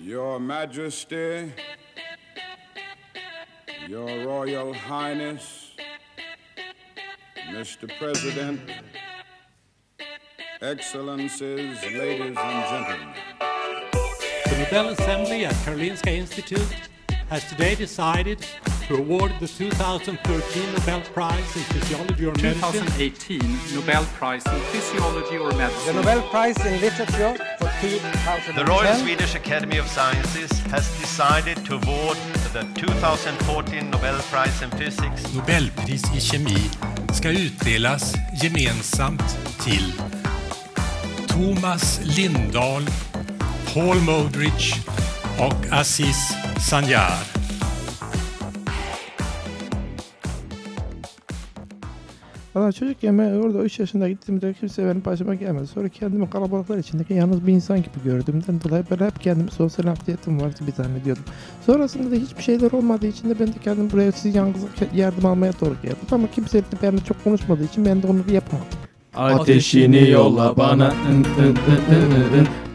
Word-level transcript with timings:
Your 0.00 0.38
Majesty, 0.38 1.52
Your 3.88 4.24
Royal 4.24 4.72
Highness, 4.72 5.72
Mr. 7.50 7.90
President, 7.98 8.60
Excellencies, 10.62 11.82
ladies 11.82 12.36
and 12.36 12.36
gentlemen. 12.36 13.14
The 14.46 14.58
Nobel 14.58 14.88
Assembly 14.90 15.44
at 15.44 15.54
Karolinska 15.64 16.08
Institute 16.08 16.74
has 17.28 17.44
today 17.48 17.74
decided 17.74 18.44
to 18.86 18.96
award 18.96 19.32
the 19.40 19.46
2013 19.46 20.72
Nobel 20.72 21.00
Prize 21.12 21.56
in 21.56 21.62
Physiology 21.64 22.24
or 22.24 22.32
Medicine 22.36 22.86
2018 22.86 23.58
Nobel 23.74 24.04
Prize 24.14 24.46
in 24.46 24.60
Physiology 24.72 25.36
or 25.36 25.52
Medicine. 25.52 25.96
The 25.96 26.02
Nobel 26.02 26.22
Prize 26.30 26.56
in 26.64 26.80
Literature 26.80 27.34
for 27.57 27.57
2010 27.57 27.57
The 27.80 28.64
Royal 28.64 28.94
Swedish 28.94 29.36
Academy 29.36 29.78
of 29.78 29.86
Sciences 29.86 30.50
has 30.72 30.88
decided 30.98 31.64
to 31.66 31.74
award 31.74 32.16
the 32.52 32.66
2014 32.74 33.90
Nobel 33.90 34.18
Prize 34.32 34.64
in 34.64 34.70
Physics 34.70 35.34
Nobelpris 35.34 36.02
i 36.16 36.20
kemi 36.20 36.70
ska 37.12 37.30
utdelas 37.30 38.14
gemensamt 38.42 39.38
till 39.64 39.92
Thomas 41.28 42.00
Lindahl, 42.02 42.86
Paul 43.74 44.00
Modrich 44.00 44.74
och 45.38 45.72
Aziz 45.72 46.34
Sanjar. 46.70 47.37
Valla 52.54 52.72
çocukken 52.72 53.18
ben 53.18 53.32
orada 53.32 53.62
3 53.62 53.78
yaşında 53.78 54.08
gittiğimde 54.08 54.54
kimse 54.54 54.84
benim 54.84 55.04
başıma 55.04 55.34
gelmedi. 55.34 55.66
Sonra 55.66 55.88
kendimi 55.88 56.30
kalabalıklar 56.30 56.78
içindeki 56.78 57.14
yalnız 57.14 57.46
bir 57.46 57.52
insan 57.52 57.78
gibi 57.78 58.04
gördüğümden 58.04 58.60
dolayı 58.64 58.84
böyle 58.90 59.06
hep 59.06 59.20
kendimi 59.20 59.50
sosyal 59.50 59.86
anksiyetim 59.86 60.40
var 60.40 60.50
gibi 60.60 60.70
zannediyordum. 60.76 61.24
Sonrasında 61.66 62.10
da 62.10 62.14
hiçbir 62.14 62.42
şeyler 62.42 62.72
olmadığı 62.72 63.06
için 63.06 63.30
de 63.30 63.40
ben 63.40 63.46
de 63.46 63.58
kendim 63.64 63.90
buraya 63.90 64.12
siz 64.12 64.34
yalnız 64.34 64.56
yardım 64.94 65.26
almaya 65.26 65.52
doğru 65.60 65.74
geldim. 65.82 65.96
Ama 66.10 66.30
kimse 66.30 66.58
de 66.58 66.64
benimle 66.82 67.04
çok 67.04 67.24
konuşmadığı 67.24 67.64
için 67.64 67.84
ben 67.84 68.02
de 68.02 68.06
onu 68.06 68.18
yapamadım. 68.32 68.68
Ateşini 69.14 70.10
yolla 70.10 70.56
bana. 70.56 70.94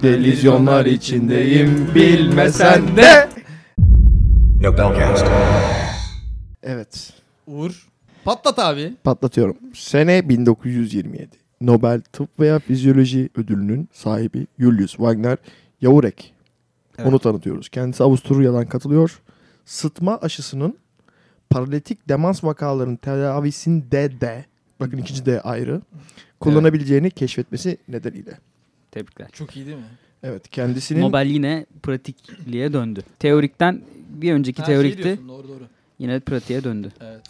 Delizyonlar 0.04 0.86
içindeyim 0.86 1.90
bilmesen 1.96 2.98
de 2.98 3.30
Evet. 6.64 7.14
Uğur. 7.48 7.93
Patlat 8.26 8.60
abi. 8.60 8.94
Patlatıyorum. 9.04 9.58
Sene 9.74 10.30
1927. 10.30 11.30
Nobel 11.62 12.02
Tıp 12.02 12.40
veya 12.40 12.60
Fizyoloji 12.60 13.30
ödülünün 13.36 13.90
sahibi 13.94 14.48
Julius 14.60 14.92
Wagner 14.92 15.38
Yavurek. 15.82 16.34
Evet. 16.98 17.08
Onu 17.10 17.20
tanıtıyoruz. 17.20 17.70
Kendisi 17.70 18.04
Avusturya'dan 18.04 18.66
katılıyor. 18.66 19.22
Sıtma 19.66 20.18
aşısının 20.18 20.78
paralitik 21.50 22.10
demans 22.10 22.44
vakalarının 22.44 22.96
tedavisinde 22.96 24.22
de 24.22 24.46
bakın 24.80 24.98
ikinci 24.98 25.26
de 25.26 25.42
ayrı 25.42 25.82
kullanabileceğini 26.40 27.12
keşfetmesi 27.12 27.78
nedeniyle. 27.88 28.38
Tebrikler. 28.92 29.30
Çok 29.32 29.56
iyi 29.56 29.66
değil 29.66 29.78
mi? 29.78 29.84
Evet 30.24 30.50
kendisinin 30.50 31.02
Nobel 31.02 31.26
yine 31.26 31.66
pratikliğe 31.84 32.74
döndü. 32.74 33.04
Teorikten 33.20 33.82
bir 34.10 34.34
önceki 34.34 34.58
şey 34.58 34.66
teorikti. 34.66 35.04
diyorsun, 35.04 35.30
doğru 35.30 35.48
doğru. 35.48 35.64
yine 36.00 36.20
pratiğe 36.20 36.64
döndü. 36.64 36.92
Evet. 37.02 37.22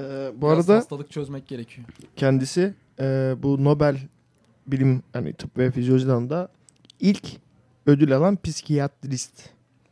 Ee, 0.00 0.32
bu 0.36 0.46
Biraz 0.46 0.70
arada 0.70 0.76
hastalık 0.78 1.10
çözmek 1.10 1.48
gerekiyor. 1.48 1.86
kendisi 2.16 2.74
e, 3.00 3.34
bu 3.42 3.64
Nobel 3.64 3.96
bilim 4.66 5.02
yani 5.14 5.32
tıp 5.32 5.58
ve 5.58 5.70
fizyoloji 5.70 6.06
alanında 6.06 6.48
ilk 7.00 7.24
ödül 7.86 8.16
alan 8.16 8.38
psikiyatrist. 8.44 9.48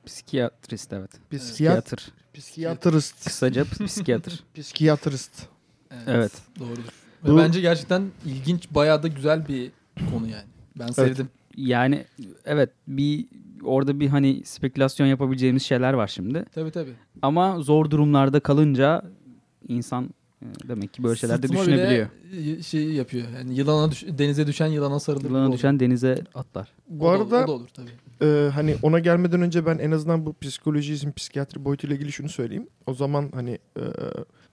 Psikiyatrist 0.06 0.92
evet. 0.92 1.10
Psikiyat, 1.30 1.84
Psikiyatr. 1.84 2.12
psikiyatrist. 2.34 3.24
Kısaca 3.24 3.64
psikiyatr. 3.86 4.44
Psikiyatrist. 4.54 5.32
Evet. 6.06 6.32
Doğrudur. 6.58 6.82
Ve 7.24 7.30
Bu- 7.32 7.36
bence 7.38 7.60
gerçekten 7.60 8.02
ilginç, 8.26 8.68
bayağı 8.70 9.02
da 9.02 9.08
güzel 9.08 9.48
bir 9.48 9.70
konu 10.10 10.28
yani. 10.28 10.44
Ben 10.78 10.86
sevdim. 10.86 11.28
Yani 11.56 12.04
evet 12.44 12.70
bir 12.88 13.26
orada 13.64 14.00
bir 14.00 14.08
hani 14.08 14.42
spekülasyon 14.44 15.06
yapabileceğimiz 15.06 15.62
şeyler 15.62 15.92
var 15.92 16.06
şimdi. 16.08 16.44
Tabii 16.54 16.70
tabii. 16.70 16.92
Ama 17.22 17.60
zor 17.60 17.90
durumlarda 17.90 18.40
kalınca 18.40 19.02
insan 19.68 20.10
e, 20.42 20.46
demek 20.68 20.92
ki 20.94 21.02
böyle 21.02 21.16
şeyler 21.16 21.42
de 21.42 21.48
düşünebiliyor. 21.48 22.08
bile 22.32 22.62
şey 22.62 22.84
yapıyor. 22.92 23.26
Yani 23.38 23.54
yılana 23.54 23.90
düş- 23.90 24.04
denize 24.08 24.46
düşen 24.46 24.66
yılana 24.66 25.00
sarılır. 25.00 25.24
Yılana 25.24 25.52
düşen 25.52 25.80
denize 25.80 26.22
atlar. 26.34 26.68
Bu 26.88 27.04
O 27.08 27.12
da- 27.12 27.16
arada 27.16 27.44
o 27.44 27.48
da 27.48 27.52
olur 27.52 27.68
tabii. 27.68 27.90
e, 28.30 28.50
hani 28.50 28.76
ona 28.82 28.98
gelmeden 28.98 29.42
önce 29.42 29.66
ben 29.66 29.78
en 29.78 29.90
azından 29.90 30.26
bu 30.26 30.34
psikolojizm, 30.40 31.12
psikiyatri 31.12 31.64
boyutuyla 31.64 31.96
ilgili 31.96 32.12
şunu 32.12 32.28
söyleyeyim. 32.28 32.66
O 32.86 32.94
zaman 32.94 33.30
hani 33.34 33.58
e, 33.78 33.82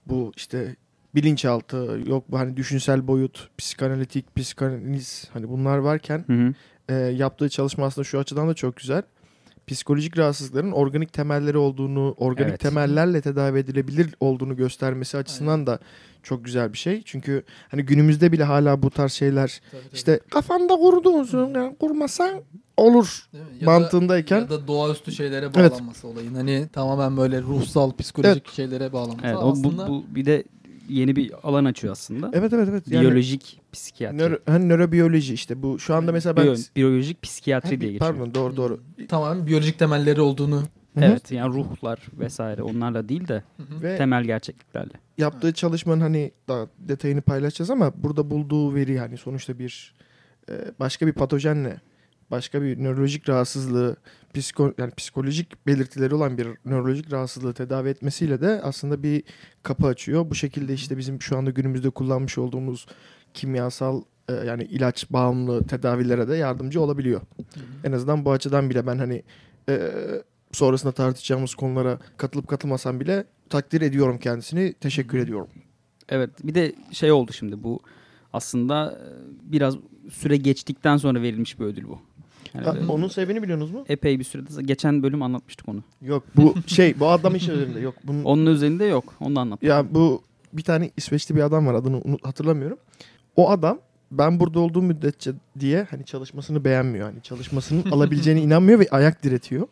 bu 0.06 0.32
işte 0.36 0.76
bilinçaltı, 1.14 2.00
yok 2.06 2.24
bu 2.30 2.38
hani 2.38 2.56
düşünsel 2.56 3.06
boyut, 3.06 3.48
psikanalitik, 3.58 4.36
psikanaliz 4.36 5.24
hani 5.32 5.48
bunlar 5.48 5.78
varken 5.78 6.24
Hı 6.26 6.32
hı. 6.32 6.54
e, 6.88 6.94
yaptığı 6.94 7.48
çalışma 7.48 7.86
aslında 7.86 8.04
şu 8.04 8.18
açıdan 8.18 8.48
da 8.48 8.54
çok 8.54 8.76
güzel. 8.76 9.02
Psikolojik 9.66 10.18
rahatsızlıkların 10.18 10.72
organik 10.72 11.12
temelleri 11.12 11.58
olduğunu, 11.58 12.14
organik 12.18 12.50
Evet. 12.50 12.60
temellerle 12.60 13.20
tedavi 13.20 13.58
edilebilir 13.58 14.14
olduğunu 14.20 14.56
göstermesi 14.56 15.16
açısından 15.16 15.66
da 15.66 15.78
çok 16.22 16.44
güzel 16.44 16.72
bir 16.72 16.78
şey. 16.78 17.02
Çünkü 17.04 17.42
hani 17.70 17.82
günümüzde 17.82 18.32
bile 18.32 18.44
hala 18.44 18.82
bu 18.82 18.90
tarz 18.90 19.12
şeyler 19.12 19.60
Tabii, 19.70 19.82
tabii. 19.82 19.94
işte 19.94 20.20
kafanda 20.30 20.76
kurduğun 20.76 21.54
yani 21.54 21.76
kurmasan 21.76 22.42
olur? 22.76 23.28
Ya 23.32 23.40
da- 23.66 23.70
mantığındayken 23.70 24.40
ya 24.40 24.50
da 24.50 24.68
doğaüstü 24.68 25.12
şeylere 25.12 25.50
Evet. 25.56 25.72
bağlanması 25.72 26.08
olayın. 26.08 26.34
Hani 26.34 26.68
tamamen 26.72 27.16
böyle 27.16 27.42
ruhsal, 27.42 27.92
psikolojik 27.96 28.48
şeylere 28.52 28.92
bağlanması. 28.92 29.26
Evet, 29.26 29.36
o, 29.36 29.46
bu, 29.46 29.50
aslında 29.52 29.88
bu 29.88 30.04
bir 30.14 30.24
de 30.24 30.44
yeni 30.88 31.16
bir 31.16 31.32
alan 31.42 31.64
açıyor 31.64 31.92
aslında. 31.92 32.30
evet 32.32 32.52
evet 32.52 32.68
evet 32.70 32.88
yani 32.88 33.02
Biyolojik 33.02 33.60
psikiyatri. 33.76 34.18
nöro, 34.18 34.38
hani 34.46 34.68
nörobiyoloji 34.68 35.34
işte 35.34 35.62
bu 35.62 35.78
şu 35.78 35.94
anda 35.94 36.12
mesela 36.12 36.36
ben 36.36 36.44
Biyo- 36.46 36.74
biyolojik 36.76 37.22
psikiyatri 37.22 37.74
Ha, 37.74 37.80
diye 37.80 37.92
geçiyor. 37.92 38.12
pardon 38.12 38.34
doğru 38.34 38.56
doğru 38.56 38.80
tamamen 39.08 39.46
biyolojik 39.46 39.78
temelleri 39.78 40.20
olduğunu. 40.20 40.62
Evet 41.00 41.32
yani 41.32 41.54
ruhlar 41.54 42.06
vesaire 42.18 42.62
onlarla 42.62 43.08
değil 43.08 43.28
de 43.28 43.42
ve 43.82 43.96
temel 43.96 44.24
gerçekliklerle. 44.24 44.92
yaptığı 45.18 45.52
çalışmanın 45.52 46.00
hani 46.00 46.32
daha 46.48 46.66
detayını 46.78 47.20
paylaşacağız 47.22 47.70
ama 47.70 47.92
burada 47.96 48.30
bulduğu 48.30 48.74
veri 48.74 48.98
hani 48.98 49.16
sonuçta 49.16 49.58
bir 49.58 49.94
e, 50.50 50.52
başka 50.80 51.06
bir 51.06 51.12
patojenle 51.12 51.80
başka 52.30 52.62
bir 52.62 52.84
nörolojik 52.84 53.28
rahatsızlığı 53.28 53.96
psiko, 54.34 54.72
yani 54.78 54.90
psikolojik 54.90 55.66
belirtileri 55.66 56.14
olan 56.14 56.38
bir 56.38 56.48
nörolojik 56.64 57.12
rahatsızlığı 57.12 57.54
tedavi 57.54 57.88
etmesiyle 57.88 58.40
de 58.40 58.60
aslında 58.62 59.02
bir 59.02 59.22
kapı 59.62 59.86
açıyor. 59.86 60.30
Bu 60.30 60.34
şekilde 60.34 60.74
işte 60.74 60.98
bizim 60.98 61.22
şu 61.22 61.36
anda 61.38 61.50
günümüzde 61.50 61.90
kullanmış 61.90 62.38
olduğumuz 62.38 62.86
kimyasal 63.36 64.02
e, 64.28 64.32
yani 64.32 64.64
ilaç 64.64 65.10
bağımlı 65.10 65.64
tedavilere 65.66 66.28
de 66.28 66.36
yardımcı 66.36 66.80
olabiliyor. 66.80 67.20
En 67.84 67.92
azından 67.92 68.24
bu 68.24 68.32
açıdan 68.32 68.70
bile 68.70 68.86
ben 68.86 68.98
hani 68.98 69.22
e, 69.68 69.92
sonrasında 70.52 70.92
tartışacağımız 70.92 71.54
konulara 71.54 71.98
katılıp 72.16 72.48
katılmasam 72.48 73.00
bile 73.00 73.24
takdir 73.50 73.80
ediyorum 73.80 74.18
kendisini. 74.18 74.72
Teşekkür 74.72 75.18
ediyorum. 75.18 75.48
Evet 76.08 76.30
bir 76.42 76.54
de 76.54 76.72
şey 76.92 77.12
oldu 77.12 77.32
şimdi 77.32 77.62
bu 77.62 77.80
aslında 78.32 78.92
e, 78.92 79.06
biraz 79.52 79.76
süre 80.12 80.36
geçtikten 80.36 80.96
sonra 80.96 81.22
verilmiş 81.22 81.60
bir 81.60 81.64
ödül 81.64 81.84
bu. 81.88 81.98
Yani 82.54 82.64
Ha, 82.66 82.74
böyle 82.74 82.86
onun 82.86 83.08
sebebini 83.08 83.42
biliyorsunuz 83.42 83.70
mu? 83.72 83.84
epey 83.88 84.18
bir 84.18 84.24
sürede 84.24 84.62
geçen 84.62 85.02
bölüm 85.02 85.22
anlatmıştık 85.22 85.68
onu. 85.68 85.82
Yok 86.02 86.24
bu 86.36 86.54
şey 86.66 87.00
bu 87.00 87.08
adam 87.08 87.34
iş 87.34 87.48
üzerinde 87.48 87.80
yok. 87.80 87.94
Bunun, 88.04 88.24
Onun 88.24 88.46
üzerinde 88.46 88.84
yok. 88.84 89.14
Onu 89.20 89.36
da 89.36 89.40
anlat. 89.40 89.62
ya 89.62 89.86
bu 89.94 90.22
bir 90.52 90.62
tane 90.62 90.90
İsveçli 90.96 91.36
bir 91.36 91.40
adam 91.40 91.66
var 91.66 91.74
adını 91.74 92.00
unut, 92.04 92.26
hatırlamıyorum. 92.26 92.78
O 93.36 93.50
adam 93.50 93.78
ben 94.10 94.40
burada 94.40 94.60
olduğum 94.60 94.82
müddetçe 94.82 95.32
diye 95.60 95.86
hani 95.90 96.04
çalışmasını 96.04 96.64
beğenmiyor. 96.64 97.06
Hani 97.06 97.22
çalışmasının 97.22 97.84
alabileceğine 97.90 98.42
inanmıyor 98.42 98.78
ve 98.78 98.86
ayak 98.90 99.22
diretiyor. 99.22 99.66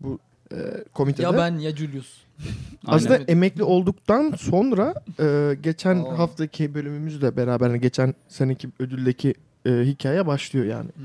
Bu 0.00 0.18
e, 0.52 0.56
komitede. 0.94 1.22
ya 1.22 1.36
ben 1.36 1.58
ya 1.58 1.76
Julius. 1.76 2.18
Aslında 2.86 3.14
Aynen. 3.14 3.24
emekli 3.28 3.62
olduktan 3.62 4.34
sonra 4.38 4.94
e, 5.20 5.56
geçen 5.62 5.96
Aa. 6.04 6.18
haftaki 6.18 6.74
bölümümüzle 6.74 7.36
beraber 7.36 7.66
hani 7.66 7.80
geçen 7.80 8.14
seneki 8.28 8.68
ödüldeki 8.78 9.34
e, 9.66 9.70
hikaye 9.70 10.26
başlıyor 10.26 10.66
yani. 10.66 10.88
Hmm, 10.94 11.04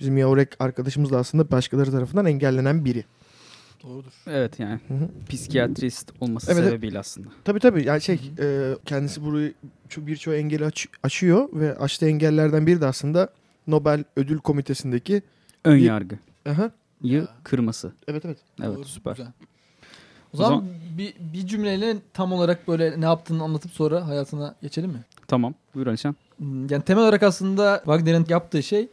Bizim 0.00 0.16
Yavrek 0.18 0.48
arkadaşımız 0.60 1.10
da 1.10 1.18
aslında 1.18 1.50
başkaları 1.50 1.90
tarafından 1.90 2.26
engellenen 2.26 2.84
biri. 2.84 3.04
Doğrudur. 3.82 4.12
Evet 4.26 4.60
yani 4.60 4.80
Hı 4.88 4.94
hı. 4.94 5.08
psikiyatrist 5.30 6.12
olması 6.20 6.52
Evet, 6.52 6.64
sebebiyle 6.64 6.98
aslında. 6.98 7.28
Tabii 7.44 7.60
tabii 7.60 7.86
yani 7.86 8.00
şey 8.00 8.20
e, 8.38 8.72
kendisi 8.86 9.24
burayı 9.24 9.54
ço- 9.88 10.06
birçok 10.06 10.34
engeli 10.34 10.64
aç- 10.64 10.86
aşıyor 11.02 11.48
ve 11.52 11.76
aştığı 11.78 12.06
engellerden 12.06 12.66
biri 12.66 12.80
de 12.80 12.86
aslında 12.86 13.28
Nobel 13.66 14.04
Ödül 14.16 14.38
Komitesi'ndeki 14.38 15.22
Ön 15.64 15.76
Bir- 15.76 15.82
yargı. 15.82 16.18
aha 16.48 16.70
yı 17.02 17.28
kırması. 17.44 17.92
evet 18.08 18.24
evet 18.24 18.38
Evet 18.62 18.76
Doğru, 18.76 18.84
süper. 18.84 19.10
güzel. 19.12 19.26
O 19.26 19.32
O 20.32 20.36
zaman, 20.36 20.50
zaman- 20.50 20.68
bir, 20.98 21.14
bir 21.32 21.46
cümleyle 21.46 21.96
tam 22.12 22.32
olarak 22.32 22.68
böyle 22.68 23.00
ne 23.00 23.04
yaptığını 23.04 23.42
anlatıp 23.42 23.70
sonra 23.72 24.06
hayatına 24.08 24.54
geçelim 24.62 24.90
mi? 24.90 25.04
Tamam 25.28 25.54
buyur 25.74 25.86
Alişan. 25.86 26.16
Hmm, 26.36 26.66
Yani 26.68 26.82
temel 26.82 27.02
olarak 27.02 27.22
aslında 27.22 27.76
Wagner'in 27.78 28.26
yaptığı 28.28 28.62
şey 28.62 28.88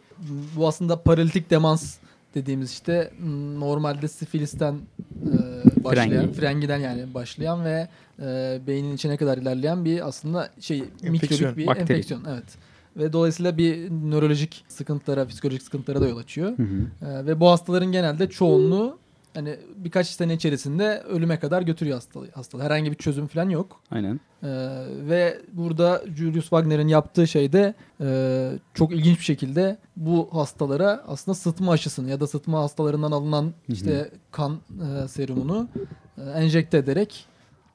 bu 0.56 0.68
aslında 0.68 1.01
paralitik 1.03 1.50
demans 1.50 1.97
dediğimiz 2.35 2.71
işte 2.71 3.11
normalde 3.57 4.07
sifilisten 4.07 4.73
e, 4.73 5.83
başlayan, 5.83 6.09
Frengi. 6.09 6.33
frengiden 6.33 6.77
yani 6.79 7.13
başlayan 7.13 7.65
ve 7.65 7.87
e, 8.21 8.59
beynin 8.67 8.95
içine 8.95 9.17
kadar 9.17 9.37
ilerleyen 9.37 9.85
bir 9.85 10.07
aslında 10.07 10.49
şey 10.59 10.83
mikrobik 11.01 11.57
bir 11.57 11.67
Bakteri. 11.67 11.81
enfeksiyon. 11.81 12.25
Evet. 12.29 12.43
Ve 12.97 13.13
dolayısıyla 13.13 13.57
bir 13.57 13.89
nörolojik 13.89 14.65
sıkıntılara, 14.67 15.27
psikolojik 15.27 15.63
sıkıntılara 15.63 16.01
da 16.01 16.07
yol 16.07 16.17
açıyor. 16.17 16.57
Hı 16.57 16.63
hı. 16.63 17.07
E, 17.09 17.25
ve 17.25 17.39
bu 17.39 17.49
hastaların 17.49 17.91
genelde 17.91 18.29
çoğunluğu 18.29 18.97
hani 19.33 19.55
birkaç 19.75 20.07
sene 20.07 20.33
içerisinde 20.33 20.99
ölüme 21.09 21.39
kadar 21.39 21.61
götürüyor 21.61 21.95
hastalığı. 21.97 22.31
hastalığı. 22.31 22.63
Herhangi 22.63 22.91
bir 22.91 22.95
çözüm 22.97 23.27
falan 23.27 23.49
yok. 23.49 23.81
Aynen. 23.91 24.19
Ee, 24.43 24.47
ve 25.09 25.41
burada 25.53 26.01
Julius 26.15 26.43
Wagner'in 26.43 26.87
yaptığı 26.87 27.27
şey 27.27 27.53
de 27.53 27.73
e, 28.01 28.51
çok 28.73 28.91
ilginç 28.91 29.19
bir 29.19 29.23
şekilde 29.23 29.77
bu 29.95 30.29
hastalara 30.31 31.03
aslında 31.07 31.35
sıtma 31.35 31.71
aşısını 31.71 32.09
ya 32.09 32.19
da 32.19 32.27
sıtma 32.27 32.61
hastalarından 32.61 33.11
alınan 33.11 33.53
işte 33.67 34.11
kan 34.31 34.59
e, 35.03 35.07
serumunu 35.07 35.67
e, 36.17 36.21
enjekte 36.29 36.77
ederek 36.77 37.25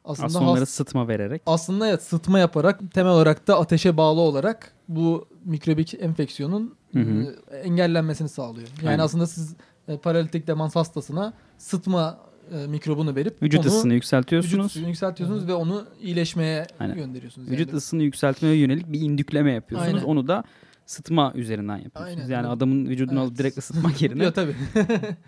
aslında, 0.05 0.27
Aslında 0.27 0.51
onlara 0.51 0.67
sıtma 0.67 1.09
vererek. 1.09 1.43
aslında 1.47 1.89
evet, 1.89 2.03
sıtma 2.03 2.39
yaparak 2.39 2.81
temel 2.95 3.13
olarak 3.13 3.47
da 3.49 3.59
ateşe 3.61 3.97
bağlı 3.97 4.21
olarak 4.21 4.73
bu 4.89 5.27
mikrobik 5.45 5.95
enfeksiyonun 5.95 6.75
Hı 6.93 6.99
hı. 7.01 7.35
e, 7.51 7.57
engellenmesini 7.57 8.29
sağlıyor. 8.29 8.69
Yani 8.79 8.89
Aynen. 8.91 8.99
aslında 9.05 9.27
siz 9.27 9.55
e, 9.89 9.97
paralitik 9.97 10.47
demans 10.47 10.77
hastasına 10.77 11.33
sıtma 11.59 12.19
e, 12.53 12.67
mikrobunu 12.67 13.15
verip 13.17 13.43
Vücut 13.43 13.61
onu 13.61 13.67
ısısını 13.67 13.93
vücut 13.93 13.95
yükseltiyorsunuz. 13.95 14.67
ısısını 14.67 14.89
yükseltiyorsunuz 14.89 15.47
ve 15.47 15.55
onu 15.55 15.85
iyileşmeye 16.03 16.67
Aynen. 16.81 16.97
gönderiyorsunuz. 16.97 17.51
Vücut 17.51 17.69
yani. 17.69 17.77
ısısını 17.77 18.03
yükseltmeye 18.03 18.57
yönelik 18.57 18.93
bir 18.93 19.01
indükleme 19.01 19.53
yapıyorsunuz. 19.53 19.95
Aynen. 19.95 20.07
Onu 20.07 20.29
da 20.29 20.45
sıtma 20.87 21.33
üzerinden 21.35 21.77
yapıyorsunuz. 21.79 22.19
Aynen. 22.21 22.33
Yani 22.33 22.47
adamın 22.47 22.87
vücudunu 22.87 23.21
alıp 23.21 23.31
Evet. 23.31 23.39
direkt 23.39 23.59
ısıtmak 23.59 24.03
yerine 24.03 24.25
Ya 24.25 24.33
tabii. 24.33 24.55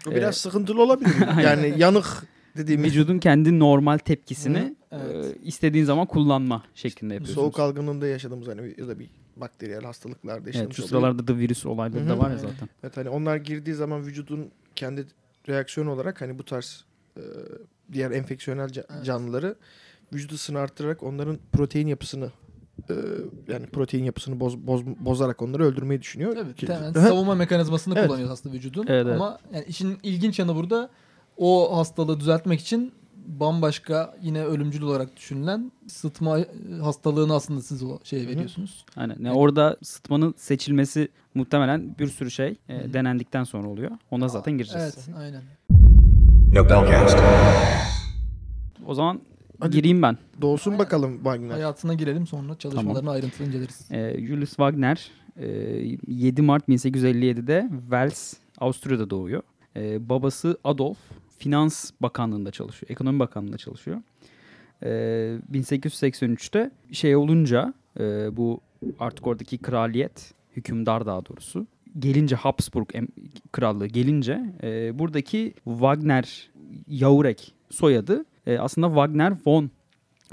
O 0.08 0.11
biraz 0.11 0.37
sıkıntılı 0.37 0.82
olabilir. 0.82 1.14
yani 1.44 1.75
yanık 1.76 2.26
dediğimiz 2.56 2.91
vücudun 2.91 3.19
kendi 3.19 3.59
normal 3.59 3.99
tepkisini 3.99 4.76
evet. 4.93 5.25
e, 5.25 5.43
istediğin 5.43 5.85
zaman 5.85 6.06
kullanma 6.06 6.62
şeklinde 6.75 7.14
yapıyorsunuz. 7.14 7.43
soğuk 7.44 7.59
algınlığında 7.61 8.06
yaşadığımız 8.06 8.49
hani 8.49 8.75
ya 8.79 8.88
da 8.88 8.99
bir 8.99 9.11
bakteriyel 9.37 9.83
hastalıklarda 9.83 10.38
Evet, 10.38 10.47
yaşadığımız 10.47 10.77
şu 10.77 10.83
oluyor. 10.83 10.88
sıralarda 10.88 11.29
da 11.29 11.37
virüs 11.38 11.67
olayları 11.67 12.05
Hı 12.05 12.09
da 12.09 12.19
var 12.19 12.31
ya 12.31 12.38
zaten. 12.38 12.69
Evet 12.83 12.97
hani 12.97 13.09
onlar 13.09 13.37
girdiği 13.37 13.75
zaman 13.75 14.06
vücudun 14.06 14.50
kendi 14.77 15.06
reaksiyonu 15.49 15.91
olarak 15.91 16.21
hani 16.21 16.38
bu 16.38 16.44
tarz 16.44 16.85
e, 17.17 17.23
diğer 17.93 18.11
enfeksiyonel 18.11 18.69
ca- 18.69 18.85
Evet. 18.94 19.05
canlıları 19.05 19.56
vücut 20.12 20.33
ısını 20.33 20.59
arttırarak 20.59 21.03
onların 21.03 21.38
protein 21.53 21.87
yapısını 21.87 22.31
e, 22.91 22.94
yani 23.49 23.67
protein 23.67 24.05
yapısını 24.05 24.41
boz, 24.41 24.56
boz, 24.67 24.87
bozarak 24.87 25.43
onları 25.43 25.65
öldürmeyi 25.65 26.00
düşünüyor. 26.03 26.35
Tabii 26.35 26.55
Ki- 26.55 26.67
hı. 26.75 26.93
savunma 27.00 27.35
mekanizmasını 27.35 27.94
Evet. 27.99 28.06
kullanıyor 28.09 28.31
aslında 28.31 28.55
vücudun. 28.55 28.87
Evet, 28.88 29.06
evet. 29.06 29.17
Ama 29.17 29.38
yani 29.55 29.65
işin 29.69 29.99
ilginç 30.03 30.38
yanı 30.38 30.55
burada 30.56 30.91
o 31.37 31.77
hastalığı 31.77 32.21
düzeltmek 32.21 32.61
için 32.61 32.93
bambaşka 33.26 34.17
yine 34.23 34.44
ölümcül 34.44 34.82
olarak 34.82 35.17
düşünülen 35.17 35.73
sıtma 35.87 36.38
e, 36.38 36.46
hastalığını 36.82 37.34
aslında 37.34 37.61
siz 37.61 37.82
o 37.82 37.99
şeye 38.05 38.26
veriyorsunuz. 38.26 38.84
Aynen. 38.96 39.17
Yani 39.20 39.38
orada 39.38 39.76
sıtmanın 39.82 40.34
seçilmesi 40.37 41.08
muhtemelen 41.34 41.99
bir 41.99 42.06
sürü 42.06 42.31
şey 42.31 42.56
e, 42.69 42.93
denendikten 42.93 43.44
sonra 43.44 43.69
oluyor. 43.69 43.90
Ona 44.11 44.28
zaten 44.28 44.58
gireceğiz. 44.58 44.94
Evet, 45.08 45.19
aynen. 45.19 45.43
O 48.87 48.94
zaman 48.94 49.20
Hadi. 49.61 49.76
gireyim 49.76 50.02
ben. 50.02 50.19
Doğsun 50.40 50.78
bakalım 50.78 51.17
Wagner. 51.17 51.50
Hayatına 51.50 51.94
girelim 51.94 52.26
sonra 52.26 52.58
çalışmalarını 52.58 53.11
ayrıntılı 53.11 53.46
inceleriz. 53.46 53.90
E, 53.90 54.26
Julius 54.26 54.49
Wagner 54.50 55.11
e, 55.37 55.46
7 56.06 56.43
Mart 56.43 56.69
1857'de 56.69 57.69
Wels, 57.81 58.34
Avusturya'da 58.58 59.11
doğuyor. 59.11 59.43
E, 59.76 60.08
babası 60.08 60.58
Adolf 60.64 60.99
Finans 61.38 61.91
Bakanlığı'nda 62.00 62.50
çalışıyor. 62.50 62.91
Ekonomi 62.91 63.19
Bakanlığı'nda 63.19 63.56
çalışıyor. 63.56 64.03
E, 64.83 64.88
1883'te 65.53 66.71
şey 66.93 67.17
olunca 67.17 67.75
e, 68.00 68.37
bu 68.37 68.61
artık 68.99 69.27
oradaki 69.27 69.59
kraliyet, 69.59 70.35
hükümdar 70.56 71.06
daha 71.06 71.27
doğrusu 71.27 71.67
gelince 71.99 72.37
Habsburg 72.37 72.88
krallığı 73.53 73.87
gelince 73.87 74.41
e, 74.62 74.99
buradaki 74.99 75.55
Wagner 75.65 76.50
Jaurek 76.88 77.55
soyadı 77.71 78.25
e, 78.47 78.59
aslında 78.59 78.87
Wagner 78.87 79.33
von 79.47 79.71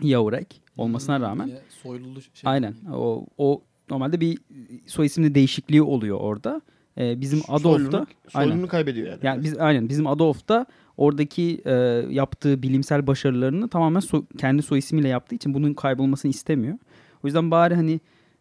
Jaurek 0.03 0.61
olmasına 0.77 1.19
rağmen 1.19 1.47
Yine 1.47 1.59
soylulu 1.83 2.21
şey. 2.21 2.31
Aynen. 2.43 2.75
O, 2.93 3.25
o 3.37 3.61
normalde 3.89 4.21
bir 4.21 4.37
soy 4.85 5.05
isimli 5.05 5.35
değişikliği 5.35 5.81
oluyor 5.81 6.19
orada. 6.19 6.61
Ee, 6.97 7.21
bizim 7.21 7.41
Adolf 7.47 7.79
da 7.79 7.91
Soylunu, 7.91 8.07
aynen. 8.33 8.49
soylunu 8.49 8.67
kaybediyor 8.67 9.07
yani. 9.07 9.19
Yani 9.23 9.43
biz 9.43 9.57
aynen 9.57 9.89
bizim 9.89 10.07
Adolf 10.07 10.47
da 10.49 10.65
oradaki 10.97 11.61
e, 11.65 11.71
yaptığı 12.09 12.63
bilimsel 12.63 13.07
başarılarını 13.07 13.69
tamamen 13.69 13.99
so- 13.99 14.37
kendi 14.37 14.61
soy 14.61 14.79
ismiyle 14.79 15.07
yaptığı 15.07 15.35
için 15.35 15.53
bunun 15.53 15.73
kaybolmasını 15.73 16.31
istemiyor. 16.31 16.77
O 17.23 17.27
yüzden 17.27 17.51
bari 17.51 17.75
hani 17.75 17.99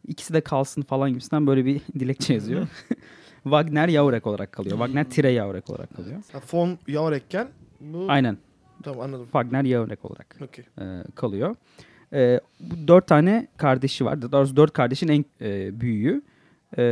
ikisi 0.09 0.35
de 0.35 0.41
kalsın 0.41 0.83
falan 0.83 1.11
gibisinden 1.11 1.47
böyle 1.47 1.65
bir 1.65 1.81
dilekçe 1.99 2.35
yazıyor. 2.35 2.69
Wagner 3.43 3.89
Jaurek 3.89 4.27
olarak 4.27 4.53
kalıyor. 4.53 4.77
Wagner 4.79 5.11
tire 5.11 5.35
Jaurek 5.35 5.71
olarak 5.71 5.97
kalıyor. 5.97 6.23
Ha, 6.33 6.41
Fon 6.41 6.79
Yavrekken 6.89 7.49
bu 7.81 8.07
Aynen. 8.09 8.39
tamam 8.83 9.01
anladım. 9.01 9.25
Wagner 9.25 9.65
Jaurek 9.65 10.05
olarak 10.05 10.39
Okey. 10.43 10.65
e, 10.81 11.03
kalıyor. 11.15 11.57
E, 12.13 12.41
bu 12.61 12.89
dört 12.89 13.07
tane 13.07 13.49
kardeşi 13.57 14.05
var. 14.05 14.23
Daha 14.23 14.33
doğrusu 14.33 14.57
dört 14.57 14.73
kardeşin 14.73 15.09
en 15.09 15.25
e, 15.41 15.81
büyüğü. 15.81 16.23
E, 16.79 16.83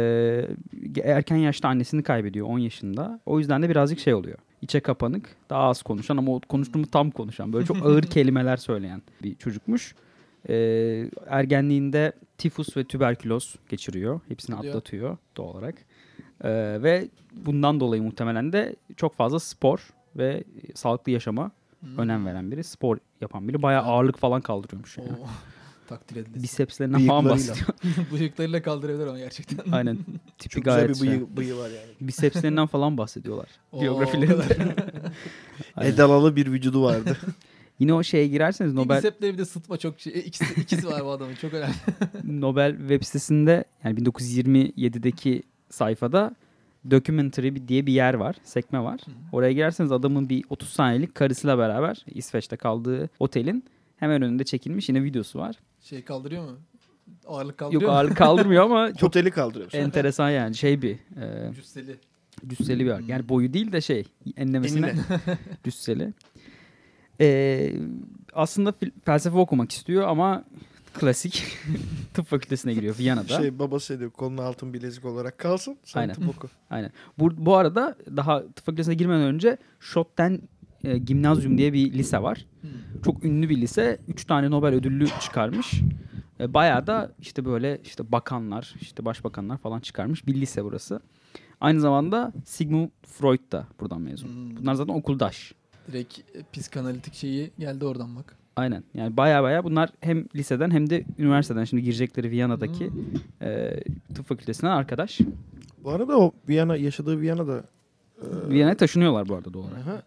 erken 1.04 1.36
yaşta 1.36 1.68
annesini 1.68 2.02
kaybediyor 2.02 2.46
10 2.46 2.58
yaşında. 2.58 3.20
O 3.26 3.38
yüzden 3.38 3.62
de 3.62 3.68
birazcık 3.68 3.98
şey 3.98 4.14
oluyor. 4.14 4.38
İçe 4.62 4.80
kapanık, 4.80 5.36
daha 5.50 5.62
az 5.62 5.82
konuşan 5.82 6.16
ama 6.16 6.34
o 6.34 6.40
konuştuğumu 6.48 6.86
tam 6.86 7.10
konuşan. 7.10 7.52
Böyle 7.52 7.66
çok 7.66 7.86
ağır 7.86 8.02
kelimeler 8.16 8.56
söyleyen 8.56 9.02
bir 9.22 9.34
çocukmuş. 9.34 9.94
E, 10.48 10.54
ergenliğinde 11.26 12.12
tifus 12.38 12.76
ve 12.76 12.84
tüberküloz 12.84 13.56
geçiriyor. 13.68 14.20
Hepsini 14.28 14.56
atlatıyor 14.56 15.16
doğal 15.36 15.48
olarak. 15.48 15.74
E, 16.44 16.50
ve 16.82 17.08
bundan 17.32 17.80
dolayı 17.80 18.02
muhtemelen 18.02 18.52
de 18.52 18.76
çok 18.96 19.14
fazla 19.14 19.38
spor 19.40 19.88
ve 20.16 20.44
sağlıklı 20.74 21.12
yaşama 21.12 21.50
Hmm. 21.80 21.98
önem 21.98 22.26
veren 22.26 22.50
biri. 22.50 22.64
Spor 22.64 22.98
yapan 23.20 23.48
biri. 23.48 23.62
Bayağı 23.62 23.82
ağırlık 23.82 24.18
falan 24.18 24.40
kaldırıyormuş. 24.40 24.98
Yani. 24.98 25.08
Oo, 25.10 25.26
takdir 25.90 26.16
edilir. 26.16 26.42
Bicepslerinden 26.42 27.06
falan 27.06 27.24
bahsediyor. 27.24 27.66
Bıyıklarıyla 28.12 28.62
kaldırabilir 28.62 29.06
ama 29.06 29.18
gerçekten. 29.18 29.72
Aynen. 29.72 29.98
Tipi 30.38 30.54
Çok 30.54 30.64
güzel 30.64 30.74
gayet 30.74 30.90
bir 30.90 30.94
şey. 30.94 31.08
bıyığı, 31.08 31.36
bıyığı 31.36 31.56
var 31.56 31.68
yani. 31.68 32.08
Bicepslerinden 32.08 32.66
falan 32.66 32.98
bahsediyorlar. 32.98 33.48
Biyografilerinde. 33.80 34.44
Edalalı 35.80 36.36
bir 36.36 36.46
vücudu 36.46 36.82
vardı. 36.82 37.16
Yine 37.78 37.94
o 37.94 38.02
şeye 38.02 38.26
girerseniz 38.26 38.74
Nobel... 38.74 38.98
Bicepleri 38.98 39.32
bir 39.32 39.38
de 39.38 39.44
sıtma 39.44 39.76
çok 39.76 40.00
şey. 40.00 40.12
İkisi, 40.26 40.60
ikisi 40.60 40.86
var 40.86 41.04
bu 41.04 41.10
adamın 41.10 41.34
çok 41.34 41.54
önemli. 41.54 41.74
Nobel 42.24 42.78
web 42.78 43.02
sitesinde 43.02 43.64
yani 43.84 44.00
1927'deki 44.00 45.42
sayfada 45.70 46.36
documentary 46.90 47.68
diye 47.68 47.86
bir 47.86 47.92
yer 47.92 48.14
var. 48.14 48.36
Sekme 48.44 48.80
var. 48.80 49.00
Oraya 49.32 49.52
girerseniz 49.52 49.92
adamın 49.92 50.28
bir 50.28 50.44
30 50.50 50.68
saniyelik 50.68 51.14
karısıyla 51.14 51.58
beraber 51.58 52.04
İsveç'te 52.14 52.56
kaldığı 52.56 53.10
otelin 53.18 53.64
hemen 54.00 54.22
önünde 54.22 54.44
çekilmiş 54.44 54.88
yine 54.88 55.04
videosu 55.04 55.38
var. 55.38 55.56
Şey 55.80 56.02
kaldırıyor 56.04 56.42
mu? 56.44 56.58
Ağırlık 57.26 57.58
kaldırıyor 57.58 57.82
Yok 57.82 57.90
mu? 57.90 57.96
ağırlık 57.96 58.16
kaldırmıyor 58.16 58.64
ama 58.64 58.94
çok 58.98 59.08
Oteli 59.08 59.30
kaldırıyor. 59.30 59.72
enteresan 59.72 60.30
yani 60.30 60.54
şey 60.54 60.82
bir 60.82 60.92
e, 61.20 61.54
Cüsseli. 61.54 61.96
cüsseli 62.46 62.84
bir 62.84 62.90
ağırlık. 62.90 63.08
Yani 63.08 63.28
boyu 63.28 63.52
değil 63.52 63.72
de 63.72 63.80
şey 63.80 64.04
enlemesine 64.36 64.86
Enine. 64.88 65.02
cüsseli. 65.64 66.12
Ee, 67.20 67.72
aslında 68.32 68.70
fil- 68.70 68.92
felsefe 69.04 69.36
okumak 69.38 69.72
istiyor 69.72 70.08
ama 70.08 70.44
klasik 70.94 71.44
tıp 72.14 72.26
fakültesine 72.26 72.74
giriyor 72.74 72.98
Viyana'da. 72.98 73.40
Şey 73.40 73.58
babası 73.58 73.98
diyor 73.98 74.10
koluna 74.10 74.42
altın 74.42 74.72
bilezik 74.74 75.04
olarak 75.04 75.38
kalsın. 75.38 75.78
Sen 75.84 76.00
Aynen. 76.00 76.14
tıp 76.14 76.28
oku. 76.28 76.48
Aynen. 76.70 76.90
Bu, 77.18 77.46
bu 77.46 77.56
arada 77.56 77.96
daha 78.16 78.40
tıp 78.42 78.66
fakültesine 78.66 78.94
girmeden 78.94 79.20
önce 79.22 79.56
Schotten 79.80 80.40
e, 80.84 80.98
Gimnazyum 80.98 81.58
diye 81.58 81.72
bir 81.72 81.92
lise 81.92 82.22
var. 82.22 82.46
Hmm. 82.60 82.70
Çok 83.04 83.24
ünlü 83.24 83.48
bir 83.48 83.56
lise. 83.60 83.98
Üç 84.08 84.24
tane 84.24 84.50
Nobel 84.50 84.74
ödüllü 84.74 85.06
çıkarmış. 85.20 85.80
E, 86.40 86.54
bayağı 86.54 86.86
da 86.86 87.12
işte 87.20 87.44
böyle 87.44 87.80
işte 87.84 88.12
bakanlar, 88.12 88.74
işte 88.80 89.04
başbakanlar 89.04 89.58
falan 89.58 89.80
çıkarmış 89.80 90.26
bir 90.26 90.34
lise 90.34 90.64
burası. 90.64 91.00
Aynı 91.60 91.80
zamanda 91.80 92.32
Sigmund 92.44 92.88
Freud 93.06 93.52
da 93.52 93.66
buradan 93.80 94.00
mezun. 94.00 94.28
Hmm. 94.28 94.56
Bunlar 94.56 94.74
zaten 94.74 94.94
okuldaş. 94.94 95.52
Direkt 95.88 96.18
e, 96.18 96.42
psikanalitik 96.52 97.14
şeyi 97.14 97.50
geldi 97.58 97.84
oradan 97.84 98.16
bak. 98.16 98.36
Aynen. 98.56 98.84
Yani 98.94 99.16
baya 99.16 99.42
baya 99.42 99.64
bunlar 99.64 99.90
hem 100.00 100.24
liseden 100.36 100.70
hem 100.70 100.90
de 100.90 101.04
üniversiteden 101.18 101.64
şimdi 101.64 101.82
girecekleri 101.82 102.30
Viyana'daki 102.30 102.88
Hmm. 102.90 103.48
e, 103.48 103.80
tıp 104.14 104.26
fakültesinden 104.26 104.72
arkadaş. 104.72 105.18
Bu 105.84 105.90
arada 105.90 106.18
o 106.18 106.32
Viyana 106.48 106.76
yaşadığı 106.76 107.20
Viyana'da 107.20 107.64
e, 108.22 108.48
Viyana'ya 108.48 108.76
taşınıyorlar 108.76 109.28
bu 109.28 109.34
arada. 109.34 109.58
Aha. 109.58 110.02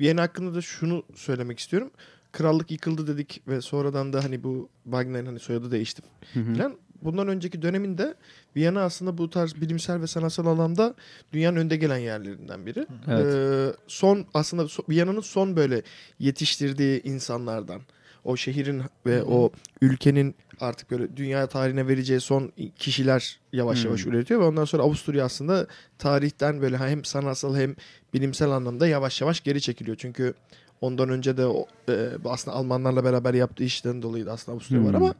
Viyana 0.00 0.22
hakkında 0.22 0.54
da 0.54 0.60
şunu 0.62 1.02
söylemek 1.14 1.58
istiyorum. 1.58 1.90
Krallık 2.32 2.70
yıkıldı 2.70 3.06
dedik 3.06 3.42
ve 3.48 3.60
sonradan 3.60 4.12
da 4.12 4.24
hani 4.24 4.42
bu 4.42 4.68
Wagner'in 4.84 5.26
hani 5.26 5.38
soyadı 5.38 5.70
değişti 5.70 6.02
falan. 6.32 6.76
bundan 7.02 7.28
önceki 7.28 7.62
döneminde 7.62 8.14
Viyana 8.56 8.82
aslında 8.82 9.18
bu 9.18 9.30
tarz 9.30 9.54
bilimsel 9.60 10.00
ve 10.00 10.06
sanatsal 10.06 10.46
alanda 10.46 10.94
dünyanın 11.32 11.56
önde 11.56 11.76
gelen 11.76 11.98
yerlerinden 11.98 12.66
biri. 12.66 12.86
Evet. 13.08 13.34
Ee, 13.34 13.76
son 13.86 14.26
aslında 14.34 14.62
so- 14.62 14.88
Viyana'nın 14.88 15.20
son 15.20 15.56
böyle 15.56 15.82
yetiştirdiği 16.18 17.02
insanlardan. 17.02 17.80
O 18.24 18.36
şehrin 18.36 18.82
ve 19.06 19.22
o 19.22 19.50
ülkenin 19.80 20.34
artık 20.60 20.90
böyle 20.90 21.16
dünya 21.16 21.46
tarihine 21.46 21.88
vereceği 21.88 22.20
son 22.20 22.52
kişiler 22.76 23.40
yavaş 23.52 23.84
yavaş 23.84 24.04
Hmm. 24.04 24.12
üretiyor 24.12 24.40
ve 24.40 24.44
ondan 24.44 24.64
sonra 24.64 24.82
Avusturya 24.82 25.24
aslında 25.24 25.66
tarihten 25.98 26.62
böyle 26.62 26.76
hem 26.78 27.04
sanatsal 27.04 27.56
hem 27.56 27.76
bilimsel 28.14 28.50
anlamda 28.50 28.86
yavaş 28.86 29.20
yavaş 29.20 29.40
geri 29.40 29.60
çekiliyor. 29.60 29.96
Çünkü 29.96 30.34
ondan 30.80 31.08
önce 31.08 31.36
de 31.36 31.46
o, 31.46 31.66
e, 31.88 32.08
aslında 32.24 32.56
Almanlarla 32.56 33.04
beraber 33.04 33.34
yaptığı 33.34 33.64
işten 33.64 34.02
dolayı 34.02 34.26
da 34.26 34.32
aslında 34.32 34.54
Avusturya 34.56 34.84
var 34.84 34.94
Hmm. 34.94 35.02
ama 35.02 35.14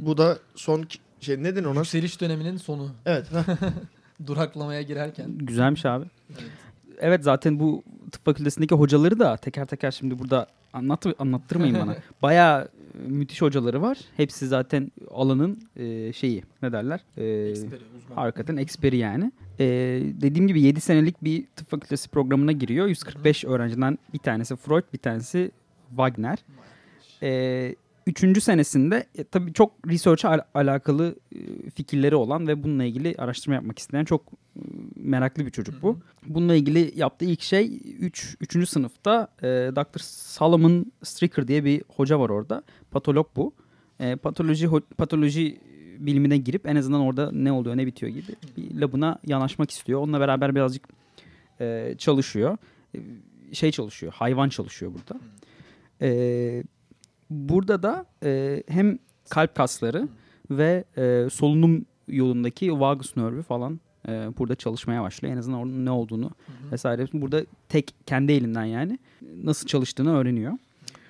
bu 0.00 0.16
da 0.18 0.38
son 0.54 0.84
şey 1.20 1.42
neden 1.42 1.64
ona? 1.64 1.78
Yükseliş 1.78 2.20
döneminin 2.20 2.56
sonu. 2.56 2.90
Evet. 3.06 3.26
Duraklamaya 4.26 4.82
girerken. 4.82 5.38
Güzelmiş 5.38 5.86
abi. 5.86 6.04
Evet. 6.30 6.50
Evet 6.98 7.24
zaten 7.24 7.60
bu 7.60 7.82
tıp 8.12 8.24
fakültesindeki 8.24 8.74
hocaları 8.74 9.18
da 9.18 9.36
teker 9.36 9.66
teker 9.66 9.90
şimdi 9.90 10.18
burada 10.18 10.46
anlat 10.72 11.06
anlattırmayın 11.18 11.74
bana. 11.80 11.96
Bayağı 12.22 12.62
e, 13.04 13.08
müthiş 13.08 13.42
hocaları 13.42 13.82
var. 13.82 13.98
Hepsi 14.16 14.46
zaten 14.46 14.92
alanın 15.10 15.58
e, 15.76 16.12
şeyi 16.12 16.42
ne 16.62 16.72
derler? 16.72 17.00
E, 17.16 17.24
Eksperi, 17.24 17.80
uzman. 17.96 18.16
hakikaten 18.16 18.56
eksperi 18.56 18.96
yani. 18.96 19.32
E, 19.60 19.64
dediğim 20.20 20.48
gibi 20.48 20.60
7 20.62 20.80
senelik 20.80 21.24
bir 21.24 21.44
tıp 21.56 21.70
fakültesi 21.70 22.08
programına 22.08 22.52
giriyor. 22.52 22.86
145 22.86 23.44
öğrenciden 23.44 23.98
bir 24.14 24.18
tanesi 24.18 24.56
Freud, 24.56 24.84
bir 24.92 24.98
tanesi 24.98 25.50
Wagner. 25.88 26.38
E, 27.22 27.74
üçüncü 28.06 28.40
senesinde 28.40 29.06
e, 29.18 29.24
tabii 29.24 29.52
çok 29.52 29.72
research'a 29.88 30.28
al- 30.30 30.40
alakalı 30.54 31.16
e, 31.34 31.70
fikirleri 31.70 32.16
olan 32.16 32.48
ve 32.48 32.62
bununla 32.62 32.84
ilgili 32.84 33.14
araştırma 33.18 33.54
yapmak 33.54 33.78
isteyen 33.78 34.04
çok 34.04 34.22
e, 34.56 34.60
meraklı 34.96 35.46
bir 35.46 35.50
çocuk 35.50 35.82
bu. 35.82 35.98
Bununla 36.26 36.54
ilgili 36.54 36.92
yaptığı 36.96 37.24
ilk 37.24 37.42
şey 37.42 37.80
3. 38.00 38.36
Üç, 38.40 38.56
3. 38.56 38.68
sınıfta 38.68 39.28
e, 39.42 39.46
Dr. 39.46 39.98
Solomon 40.02 40.92
Stricker 41.02 41.48
diye 41.48 41.64
bir 41.64 41.82
hoca 41.96 42.20
var 42.20 42.28
orada. 42.30 42.62
Patolog 42.90 43.26
bu. 43.36 43.52
E, 44.00 44.16
patoloji 44.16 44.66
ho- 44.66 44.82
patoloji 44.96 45.60
bilimine 45.98 46.36
girip 46.36 46.66
en 46.66 46.76
azından 46.76 47.00
orada 47.00 47.32
ne 47.32 47.52
oluyor 47.52 47.76
ne 47.76 47.86
bitiyor 47.86 48.12
gibi 48.12 48.32
bir 48.56 48.80
labına 48.80 49.18
yanaşmak 49.26 49.70
istiyor. 49.70 50.00
Onunla 50.00 50.20
beraber 50.20 50.54
birazcık 50.54 50.88
e, 51.60 51.94
çalışıyor. 51.98 52.58
E, 52.94 52.98
şey 53.52 53.70
çalışıyor. 53.70 54.12
Hayvan 54.12 54.48
çalışıyor 54.48 54.92
burada. 54.94 55.20
E, 56.02 56.64
burada 57.30 57.82
da 57.82 58.06
e, 58.24 58.62
hem 58.68 58.98
kalp 59.30 59.54
kasları 59.54 60.08
ve 60.50 60.84
e, 60.96 61.30
solunum 61.30 61.86
yolundaki 62.08 62.80
vagus 62.80 63.16
nervü 63.16 63.42
falan 63.42 63.80
e, 64.08 64.10
burada 64.38 64.54
çalışmaya 64.54 65.02
başlıyor. 65.02 65.34
En 65.34 65.38
azından 65.38 65.60
onun 65.60 65.84
ne 65.84 65.90
olduğunu 65.90 66.30
vesaire. 66.72 67.06
Burada 67.12 67.46
tek 67.68 67.94
kendi 68.06 68.32
elinden 68.32 68.64
yani 68.64 68.98
nasıl 69.44 69.66
çalıştığını 69.66 70.16
öğreniyor. 70.16 70.52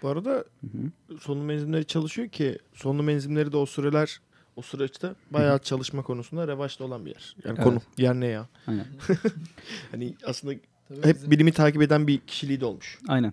Bu 0.03 0.09
arada 0.09 0.45
solunum 1.21 1.51
enzimleri 1.51 1.85
çalışıyor 1.85 2.29
ki 2.29 2.59
solunum 2.75 3.09
enzimleri 3.09 3.53
de 3.53 3.57
o 3.57 3.67
süreler 3.67 4.21
o 4.57 4.63
süreçte 4.63 5.09
bayağı 5.31 5.59
çalışma 5.59 6.03
konusunda 6.03 6.49
revaçta 6.49 6.85
olan 6.85 7.05
bir 7.07 7.11
yer. 7.11 7.37
Yani 7.45 7.55
Evet. 7.55 7.65
konu 7.65 7.81
yer 7.99 8.15
ne 8.15 8.27
ya? 8.27 8.47
Aynen. 8.67 8.87
hani 9.91 10.15
aslında 10.27 10.55
Tabii 10.89 11.07
hep 11.07 11.17
bizim- 11.17 11.31
bilimi 11.31 11.53
takip 11.53 11.83
eden 11.83 12.07
bir 12.07 12.19
kişiliği 12.19 12.61
de 12.61 12.65
olmuş. 12.65 12.99
Aynen. 13.09 13.33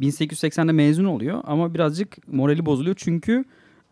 1880'de 0.00 0.72
mezun 0.72 1.04
oluyor 1.04 1.40
ama 1.44 1.74
birazcık 1.74 2.28
morali 2.28 2.66
bozuluyor 2.66 2.96
çünkü 2.98 3.44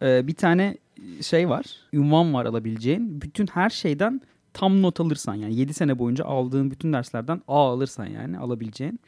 e, 0.02 0.26
bir 0.26 0.35
tane 0.35 0.78
şey 1.23 1.49
var, 1.49 1.64
ünvan 1.93 2.35
var 2.35 2.47
alabileceğin. 2.47 3.23
Bütün 3.23 3.47
her 3.47 3.71
şeyden 3.71 4.21
tam 4.52 4.83
not 4.83 5.00
alırsan 5.00 5.35
yani 5.35 5.54
7 5.57 5.75
sene 5.75 5.99
boyunca 5.99 6.25
aldığın 6.25 6.71
bütün 6.71 6.93
derslerden 6.93 7.43
A 7.49 7.71
alırsan 7.73 8.07
yani 8.07 8.38
alabileceğin. 8.38 9.00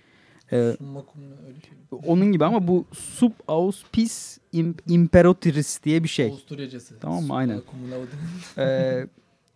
E, 0.52 0.56
öyle 0.56 0.76
şey. 0.76 1.98
onun 2.06 2.32
gibi 2.32 2.44
ama 2.44 2.68
bu 2.68 2.84
sub 2.92 3.32
auspis 3.48 4.38
im- 4.54 4.74
imperatris 4.88 5.82
diye 5.82 6.02
bir 6.02 6.08
şey. 6.08 6.26
Avusturyacası. 6.26 6.98
Tamam 7.00 7.24
mı? 7.24 7.34
Aynen. 7.34 7.62
Ee, 8.58 9.06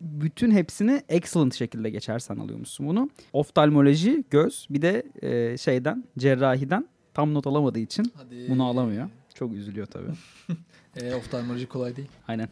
bütün 0.01 0.51
hepsini 0.51 1.01
excellent 1.09 1.55
şekilde 1.55 1.89
geçersen 1.89 2.35
alıyormuşsun 2.37 2.87
bunu. 2.87 3.09
Oftalmoloji, 3.33 4.23
göz 4.29 4.67
bir 4.69 4.81
de 4.81 5.03
e, 5.21 5.57
şeyden 5.57 6.03
cerrahiden 6.17 6.87
tam 7.13 7.33
not 7.33 7.47
alamadığı 7.47 7.79
için 7.79 8.11
Hadi. 8.15 8.49
bunu 8.49 8.65
alamıyor. 8.65 9.09
Çok 9.33 9.53
üzülüyor 9.53 9.87
tabii. 9.87 10.11
E, 10.95 11.15
oftalmoloji 11.15 11.65
kolay 11.67 11.95
değil. 11.95 12.07
Aynen. 12.27 12.49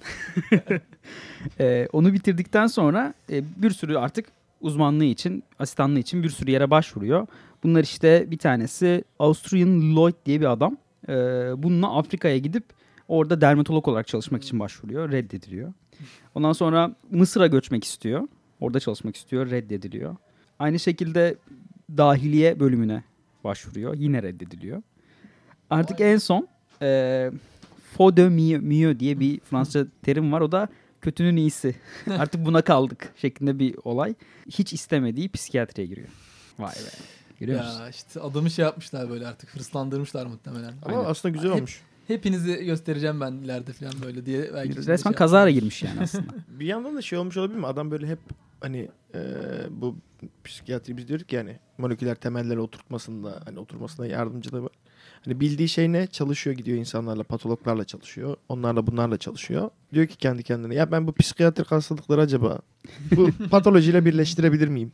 Ee, 1.59 1.87
onu 1.93 2.13
bitirdikten 2.13 2.67
sonra 2.67 3.13
e, 3.29 3.43
bir 3.61 3.71
sürü 3.71 3.97
artık 3.97 4.25
uzmanlığı 4.61 5.03
için, 5.05 5.43
asistanlığı 5.59 5.99
için 5.99 6.23
bir 6.23 6.29
sürü 6.29 6.51
yere 6.51 6.69
başvuruyor. 6.69 7.27
Bunlar 7.63 7.83
işte 7.83 8.31
bir 8.31 8.37
tanesi 8.37 9.03
Austrian 9.19 9.95
Lloyd 9.95 10.13
diye 10.25 10.41
bir 10.41 10.51
adam. 10.51 10.77
Ee, 11.09 11.13
bununla 11.57 11.97
Afrika'ya 11.97 12.37
gidip 12.37 12.63
orada 13.07 13.41
dermatolog 13.41 13.87
olarak 13.87 14.07
çalışmak 14.07 14.43
için 14.43 14.59
başvuruyor. 14.59 15.11
Reddediliyor. 15.11 15.73
Ondan 16.35 16.53
sonra 16.53 16.95
Mısır'a 17.11 17.47
göçmek 17.47 17.83
istiyor. 17.83 18.27
Orada 18.59 18.79
çalışmak 18.79 19.15
istiyor. 19.15 19.51
Reddediliyor. 19.51 20.15
Aynı 20.59 20.79
şekilde 20.79 21.35
dahiliye 21.97 22.59
bölümüne 22.59 23.03
başvuruyor. 23.43 23.95
Yine 23.95 24.23
reddediliyor. 24.23 24.81
Artık 25.69 26.01
en 26.01 26.17
son 26.17 26.47
e, 26.81 27.31
faux 27.97 28.17
de 28.17 28.29
mieux, 28.29 28.63
mieux 28.63 28.99
diye 28.99 29.19
bir 29.19 29.39
Fransızca 29.39 29.87
terim 30.01 30.31
var. 30.31 30.41
O 30.41 30.51
da 30.51 30.67
kötünün 31.01 31.35
iyisi. 31.35 31.75
Artık 32.17 32.45
buna 32.45 32.61
kaldık 32.61 33.13
şeklinde 33.15 33.59
bir 33.59 33.75
olay. 33.83 34.13
Hiç 34.49 34.73
istemediği 34.73 35.29
psikiyatriye 35.29 35.87
giriyor. 35.87 36.07
Vay 36.59 36.73
be. 36.73 37.19
Görüyor 37.39 37.59
musun? 37.63 37.79
Ya 37.81 37.89
işte 37.89 38.19
adamı 38.19 38.49
şey 38.49 38.65
yapmışlar 38.65 39.09
böyle 39.09 39.27
artık 39.27 39.55
hırslandırmışlar 39.55 40.25
muhtemelen. 40.25 40.73
Ama 40.85 40.97
Aynen. 40.97 41.09
aslında 41.09 41.33
güzel 41.33 41.49
Hep- 41.51 41.57
olmuş. 41.57 41.81
Hepinizi 42.07 42.65
göstereceğim 42.65 43.21
ben 43.21 43.31
ileride 43.31 43.73
falan 43.73 43.93
böyle 44.01 44.25
diye. 44.25 44.53
Belki 44.53 44.77
Resmen 44.77 45.11
şey 45.11 45.17
kazara 45.17 45.49
girmiş 45.51 45.83
yani 45.83 45.99
aslında. 46.01 46.33
Bir 46.59 46.65
yandan 46.65 46.95
da 46.95 47.01
şey 47.01 47.19
olmuş 47.19 47.37
olabilir 47.37 47.57
mi? 47.59 47.67
Adam 47.67 47.91
böyle 47.91 48.07
hep 48.07 48.19
hani 48.61 48.89
e, 49.15 49.19
bu 49.69 49.95
psikiyatri 50.43 50.97
biz 50.97 51.07
diyorduk 51.07 51.33
yani 51.33 51.59
moleküler 51.77 52.15
temelleri 52.15 52.59
oturtmasında 52.59 53.41
hani 53.45 53.59
oturmasına 53.59 54.05
yardımcı 54.07 54.51
da 54.51 54.63
var. 54.63 54.71
Hani 55.25 55.39
bildiği 55.39 55.69
şey 55.69 55.91
ne? 55.91 56.07
Çalışıyor 56.07 56.55
gidiyor 56.55 56.77
insanlarla, 56.77 57.23
patologlarla 57.23 57.83
çalışıyor. 57.85 58.35
Onlarla 58.49 58.87
bunlarla 58.87 59.17
çalışıyor. 59.17 59.69
Diyor 59.93 60.07
ki 60.07 60.17
kendi 60.17 60.43
kendine 60.43 60.75
ya 60.75 60.91
ben 60.91 61.07
bu 61.07 61.13
psikiyatrik 61.13 61.71
hastalıkları 61.71 62.21
acaba 62.21 62.59
bu 63.15 63.29
patolojiyle 63.51 64.05
birleştirebilir 64.05 64.67
miyim? 64.67 64.91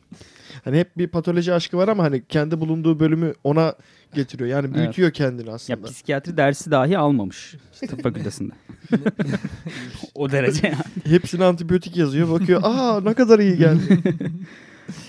Hani 0.64 0.78
hep 0.78 0.98
bir 0.98 1.08
patoloji 1.08 1.52
aşkı 1.54 1.76
var 1.76 1.88
ama 1.88 2.02
hani 2.04 2.22
kendi 2.28 2.60
bulunduğu 2.60 3.00
bölümü 3.00 3.34
ona 3.44 3.74
getiriyor. 4.14 4.50
Yani 4.50 4.66
Evet. 4.66 4.76
büyütüyor 4.76 5.10
kendini 5.10 5.48
Ya 5.48 5.54
aslında. 5.54 5.86
psikiyatri 5.86 6.36
dersi 6.36 6.70
dahi 6.70 6.98
almamış 6.98 7.54
tıp 7.88 8.02
fakültesinde. 8.02 8.52
o 10.14 10.30
derece 10.30 10.66
yani. 10.66 10.76
Hepsine 11.16 11.44
antibiyotik 11.44 11.96
yazıyor. 11.96 12.30
Bakıyor 12.30 12.60
aa 12.64 13.00
ne 13.00 13.14
kadar 13.14 13.38
iyi 13.38 13.56
geldi. 13.56 14.02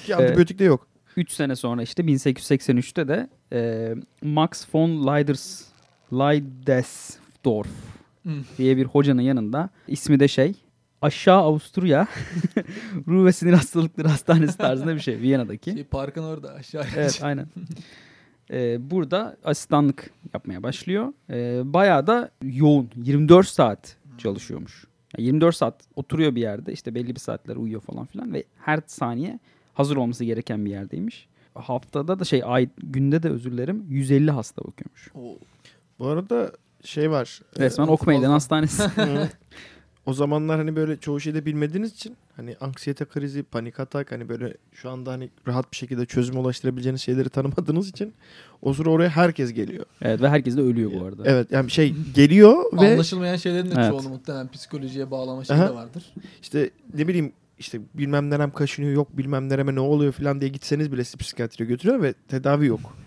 Ki 0.06 0.16
antibiyotik 0.16 0.60
de 0.60 0.64
yok. 0.64 0.88
3 1.18 1.32
sene 1.32 1.56
sonra 1.56 1.84
işte 1.84 2.04
1883'te 2.04 3.08
de 3.08 3.30
e, 3.54 3.94
Max 4.22 4.66
von 4.74 4.90
Leiders, 5.08 5.64
Leidesdorf 6.14 7.68
Hmm. 8.24 8.44
diye 8.58 8.78
bir 8.78 8.86
hocanın 8.86 9.22
yanında 9.22 9.70
ismi 9.88 10.20
de 10.20 10.28
şey 10.28 10.54
Aşağı 11.02 11.38
Avusturya 11.38 12.08
Ruh 13.08 13.26
ve 13.26 13.32
Sinir 13.32 13.54
Hastalıkları 13.54 14.08
Hastanesi 14.08 14.58
tarzında 14.58 14.96
bir 14.96 15.00
şey 15.00 15.20
Viyana'daki. 15.20 15.72
Şey, 15.72 15.84
parkın 15.84 16.24
orada 16.24 16.54
aşağı. 16.54 16.84
Evet 16.96 17.20
aynen. 17.24 17.48
Ee, 18.52 18.92
burada 18.92 19.38
asistanlık 19.44 20.10
yapmaya 20.34 20.64
başlıyor. 20.64 21.14
Ee, 21.30 21.62
bayağı 21.64 22.08
da 22.08 22.32
yoğun. 22.44 22.90
24 22.96 23.48
saat 23.48 23.98
çalışıyormuş. 24.18 24.86
Yani 25.18 25.26
24 25.28 25.56
saat 25.56 25.82
oturuyor 25.96 26.36
bir 26.36 26.42
yerde. 26.42 26.74
işte 26.74 26.96
belli 26.96 27.16
bir 27.16 27.20
saatler 27.20 27.56
uyuyor 27.56 27.82
falan 27.82 28.06
filan. 28.06 28.34
Ve 28.34 28.44
her 28.60 28.80
saniye 28.88 29.40
hazır 29.78 29.98
olması 29.98 30.24
gereken 30.24 30.66
bir 30.66 30.72
yerdeymiş. 30.72 31.28
Haftada 31.54 32.20
da 32.20 32.24
şey 32.26 32.42
ay 32.46 32.70
günde 32.84 33.24
de 33.24 33.30
özür 33.30 33.52
dilerim 33.52 33.86
150 33.90 34.32
hasta 34.32 34.62
bakıyormuş. 34.64 35.10
Oo. 35.16 35.38
Bu 36.00 36.08
arada 36.08 36.52
şey 36.84 37.12
var. 37.12 37.42
Resmen 37.60 37.86
Evet, 37.88 37.94
Ok 37.94 38.08
Meydan. 38.08 38.32
Hastanesi. 38.32 38.84
O 40.06 40.14
zamanlar 40.14 40.58
hani 40.58 40.76
böyle 40.76 40.98
çoğu 40.98 41.20
şeyde 41.20 41.46
bilmediğiniz 41.46 41.94
için 41.94 42.16
hani 42.36 42.56
anksiyete 42.62 43.06
krizi, 43.06 43.44
panik 43.44 43.80
atak 43.80 44.12
hani 44.12 44.30
böyle 44.30 44.54
şu 44.74 44.90
anda 44.90 45.12
hani 45.12 45.30
rahat 45.48 45.72
bir 45.72 45.78
şekilde 45.78 46.06
çözüm 46.06 46.38
ulaştırabileceğiniz 46.38 47.02
şeyleri 47.02 47.30
tanımadığınız 47.30 47.90
için 47.90 48.14
o 48.62 48.74
sıra 48.74 48.90
oraya 48.90 49.10
herkes 49.10 49.54
geliyor. 49.54 49.86
evet 50.02 50.22
ve 50.22 50.30
herkes 50.30 50.58
de 50.58 50.62
ölüyor 50.62 50.92
bu 51.02 51.06
arada. 51.06 51.24
Evet 51.26 51.52
yani 51.52 51.72
şey 51.72 51.96
geliyor 52.16 52.64
ve 52.82 52.92
Anlaşılmayan 52.94 53.36
şeylerin 53.36 53.72
de 53.72 53.74
Evet. 53.78 53.90
çoğunu 53.90 54.10
muhtemelen 54.10 54.48
psikolojiye 54.52 55.12
bağlama 55.12 55.44
şeyi 55.44 55.60
de 55.60 55.74
vardır. 55.76 56.14
işte 56.42 56.70
ne 56.94 57.08
bileyim 57.08 57.32
işte 57.60 57.80
bilmem 57.94 58.30
nerem 58.30 58.52
kaşınıyor 58.52 58.94
yok 58.94 59.18
bilmem 59.18 59.50
nereme 59.50 59.76
ne 59.76 59.80
oluyor 59.80 60.12
falan 60.12 60.42
diye 60.42 60.50
gitseniz 60.52 60.92
bile 60.92 61.04
sizi 61.04 61.18
psikiyatriye 61.18 61.70
götürüyor 61.70 62.02
ve 62.02 62.14
tedavi 62.14 62.66
yok. 62.66 62.98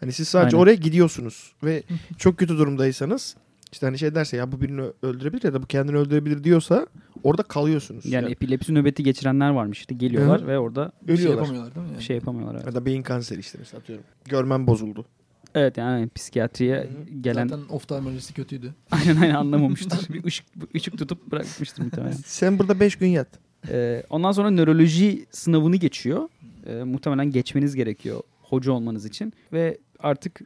Hani 0.00 0.12
siz 0.12 0.28
sadece 0.28 0.56
Aynen. 0.56 0.62
oraya 0.62 0.74
gidiyorsunuz 0.74 1.52
ve 1.64 1.82
çok 2.18 2.38
kötü 2.38 2.58
durumdaysanız 2.58 3.36
İşte 3.72 3.86
hani 3.86 3.98
şey 3.98 4.14
derse 4.14 4.36
ya 4.36 4.52
bu 4.52 4.60
birini 4.60 4.82
öldürebilir 5.02 5.44
ya 5.44 5.54
da 5.54 5.62
bu 5.62 5.66
kendini 5.66 5.96
öldürebilir 5.96 6.44
diyorsa 6.44 6.86
orada 7.22 7.42
kalıyorsunuz. 7.42 8.06
Yani 8.06 8.24
Ya- 8.24 8.30
epilepsi 8.30 8.74
nöbeti 8.74 9.02
geçirenler 9.02 9.50
varmış 9.50 9.78
işte 9.78 9.94
geliyorlar 9.94 10.42
Hı. 10.42 10.46
ve 10.46 10.58
orada 10.58 10.92
Bir 11.02 11.06
şey 11.06 11.14
ölüyorlar. 11.14 11.42
yapamıyorlar 11.42 11.74
değil 11.74 11.86
mi? 11.86 11.92
Yani? 11.92 12.02
şey 12.02 12.16
yapamıyorlar. 12.16 12.54
Evet, 12.54 12.66
Ya 12.66 12.74
da 12.74 12.86
beyin 12.86 13.02
kanseri 13.02 13.40
işte 13.40 13.58
mesela 13.58 13.80
atıyorum. 13.80 14.04
Görmem 14.24 14.66
bozuldu. 14.66 15.06
evet 15.54 15.76
yani 15.78 16.08
psikiyatriye 16.08 16.88
gelen 17.20 17.48
Zaten 17.48 17.64
oftalmolojisi 17.68 18.34
kötüydü. 18.34 18.74
aynen 18.90 19.16
aynen 19.16 19.34
anlamamıştır. 19.34 20.08
bir 20.14 20.24
ışık, 20.24 20.46
ışık 20.76 20.98
tutup 20.98 21.30
bırakmıştır 21.30 21.82
muhtemelen. 21.82 22.12
Sen 22.26 22.58
burada 22.58 22.80
5 22.80 22.96
gün 22.96 23.08
yat. 23.08 23.28
Ee, 23.68 24.02
ondan 24.10 24.32
sonra 24.32 24.50
nöroloji 24.50 25.26
sınavını 25.30 25.76
geçiyor. 25.76 26.28
Ee, 26.66 26.82
muhtemelen 26.84 27.30
geçmeniz 27.30 27.74
gerekiyor 27.74 28.20
hoca 28.42 28.72
olmanız 28.72 29.04
için. 29.06 29.32
Ve 29.52 29.78
artık 29.98 30.40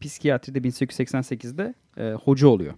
psikiyatride 0.00 0.58
1888'de 0.58 1.74
e, 1.96 2.12
hoca 2.12 2.48
oluyor. 2.48 2.74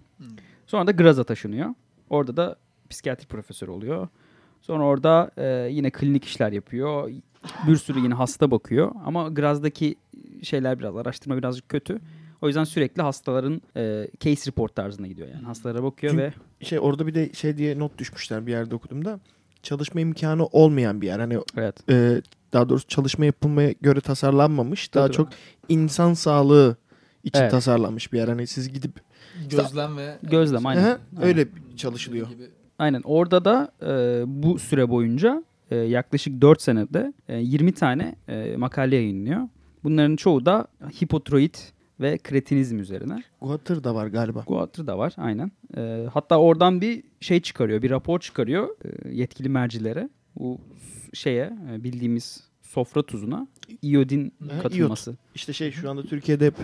Sonra 0.67 0.87
da 0.87 0.91
Graz'a 0.91 1.23
taşınıyor. 1.23 1.69
Orada 2.09 2.37
da 2.37 2.55
psikiyatri 2.89 3.27
profesörü 3.27 3.71
oluyor. 3.71 4.07
Sonra 4.61 4.83
orada 4.83 5.31
e, 5.37 5.67
yine 5.71 5.89
klinik 5.89 6.25
işler 6.25 6.51
yapıyor. 6.51 7.11
Bir 7.67 7.75
sürü 7.75 7.99
yine 7.99 8.13
hasta 8.13 8.51
bakıyor. 8.51 8.91
Ama 9.05 9.29
Graz'daki 9.29 9.95
şeyler 10.43 10.79
biraz 10.79 10.95
araştırma 10.95 11.37
birazcık 11.37 11.69
kötü. 11.69 11.99
O 12.41 12.47
yüzden 12.47 12.63
sürekli 12.63 13.01
hastaların 13.01 13.61
e, 13.77 14.07
case 14.19 14.47
report 14.51 14.75
tarzına 14.75 15.07
gidiyor 15.07 15.27
yani. 15.27 15.43
Hastalara 15.43 15.83
bakıyor 15.83 16.11
Çünkü- 16.13 16.23
ve 16.61 16.65
Şey 16.65 16.79
orada 16.79 17.07
bir 17.07 17.13
de 17.13 17.33
şey 17.33 17.57
diye 17.57 17.79
not 17.79 17.97
düşmüşler 17.97 18.47
bir 18.47 18.51
yerde 18.51 18.75
okudum 18.75 19.05
da 19.05 19.19
çalışma 19.63 20.01
imkanı 20.01 20.45
olmayan 20.45 21.01
bir 21.01 21.07
yer. 21.07 21.19
Hani 21.19 21.37
evet 21.57 21.89
e, 21.89 22.21
daha 22.53 22.69
doğrusu 22.69 22.87
çalışma 22.87 23.25
yapılmaya 23.25 23.71
göre 23.81 24.01
tasarlanmamış. 24.01 24.93
Daha 24.93 25.05
Tabii. 25.05 25.15
çok 25.15 25.29
insan 25.69 26.13
sağlığı 26.13 26.75
için 27.23 27.41
Evet. 27.41 27.51
tasarlanmış 27.51 28.13
bir 28.13 28.17
yer. 28.17 28.27
Hani 28.27 28.47
siz 28.47 28.73
gidip 28.73 28.91
Gözlem 29.49 29.97
ve 29.97 30.17
Gözlem, 30.23 30.65
aynen. 30.65 30.81
Aha, 30.81 30.97
Aynen. 31.17 31.27
öyle 31.27 31.47
çalışılıyor. 31.77 32.27
Aynen 32.79 33.01
orada 33.05 33.45
da 33.45 33.71
e, 33.81 34.23
bu 34.27 34.59
süre 34.59 34.89
boyunca 34.89 35.43
e, 35.71 35.75
yaklaşık 35.75 36.41
4 36.41 36.61
senede 36.61 37.13
e, 37.27 37.37
20 37.37 37.71
tane 37.73 38.15
e, 38.27 38.55
makale 38.57 38.95
yayınlıyor. 38.95 39.41
Bunların 39.83 40.15
çoğu 40.15 40.45
da 40.45 40.67
hipotiroid 41.03 41.55
ve 42.03 42.17
kretinizm 42.17 42.79
üzerine. 42.79 43.23
Guatr 43.41 43.83
da 43.83 43.95
var 43.95 44.07
galiba. 44.07 44.43
Guatr 44.47 44.87
da 44.87 44.97
var 44.97 45.13
aynen. 45.17 45.51
E, 45.77 46.07
hatta 46.13 46.39
oradan 46.39 46.81
bir 46.81 47.03
şey 47.19 47.41
çıkarıyor, 47.41 47.81
bir 47.81 47.89
rapor 47.89 48.19
çıkarıyor 48.19 48.69
e, 48.85 49.09
yetkili 49.11 49.49
mercilere. 49.49 50.09
Bu 50.35 50.59
şeye 51.13 51.53
e, 51.71 51.83
bildiğimiz 51.83 52.43
sofra 52.61 53.03
tuzuna 53.03 53.47
iodin 53.81 54.33
Aha, 54.51 54.61
katılması. 54.61 55.17
İşte 55.35 55.53
şey 55.53 55.71
şu 55.71 55.89
anda 55.89 56.03
Türkiye'de 56.03 56.45
hep 56.45 56.55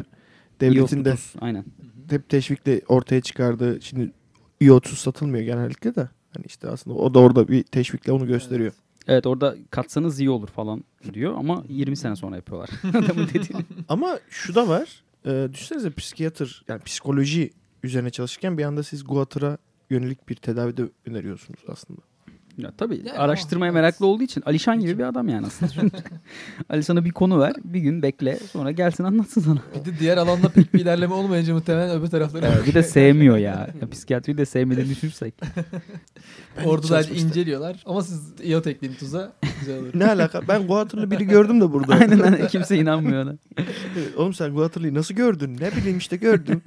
devletin 0.62 1.06
de 1.06 1.16
aynen. 1.42 1.66
hep 2.10 2.30
teşvikle 2.30 2.82
ortaya 2.88 3.22
çıkardığı 3.22 3.82
şimdi 3.82 4.12
iyotsuz 4.60 5.00
satılmıyor 5.00 5.44
genellikle 5.44 5.96
de. 5.96 6.10
Hani 6.34 6.46
işte 6.46 6.68
aslında 6.68 6.98
o 6.98 7.14
da 7.14 7.20
orada 7.20 7.48
bir 7.48 7.64
teşvikle 7.64 8.12
onu 8.12 8.28
gösteriyor. 8.28 8.74
Evet 9.08 9.28
orada 9.28 9.56
katsanız 9.72 10.20
iyi 10.20 10.30
olur 10.30 10.48
falan 10.48 10.84
diyor 11.14 11.36
ama 11.38 11.64
20 11.70 11.98
sene 11.98 12.16
sonra 12.16 12.36
yapıyorlar. 12.36 12.70
Adamın 12.90 13.28
dediğini. 13.28 13.66
Ama 13.90 14.20
şu 14.30 14.56
da 14.56 14.68
var. 14.68 15.04
E, 15.26 15.50
düşünsenize 15.54 15.90
psikiyatr 15.90 16.64
yani 16.68 16.82
psikoloji 16.82 17.52
üzerine 17.84 18.10
çalışırken 18.10 18.58
bir 18.58 18.64
anda 18.64 18.84
siz 18.84 19.04
Guatr'a 19.04 19.58
yönelik 19.90 20.30
bir 20.30 20.36
tedavide 20.36 20.84
öneriyorsunuz 21.06 21.60
aslında. 21.68 22.02
Ya 22.60 22.72
tabii 22.78 23.02
Yani 23.06 23.18
araştırmaya 23.18 23.70
ama- 23.72 23.80
meraklı 23.80 24.06
olduğu 24.06 24.24
için 24.24 24.44
Alişan 24.46 24.80
gibi 24.80 24.98
bir 24.98 25.04
adam 25.04 25.30
yani 25.30 25.48
aslında. 25.48 25.72
Alişan'a 26.70 27.06
bir 27.06 27.12
konu 27.12 27.40
ver, 27.40 27.54
bir 27.64 27.80
gün 27.80 28.02
bekle, 28.02 28.40
sonra 28.52 28.72
gelsin 28.72 29.04
anlatsın 29.04 29.42
sana. 29.42 29.60
Bir 29.76 29.86
de 29.94 30.00
diğer 30.00 30.18
alanda 30.18 30.50
pek 30.50 30.74
bir 30.74 30.80
ilerleme 30.80 31.14
olmayınca 31.14 31.54
muhtemelen 31.54 32.00
öbür 32.00 32.08
taraflara 32.08 32.46
Evet, 32.48 32.68
bir 32.68 32.74
de 32.74 32.84
sevmiyor 32.84 33.38
ya. 33.38 33.70
ya 33.82 33.90
psikiyatriyi 33.90 34.38
de 34.38 34.46
sevmediğini 34.46 34.90
düşünürsek. 34.90 35.34
Orada 36.66 36.88
sadece 36.88 37.16
inceliyorlar. 37.16 37.84
Ama 37.86 38.04
siz 38.04 38.34
iot 38.44 38.68
ekleyin 38.68 38.96
tuza 38.96 39.34
güzel 39.60 39.80
olur. 39.80 39.90
Ne 39.94 40.06
alaka? 40.08 40.48
Ben 40.48 40.68
Guatr'lı 40.68 41.12
biri 41.12 41.28
gördüm 41.28 41.62
de 41.62 41.72
burada. 41.74 41.94
Aynen 41.94 42.20
aynen 42.20 42.48
kimse 42.48 42.78
inanmıyor 42.78 43.24
ona. 43.24 43.36
Evet, 43.58 44.18
Oğlum 44.18 44.34
sen 44.34 44.54
Guatr'lıyı 44.54 44.94
nasıl 44.94 45.16
gördün? 45.16 45.58
Ne 45.60 45.72
bileyim 45.72 45.98
işte 45.98 46.16
gördüm. 46.18 46.62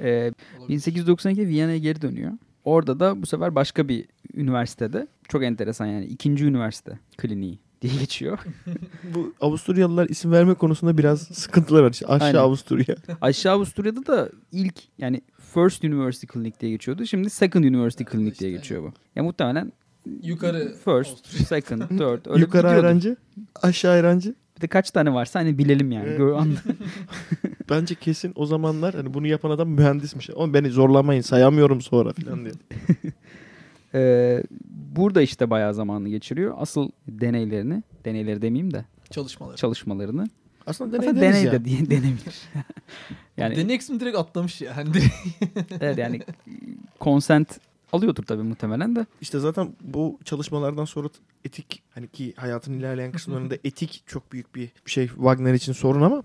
Ee, 0.00 0.32
1892 0.68 1.48
Viyana'ya 1.48 1.78
geri 1.78 2.02
dönüyor. 2.02 2.32
Orada 2.68 3.00
da 3.00 3.22
bu 3.22 3.26
sefer 3.26 3.54
başka 3.54 3.88
bir 3.88 4.04
üniversitede. 4.34 5.06
Çok 5.28 5.44
enteresan 5.44 5.86
yani. 5.86 6.04
ikinci 6.06 6.44
üniversite 6.44 6.98
kliniği 7.16 7.58
diye 7.82 7.92
geçiyor. 8.00 8.38
Bu 9.14 9.32
Avusturyalılar 9.40 10.08
isim 10.08 10.32
verme 10.32 10.54
konusunda 10.54 10.98
biraz 10.98 11.20
sıkıntılar 11.20 11.82
var. 11.82 11.90
İşte 11.90 12.06
aşağı 12.06 12.28
Aynen. 12.28 12.38
Avusturya. 12.38 12.96
Aşağı 13.20 13.54
Avusturya'da 13.54 14.06
da 14.06 14.28
ilk 14.52 14.74
yani 14.98 15.22
First 15.54 15.84
University 15.84 16.26
Clinic 16.32 16.60
diye 16.60 16.72
geçiyordu. 16.72 17.06
Şimdi 17.06 17.30
Second 17.30 17.64
University 17.64 18.04
Clinic 18.12 18.38
diye 18.38 18.50
işte. 18.50 18.50
geçiyor 18.50 18.82
bu. 18.82 18.92
Ya 19.16 19.22
muhtemelen 19.22 19.72
Yukarı 20.22 20.74
First, 20.84 21.26
Second, 21.26 21.80
Third 21.80 22.26
öyle 22.30 22.40
Yukarı 22.40 22.68
ayrancı, 22.68 23.16
aşağı 23.62 23.92
ayrancı. 23.92 24.34
Bir 24.58 24.62
de 24.62 24.66
kaç 24.66 24.90
tane 24.90 25.14
varsa 25.14 25.40
hani 25.40 25.58
bilelim 25.58 25.92
yani. 25.92 26.08
Evet. 26.08 26.18
Gör, 26.18 26.38
Bence 27.70 27.94
kesin 27.94 28.32
o 28.36 28.46
zamanlar 28.46 28.94
hani 28.94 29.14
bunu 29.14 29.26
yapan 29.26 29.50
adam 29.50 29.68
mühendismiş. 29.68 30.30
Ama 30.30 30.54
beni 30.54 30.70
zorlamayın 30.70 31.22
sayamıyorum 31.22 31.80
sonra 31.80 32.12
falan 32.12 32.44
diye. 32.44 32.54
Ee, 33.94 34.42
burada 34.96 35.22
işte 35.22 35.50
bayağı 35.50 35.74
zamanını 35.74 36.08
geçiriyor. 36.08 36.54
Asıl 36.58 36.90
deneylerini, 37.08 37.82
deneyleri 38.04 38.42
demeyeyim 38.42 38.74
de 38.74 38.84
çalışmaları. 39.10 39.56
çalışmalarını. 39.56 40.28
Aslında 40.66 40.92
deney 40.92 41.08
Aslında 41.08 41.20
deney 41.22 41.44
ya. 41.44 41.52
de 41.52 41.64
diye 41.64 41.78
denebilir. 41.90 42.34
yani 43.36 43.56
Deney 43.56 43.78
kısmı 43.78 44.00
direkt 44.00 44.18
atlamış 44.18 44.60
ya. 44.60 44.74
Direkt 44.94 45.14
evet 45.80 45.98
yani 45.98 46.20
consent 47.00 47.48
alıyordur 47.92 48.22
tabii 48.22 48.42
muhtemelen 48.42 48.96
de. 48.96 49.06
İşte 49.20 49.38
zaten 49.38 49.72
bu 49.80 50.18
çalışmalardan 50.24 50.84
sonra 50.84 51.08
etik 51.44 51.82
hani 51.94 52.08
ki 52.08 52.34
hayatın 52.36 52.72
ilerleyen 52.72 53.12
kısımlarında 53.12 53.54
etik 53.64 54.02
çok 54.06 54.32
büyük 54.32 54.54
bir 54.54 54.72
şey 54.86 55.06
Wagner 55.08 55.54
için 55.54 55.72
sorun 55.72 56.02
ama 56.02 56.22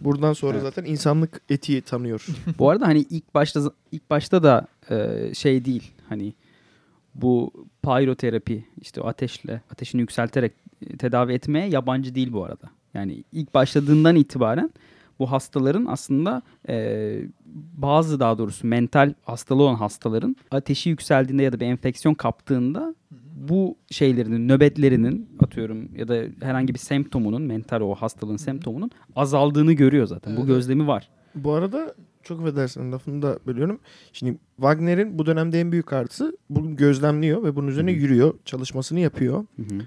buradan 0.00 0.32
sonra 0.32 0.52
Evet. 0.52 0.62
zaten 0.62 0.84
insanlık 0.84 1.40
etiği 1.48 1.82
tanıyor. 1.82 2.26
Bu 2.58 2.70
arada 2.70 2.86
hani 2.86 2.98
ilk 3.10 3.34
başta 3.34 3.60
ilk 3.92 4.10
başta 4.10 4.42
da 4.42 4.66
e, 4.90 5.30
şey 5.34 5.64
değil. 5.64 5.92
Hani 6.08 6.34
bu 7.14 7.52
pyroterapi 7.82 8.64
işte 8.80 9.00
o 9.00 9.06
ateşle 9.06 9.62
ateşini 9.70 10.00
yükselterek 10.00 10.52
e, 10.86 10.96
tedavi 10.96 11.32
etmeye 11.32 11.68
yabancı 11.68 12.14
değil 12.14 12.32
bu 12.32 12.44
arada. 12.44 12.70
Yani 12.94 13.24
ilk 13.32 13.54
başladığından 13.54 14.16
itibaren 14.16 14.70
bu 15.22 15.30
hastaların 15.30 15.86
aslında 15.86 16.42
e, 16.68 16.74
bazı 17.76 18.20
daha 18.20 18.38
doğrusu 18.38 18.66
mental 18.66 19.14
hastalığı 19.22 19.62
olan 19.62 19.74
hastaların 19.74 20.36
ateşi 20.50 20.90
yükseldiğinde 20.90 21.42
ya 21.42 21.52
da 21.52 21.60
bir 21.60 21.66
enfeksiyon 21.66 22.14
kaptığında 22.14 22.94
bu 23.36 23.76
şeylerinin 23.90 24.48
nöbetlerinin 24.48 25.28
atıyorum 25.40 25.96
ya 25.96 26.08
da 26.08 26.22
herhangi 26.40 26.74
bir 26.74 26.78
semptomunun 26.78 27.42
mental 27.42 27.80
o 27.80 27.94
hastalığın 27.94 28.36
semptomunun 28.36 28.90
azaldığını 29.16 29.72
görüyor 29.72 30.06
zaten. 30.06 30.32
Bu 30.36 30.40
Evet. 30.40 30.48
gözlemi 30.48 30.86
var. 30.86 31.08
bu 31.34 31.52
arada 31.52 31.94
çok 32.22 32.40
affedersin 32.40 32.92
lafını 32.92 33.22
da 33.22 33.38
bölüyorum. 33.46 33.80
Şimdi 34.12 34.38
Wagner'in 34.56 35.18
bu 35.18 35.26
dönemde 35.26 35.60
en 35.60 35.72
büyük 35.72 35.92
artısı 35.92 36.36
bunu 36.50 36.76
gözlemliyor 36.76 37.42
ve 37.44 37.56
bunun 37.56 37.68
üzerine 37.68 37.92
yürüyor. 37.92 38.34
Çalışmasını 38.44 39.00
yapıyor. 39.00 39.44
Hı 39.56 39.62
hı. 39.62 39.80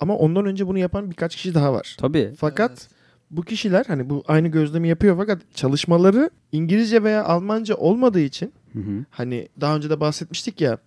Ama 0.00 0.16
ondan 0.16 0.46
önce 0.46 0.66
bunu 0.66 0.78
yapan 0.78 1.10
birkaç 1.10 1.36
kişi 1.36 1.54
daha 1.54 1.72
var. 1.72 1.96
Tabii. 2.00 2.32
Fakat 2.36 2.70
Evet. 2.70 2.88
Bu 3.32 3.42
kişiler 3.42 3.84
hani 3.88 4.10
bu 4.10 4.24
aynı 4.26 4.48
gözlemi 4.48 4.88
yapıyor 4.88 5.16
fakat 5.16 5.42
çalışmaları 5.54 6.30
İngilizce 6.52 7.02
veya 7.02 7.24
Almanca 7.24 7.74
olmadığı 7.74 8.20
için 8.20 8.52
Hı 8.72 8.78
hı. 8.78 9.04
hani 9.10 9.48
daha 9.60 9.76
önce 9.76 9.90
de 9.90 10.00
bahsetmiştik 10.00 10.60
ya 10.60 10.78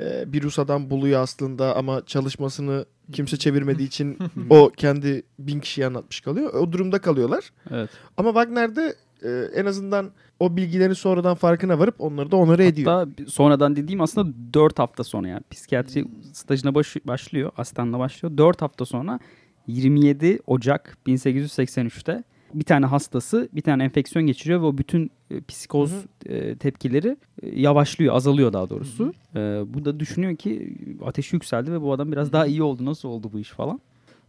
e, 0.00 0.32
bir 0.32 0.42
Rus 0.42 0.58
adam 0.58 0.90
buluyor 0.90 1.20
aslında 1.20 1.76
ama 1.76 2.06
çalışmasını 2.06 2.84
kimse 3.12 3.36
çevirmediği 3.36 3.88
için 3.88 4.18
o 4.50 4.70
kendi 4.76 5.22
bin 5.38 5.60
kişiye 5.60 5.86
anlatmış 5.86 6.20
kalıyor. 6.20 6.54
O 6.54 6.72
durumda 6.72 6.98
kalıyorlar. 6.98 7.52
Evet. 7.70 7.90
Ama 8.16 8.28
Wagner'de 8.28 8.94
e, 9.22 9.28
en 9.54 9.66
azından 9.66 10.10
o 10.40 10.56
bilgilerin 10.56 10.92
sonradan 10.92 11.34
farkına 11.34 11.78
varıp 11.78 11.94
onları 11.98 12.30
da 12.30 12.36
onore 12.36 12.66
ediyor. 12.66 12.92
Hatta 12.92 13.30
sonradan 13.30 13.76
dediğim 13.76 14.00
aslında 14.00 14.32
4 14.54 14.78
hafta 14.78 15.04
sonra 15.04 15.28
yani 15.28 15.42
psikiyatri 15.50 16.06
stajına 16.32 16.74
baş, 16.74 16.96
başlıyor. 17.04 17.52
Asistanla 17.56 17.98
başlıyor. 17.98 18.38
4 18.38 18.62
hafta 18.62 18.84
sonra 18.84 19.20
27 19.66 20.38
Ocak 20.46 20.98
1883'te 21.06 22.24
bir 22.54 22.64
tane 22.64 22.86
hastası 22.86 23.48
bir 23.52 23.60
tane 23.60 23.84
enfeksiyon 23.84 24.26
geçiriyor 24.26 24.60
ve 24.60 24.64
o 24.66 24.78
bütün 24.78 25.10
e, 25.30 25.40
psikoz 25.40 25.92
e, 26.26 26.56
tepkileri 26.56 27.16
e, 27.42 27.60
yavaşlıyor, 27.60 28.14
azalıyor 28.14 28.52
daha 28.52 28.70
doğrusu. 28.70 29.12
E, 29.34 29.38
bu 29.66 29.84
da 29.84 30.00
düşünüyor 30.00 30.36
ki 30.36 30.76
ateşi 31.04 31.36
yükseldi 31.36 31.72
ve 31.72 31.82
bu 31.82 31.92
adam 31.92 32.12
biraz 32.12 32.32
daha 32.32 32.46
iyi 32.46 32.62
oldu. 32.62 32.84
Nasıl 32.84 33.08
oldu 33.08 33.30
bu 33.32 33.38
iş 33.38 33.50
falan? 33.50 33.80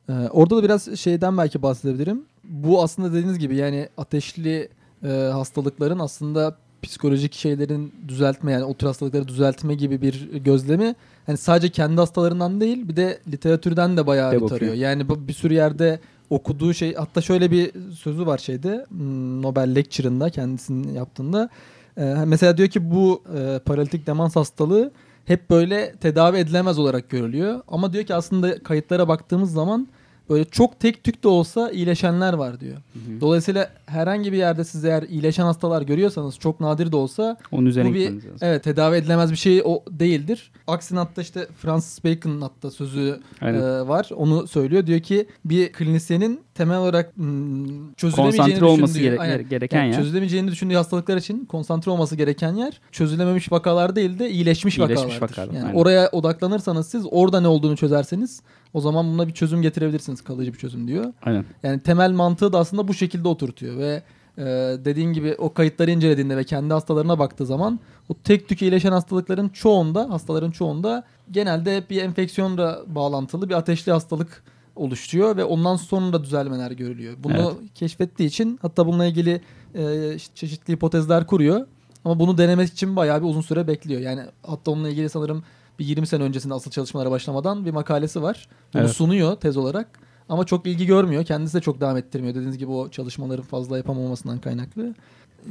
Ee, 0.10 0.14
orada 0.14 0.58
da 0.58 0.64
biraz 0.64 1.00
şeyden 1.00 1.38
belki 1.38 1.62
bahsedebilirim. 1.62 2.26
Bu 2.44 2.84
aslında 2.84 3.14
dediğiniz 3.14 3.40
gibi 3.40 3.56
yani 3.56 3.90
ateşli 3.98 4.70
e, 5.04 5.08
hastalıkların 5.08 6.00
aslında 6.00 6.58
psikolojik 6.84 7.34
şeylerin 7.34 7.94
düzeltme 8.08 8.52
yani 8.52 8.64
o 8.64 8.74
tür 8.74 8.88
hastalıkları 8.88 9.28
düzeltme 9.28 9.76
gibi 9.76 10.02
bir 10.02 10.32
gözlemi 10.34 10.96
hani 11.26 11.38
sadece 11.38 11.70
kendi 11.70 11.96
hastalarından 11.96 12.62
değil 12.62 12.88
bir 12.88 12.96
de 12.96 13.20
literatürden 13.32 13.98
de 13.98 14.08
bayağı 14.08 14.32
De 14.32 14.36
bir 14.36 14.42
bakıyor. 14.42 14.60
tarıyor. 14.60 14.74
Yani 14.74 15.10
bu 15.10 15.28
bir 15.28 15.34
sürü 15.34 15.54
yerde 15.54 16.00
okuduğu 16.30 16.74
şey 16.74 16.94
hatta 16.96 17.22
şöyle 17.22 17.52
bir 17.52 17.72
sözü 17.94 18.26
var 18.26 18.38
şeyde 18.38 18.86
hmm, 18.90 19.42
Nobel 19.42 19.76
Lecture'ında 19.76 20.30
kendisinin 20.30 20.94
yaptığında 20.94 21.50
Ee, 21.98 22.16
mesela 22.26 22.58
diyor 22.58 22.70
ki 22.70 22.92
bu 22.92 23.24
e, 23.38 23.60
paralitik 23.60 24.08
demans 24.08 24.36
hastalığı 24.36 24.92
hep 25.26 25.50
böyle 25.50 25.92
tedavi 25.92 26.38
edilemez 26.38 26.80
olarak 26.80 27.10
görülüyor. 27.10 27.62
Ama 27.68 27.94
diyor 27.94 28.04
ki 28.04 28.16
aslında 28.16 28.60
kayıtlara 28.64 29.08
baktığımız 29.08 29.52
zaman 29.52 29.88
böyle 30.30 30.46
çok 30.46 30.80
tek 30.80 31.04
tük 31.04 31.24
de 31.24 31.28
olsa 31.28 31.72
iyileşenler 31.72 32.34
var 32.34 32.60
diyor. 32.60 32.78
Dolayısıyla 33.22 33.70
herhangi 33.86 34.32
bir 34.32 34.38
yerde 34.38 34.64
siz 34.64 34.86
eğer 34.86 35.04
iyileşen 35.04 35.44
hastalar 35.44 35.82
görüyorsanız 35.82 36.40
çok 36.40 36.60
nadir 36.60 36.92
de 36.92 36.96
olsa 36.96 37.38
Onun 37.52 37.66
üzerine 37.66 37.90
bu 37.90 37.94
bir 37.94 38.06
lazım. 38.06 38.32
evet 38.42 38.64
tedavi 38.64 38.96
edilemez 38.96 39.32
bir 39.32 39.36
şey 39.38 39.62
o 39.66 39.84
değildir. 39.92 40.52
Aksine 40.68 41.00
hatta 41.00 41.22
işte 41.22 41.48
Francis 41.58 42.04
Bacon'ın 42.04 42.42
hatta 42.42 42.72
sözü 42.72 43.20
Aynen. 43.42 43.60
e, 43.62 43.88
var. 43.88 44.10
Onu 44.16 44.48
söylüyor. 44.48 44.88
Diyor 44.88 45.00
ki 45.00 45.28
bir 45.46 45.72
klinisyenin 45.74 46.40
temel 46.54 46.78
olarak 46.78 47.18
hmm, 47.18 47.94
çözülemeyeceğini 47.94 48.38
Konsantre 48.52 48.66
olması 48.66 48.94
düşündüğü- 48.94 49.04
gere- 49.04 49.20
Aynen. 49.20 49.50
gereken 49.50 49.78
Yani 49.80 49.90
yer. 49.92 49.98
Çözülemeyeceğini 49.98 50.52
düşündüğü 50.52 50.76
hastalıklar 50.76 51.18
için 51.18 51.46
konsantre 51.46 51.92
olması 51.92 52.16
gereken 52.16 52.54
yer 52.56 52.82
çözülememiş 52.92 53.52
vakalar 53.52 53.96
değil 53.96 54.20
de 54.20 54.30
iyileşmiş, 54.32 54.78
İyileşmiş 54.78 55.02
vakalardır. 55.16 55.22
vakalar, 55.38 55.54
Yani 55.54 55.66
aynen. 55.68 55.76
oraya 55.80 56.10
odaklanırsanız 56.12 56.88
siz 56.88 57.06
orada 57.12 57.42
ne 57.42 57.48
olduğunu 57.48 57.78
çözerseniz 57.78 58.42
o 58.76 58.82
zaman 58.82 59.14
buna 59.14 59.28
bir 59.28 59.34
çözüm 59.34 59.62
getirebilirsiniz. 59.62 60.22
Kalıcı 60.22 60.54
bir 60.54 60.58
çözüm 60.58 60.88
diyor. 60.88 61.14
Aynen. 61.22 61.46
Yani 61.64 61.80
temel 61.80 62.12
mantığı 62.12 62.54
da 62.54 62.60
aslında 62.60 62.88
bu 62.88 62.94
şekilde 62.94 63.28
oturtuyor 63.28 63.78
ve 63.78 64.04
e, 64.38 64.44
dediğin 64.86 65.14
gibi 65.14 65.36
o 65.38 65.54
kayıtları 65.54 65.92
incelediğinde 65.92 66.38
ve 66.38 66.44
kendi 66.44 66.74
hastalarına 66.74 67.20
baktığı 67.20 67.46
zaman 67.46 67.80
o 68.10 68.14
tek 68.24 68.50
tük 68.50 68.62
iyileşen 68.62 68.92
hastalıkların 68.92 69.50
çoğunda, 69.50 70.10
hastaların 70.10 70.52
çoğunda 70.52 71.04
genelde 71.32 71.78
hep 71.78 71.90
bir 71.90 72.02
enfeksiyonla 72.02 72.82
bağlantılı 72.88 73.50
bir 73.50 73.54
ateşli 73.54 73.92
hastalık 73.92 74.44
oluşuyor 74.76 75.38
ve 75.38 75.44
ondan 75.44 75.76
sonra 75.76 76.24
düzelmeler 76.24 76.72
görülüyor. 76.72 77.14
Bunu 77.24 77.34
Evet. 77.34 77.74
keşfettiği 77.76 78.30
için 78.30 78.60
hatta 78.62 78.88
bununla 78.88 79.06
ilgili 79.06 79.42
e, 79.76 80.18
çeşitli 80.36 80.74
hipotezler 80.74 81.28
kuruyor. 81.28 81.68
Ama 82.06 82.20
bunu 82.20 82.38
denemek 82.38 82.70
için 82.70 82.96
bayağı 82.96 83.22
bir 83.22 83.28
uzun 83.28 83.42
süre 83.42 83.68
bekliyor. 83.68 84.02
Yani 84.02 84.22
hatta 84.44 84.72
onunla 84.72 84.90
ilgili 84.90 85.10
sanırım 85.10 85.44
bir 85.80 85.86
20 85.86 86.08
sene 86.08 86.24
öncesinde 86.24 86.54
asıl 86.54 86.72
çalışmalara 86.72 87.12
başlamadan 87.12 87.66
bir 87.66 87.72
makalesi 87.72 88.22
var. 88.22 88.48
Bunu 88.74 88.82
Evet. 88.82 88.92
sunuyor 88.92 89.36
tez 89.36 89.58
olarak. 89.58 90.00
Ama 90.30 90.46
çok 90.46 90.68
ilgi 90.68 90.86
görmüyor. 90.86 91.26
Kendisi 91.26 91.58
de 91.58 91.62
çok 91.62 91.82
devam 91.82 91.98
ettirmiyor. 91.98 92.36
Dediğiniz 92.36 92.58
gibi 92.58 92.72
o 92.72 92.90
çalışmaların 92.90 93.44
fazla 93.46 93.78
yapamamasından 93.78 94.38
kaynaklı. 94.40 94.96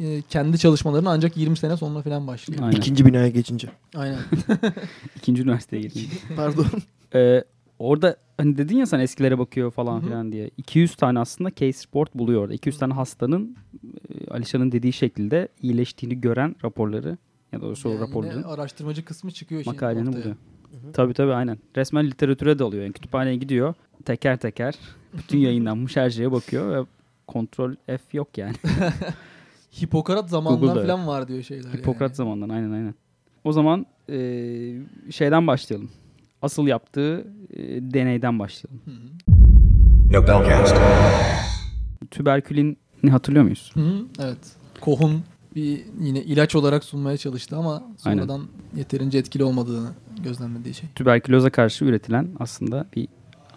Ee, 0.02 0.22
kendi 0.28 0.58
çalışmalarını 0.58 1.10
ancak 1.10 1.36
20 1.36 1.56
sene 1.56 1.76
sonra 1.76 2.02
falan 2.02 2.26
başlıyor. 2.26 2.62
Aynen. 2.62 2.76
İkinci 2.76 3.06
binaya 3.06 3.28
geçince. 3.28 3.68
Aynen. 3.96 4.18
İkinci 5.16 5.42
üniversiteye 5.42 5.82
girdim. 5.82 6.18
Pardon. 6.36 6.66
Ee, 7.14 7.44
orada 7.78 8.16
hani 8.38 8.56
dedin 8.58 8.76
ya 8.76 8.86
sen 8.86 9.00
eskilere 9.00 9.38
bakıyor 9.38 9.70
falan 9.70 10.00
filan 10.00 10.32
diye. 10.32 10.50
200 10.56 10.94
tane 10.96 11.18
aslında 11.18 11.50
case 11.50 11.86
report 11.88 12.14
buluyor 12.14 12.42
orada. 12.42 12.54
200 12.54 12.78
tane 12.78 12.94
hastanın 12.94 13.56
e, 14.08 14.30
Alişan'ın 14.30 14.72
dediği 14.72 14.92
şekilde 14.92 15.48
iyileştiğini 15.62 16.20
gören 16.20 16.56
raporları 16.64 17.18
ya 17.54 17.60
da 17.60 17.66
doğrusu 17.66 17.88
o 17.88 17.92
Yani 17.92 18.00
raporların 18.00 18.38
yine 18.38 18.46
araştırmacı 18.46 19.04
kısmı 19.04 19.30
çıkıyor 19.30 19.60
işin 19.60 19.72
makaleni 19.72 20.06
buluyor. 20.06 20.36
Tabii 20.92 21.14
tabii 21.14 21.32
aynen. 21.32 21.58
Resmen 21.76 22.06
literatüre 22.06 22.58
dalıyor. 22.58 22.82
Yani 22.82 22.92
kütüphaneye 22.92 23.36
gidiyor. 23.36 23.74
Teker 24.04 24.36
teker 24.36 24.74
bütün 25.12 25.38
yayınlanmış 25.38 25.96
her 25.96 26.10
şeye 26.10 26.32
bakıyor 26.32 26.76
ve 26.76 26.86
kontrol 27.26 27.74
F 27.86 28.00
yok 28.12 28.38
yani. 28.38 28.54
Hipokrat 29.82 30.30
zamanından 30.30 30.74
Google'da. 30.74 30.86
falan 30.86 31.06
var 31.06 31.28
diyor 31.28 31.42
şeyler. 31.42 31.70
Hipokrat 31.70 32.10
yani. 32.10 32.14
zamandan 32.14 32.48
aynen 32.48 32.72
aynen. 32.72 32.94
O 33.44 33.52
zaman 33.52 33.86
e, 34.08 34.16
şeyden 35.10 35.46
başlayalım. 35.46 35.90
Asıl 36.42 36.66
yaptığı 36.66 37.26
e, 37.50 37.62
deneyden 37.92 38.38
başlayalım. 38.38 38.80
Nobelcast. 40.10 40.76
Tüberkülini 42.10 42.76
hatırlıyor 43.10 43.44
muyuz? 43.44 43.70
Hı 43.74 43.80
hı, 43.80 44.04
evet. 44.18 44.56
Koh'un 44.80 45.22
bir 45.56 45.80
yine 46.00 46.22
ilaç 46.22 46.54
olarak 46.54 46.84
sunmaya 46.84 47.16
çalıştı 47.16 47.56
ama 47.56 47.74
Aynen. 48.04 48.18
sonradan 48.22 48.46
yeterince 48.76 49.18
etkili 49.18 49.44
olmadığını 49.44 49.90
gözlemlediği 50.24 50.74
şey. 50.74 50.88
Tüberküloza 50.94 51.50
karşı 51.50 51.84
üretilen 51.84 52.28
aslında 52.38 52.86
bir 52.96 53.08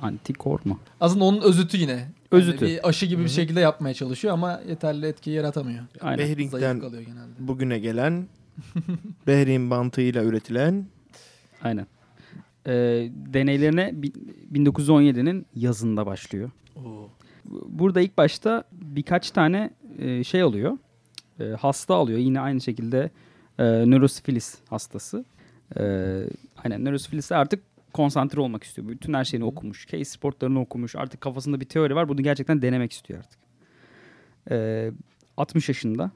antikor 0.01 0.59
mu? 0.65 0.79
Aslında 0.99 1.23
onun 1.23 1.41
özütü 1.41 1.77
yine. 1.77 1.91
Yani 1.91 2.09
Özütü. 2.31 2.65
bir 2.65 2.87
aşı 2.89 3.05
gibi 3.05 3.23
bir 3.23 3.29
şekilde 3.29 3.59
yapmaya 3.59 3.93
çalışıyor 3.93 4.33
ama 4.33 4.61
yeterli 4.69 5.05
etkiyi 5.05 5.35
yaratamıyor. 5.35 5.83
Aynen. 6.01 6.17
Behring'den 6.25 6.79
kalıyor 6.79 7.01
genelde. 7.01 7.31
bugüne 7.39 7.79
gelen 7.79 8.27
Behring 9.27 9.69
bantıyla 9.71 10.23
üretilen 10.23 10.85
Aynen. 11.63 11.87
E, 12.67 12.71
deneylerine 13.33 13.91
bi- 13.93 14.13
1917'nin 14.53 15.45
yazında 15.55 16.05
başlıyor. 16.05 16.51
Oo. 16.75 17.09
Burada 17.67 18.01
ilk 18.01 18.17
başta 18.17 18.63
birkaç 18.71 19.31
tane 19.31 19.69
e, 19.99 20.23
şey 20.23 20.41
alıyor. 20.41 20.77
E, 21.39 21.43
hasta 21.43 21.95
alıyor. 21.95 22.19
Yine 22.19 22.39
aynı 22.39 22.61
şekilde 22.61 23.09
e, 23.59 23.63
nörosifilis 23.63 24.55
hastası. 24.69 25.25
E, 25.79 25.81
aynen 26.63 26.85
nörosifilis 26.85 27.31
artık 27.31 27.63
konsantre 27.93 28.41
olmak 28.41 28.63
istiyor. 28.63 28.87
Bütün 28.87 29.13
her 29.13 29.25
şeyini 29.25 29.45
okumuş. 29.45 29.87
Case 29.87 30.05
sportlarını 30.05 30.59
okumuş. 30.61 30.95
Artık 30.95 31.21
kafasında 31.21 31.59
bir 31.59 31.65
teori 31.65 31.95
var. 31.95 32.09
Bunu 32.09 32.21
gerçekten 32.21 32.61
denemek 32.61 32.91
istiyor 32.91 33.19
artık. 33.19 33.39
E, 34.51 34.91
60 35.37 35.69
yaşında. 35.69 36.11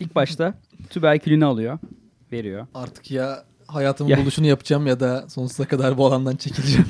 İlk 0.00 0.14
başta 0.14 0.54
tüberkülünü 0.90 1.44
alıyor. 1.44 1.78
Veriyor. 2.32 2.66
Artık 2.74 3.10
ya 3.10 3.44
hayatımın 3.66 4.10
Ya. 4.10 4.18
buluşunu 4.18 4.46
yapacağım 4.46 4.86
ya 4.86 5.00
da 5.00 5.28
sonsuza 5.28 5.64
kadar 5.68 5.98
bu 5.98 6.06
alandan 6.06 6.36
çekileceğim. 6.36 6.86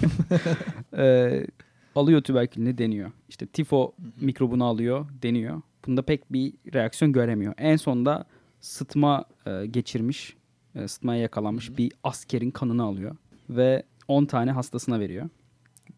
Ee, 0.98 1.46
alıyor 1.94 2.22
tüberkülünü 2.22 2.78
deniyor. 2.78 3.10
İşte 3.28 3.46
tifo 3.46 3.92
mikrobunu 4.20 4.64
alıyor 4.64 5.06
deniyor. 5.22 5.62
Bunda 5.86 6.02
pek 6.02 6.32
bir 6.32 6.52
reaksiyon 6.74 7.12
göremiyor. 7.12 7.54
En 7.58 7.76
sonunda 7.76 8.24
sıtma 8.60 9.24
e, 9.46 9.66
geçirmiş, 9.66 10.36
e, 10.74 10.88
sıtmaya 10.88 11.20
yakalanmış 11.20 11.78
bir 11.78 11.92
askerin 12.04 12.50
kanını 12.50 12.82
alıyor. 12.82 13.16
Ve 13.50 13.82
10 14.08 14.24
tane 14.24 14.52
hastasına 14.52 15.00
veriyor. 15.00 15.28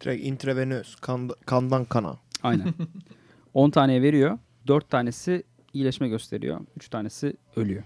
direkt 0.01 0.27
intravenöz 0.27 0.97
kan, 0.97 1.31
kandan 1.47 1.85
kana. 1.85 2.17
Aynen. 2.43 2.75
10 3.55 3.71
taneye 3.71 4.03
veriyor. 4.03 4.39
4 4.67 4.91
tanesi 4.91 5.43
iyileşme 5.75 6.09
gösteriyor. 6.09 6.61
3 6.77 6.89
tanesi 6.89 7.37
ölüyor. 7.57 7.83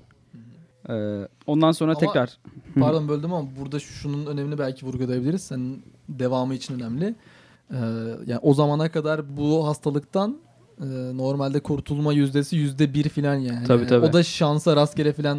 Ee, 0.88 1.28
ondan 1.46 1.72
sonra 1.72 1.90
Ama- 1.90 2.00
tekrar... 2.00 2.38
Pardon 2.80 3.08
böldüm 3.08 3.32
ama 3.32 3.48
burada 3.60 3.78
şunun 3.80 4.26
önemini 4.26 4.58
belki 4.58 4.86
vurgulayabiliriz. 4.86 5.42
Senin 5.42 5.82
devamı 6.08 6.54
için 6.54 6.74
önemli. 6.74 7.14
Ee, 7.70 7.76
yani 8.26 8.38
o 8.42 8.54
zamana 8.54 8.90
kadar 8.92 9.36
bu 9.36 9.66
hastalıktan 9.66 10.38
e, 10.80 10.84
normalde 11.16 11.60
kurtulma 11.60 12.12
yüzdesi 12.12 12.56
yüzde 12.56 12.94
bir 12.94 13.08
filan 13.08 13.34
yani. 13.34 13.66
Tabii, 13.66 13.86
tabii. 13.86 14.06
O 14.06 14.12
da 14.12 14.22
şansa 14.22 14.76
rastgele 14.76 15.12
filan 15.12 15.38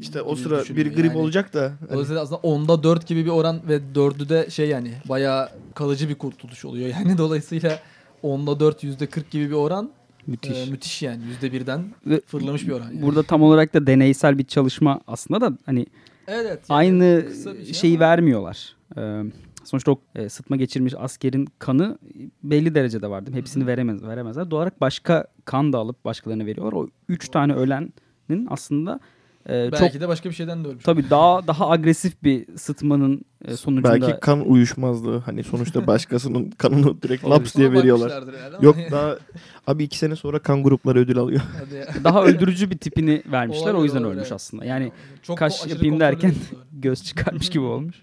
İşte 0.00 0.22
o 0.22 0.36
sıra 0.36 0.62
bir 0.76 0.94
grip 0.94 1.04
yani. 1.06 1.18
olacak 1.18 1.54
da 1.54 1.72
hani 1.80 1.90
Dolayısıyla 1.92 2.22
aslında 2.22 2.40
onda 2.40 2.82
4 2.82 3.06
gibi 3.06 3.24
bir 3.24 3.30
oran 3.30 3.60
ve 3.68 3.94
dördü 3.94 4.28
de 4.28 4.50
şey 4.50 4.68
yani 4.68 4.90
bayağı 5.08 5.48
kalıcı 5.74 6.08
bir 6.08 6.14
kurtuluş 6.14 6.64
oluyor. 6.64 6.88
Yani 6.88 7.18
dolayısıyla 7.18 7.78
onda 8.22 8.60
4 8.60 8.84
yüzde 8.84 9.06
40 9.06 9.30
gibi 9.30 9.46
bir 9.48 9.54
oran 9.54 9.90
Müthiş. 10.26 10.68
e, 10.68 10.70
müthiş 10.70 11.02
yani 11.02 11.24
yüzde 11.24 11.52
birden 11.52 11.84
fırlamış 12.26 12.66
bir 12.66 12.72
oran. 12.72 12.84
Yani. 12.86 13.02
Burada 13.02 13.22
tam 13.22 13.42
olarak 13.42 13.74
da 13.74 13.86
deneysel 13.86 14.38
bir 14.38 14.44
çalışma 14.44 15.00
aslında 15.06 15.40
da 15.40 15.58
hani 15.66 15.86
Evet, 16.26 16.46
yani 16.46 16.78
aynı 16.78 17.24
şey 17.64 17.74
şeyi 17.74 17.96
ama- 17.96 18.04
vermiyorlar. 18.06 18.76
Ee, 18.96 19.22
sonuçta 19.64 19.92
o 19.92 20.00
e, 20.14 20.28
sıtma 20.28 20.56
geçirmiş 20.56 20.94
askerin 20.98 21.48
kanı 21.58 21.98
belli 22.42 22.74
derecede 22.74 23.10
var 23.10 23.26
değil 23.26 23.34
mi? 23.34 23.38
Hepsini 23.40 23.66
veremez, 23.66 24.02
veremezler. 24.02 24.50
Doğal 24.50 24.58
olarak 24.60 24.80
başka 24.80 25.26
kan 25.44 25.72
da 25.72 25.78
alıp 25.78 26.04
başkalarına 26.04 26.46
veriyorlar. 26.46 26.72
O 26.72 26.88
üç 27.08 27.28
tane 27.28 27.54
ölenin 27.54 28.46
aslında 28.50 29.00
e, 29.48 29.72
Belki 29.72 29.92
çok 29.92 30.00
de 30.00 30.08
başka 30.08 30.28
bir 30.28 30.34
şeyden 30.34 30.64
de 30.64 30.68
ölmüş. 30.68 30.84
tabii 30.84 31.10
daha 31.10 31.46
daha 31.46 31.70
agresif 31.70 32.22
bir 32.22 32.46
sıtmanın 32.56 33.24
e, 33.44 33.56
sonucunda 33.56 34.00
belki 34.00 34.20
kan 34.20 34.48
uyuşmazlığı 34.48 35.18
hani 35.18 35.44
sonuçta 35.44 35.86
başkasının 35.86 36.50
kanını 36.50 37.02
direkt 37.02 37.24
laps 37.24 37.54
diye 37.54 37.72
veriyorlar. 37.72 38.24
Yok 38.62 38.76
daha 38.90 39.18
abi 39.66 39.84
iki 39.84 39.98
sene 39.98 40.16
sonra 40.16 40.38
kan 40.38 40.62
grupları 40.62 40.98
ödül 40.98 41.18
alıyor. 41.18 41.40
Daha 42.04 42.24
öldürücü 42.24 42.70
bir 42.70 42.78
tipini 42.78 43.22
vermişler. 43.32 43.62
Olabilir, 43.62 43.80
o 43.80 43.84
yüzden 43.84 43.98
olabilir, 44.00 44.16
ölmüş 44.16 44.32
aslında. 44.32 44.64
Yani 44.64 44.92
Çok 45.22 45.38
kaş 45.38 45.66
yapayım 45.66 46.00
derken 46.00 46.28
edildi. 46.28 46.56
göz 46.72 47.04
çıkarmış 47.04 47.50
gibi 47.50 47.64
olmuş. 47.64 48.02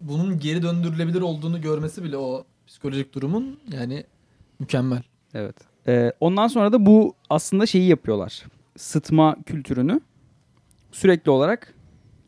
Bunun 0.00 0.38
geri 0.38 0.62
döndürülebilir 0.62 1.20
olduğunu 1.20 1.60
görmesi 1.60 2.04
bile 2.04 2.16
o 2.16 2.44
psikolojik 2.66 3.14
durumun 3.14 3.58
yani 3.72 4.04
mükemmel. 4.58 5.02
Evet. 5.34 5.56
Ee, 5.86 6.12
ondan 6.20 6.48
sonra 6.48 6.72
da 6.72 6.86
bu 6.86 7.14
aslında 7.30 7.66
şeyi 7.66 7.88
yapıyorlar. 7.88 8.42
Sıtma 8.76 9.36
kültürünü 9.46 10.00
sürekli 10.92 11.30
olarak 11.30 11.74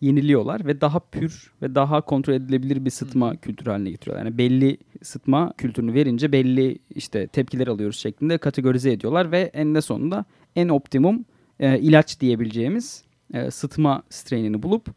yeniliyorlar 0.01 0.67
ve 0.67 0.81
daha 0.81 1.01
pür 1.01 1.53
ve 1.63 1.75
daha 1.75 2.01
kontrol 2.01 2.35
edilebilir 2.35 2.85
bir 2.85 2.91
sıtma 2.91 3.37
kültürü 3.37 3.71
haline 3.71 3.91
getiriyorlar. 3.91 4.25
Yani 4.25 4.39
belli 4.39 4.79
sıtma 5.03 5.53
kültürünü 5.59 5.95
verince 5.95 6.33
belli 6.33 6.79
işte 6.95 7.27
tepkiler 7.27 7.67
alıyoruz 7.67 7.97
şeklinde 7.97 8.39
kategorize 8.39 8.93
ediyorlar 8.93 9.33
ve 9.33 9.41
eninde 9.41 9.81
sonunda 9.81 10.25
en 10.57 10.69
optimum 10.69 11.25
e, 11.61 11.79
ilaç 11.79 12.21
diyebileceğimiz 12.21 13.05
e, 13.35 13.51
sıtma 13.51 14.03
strainini 14.11 14.63
bulup 14.63 14.89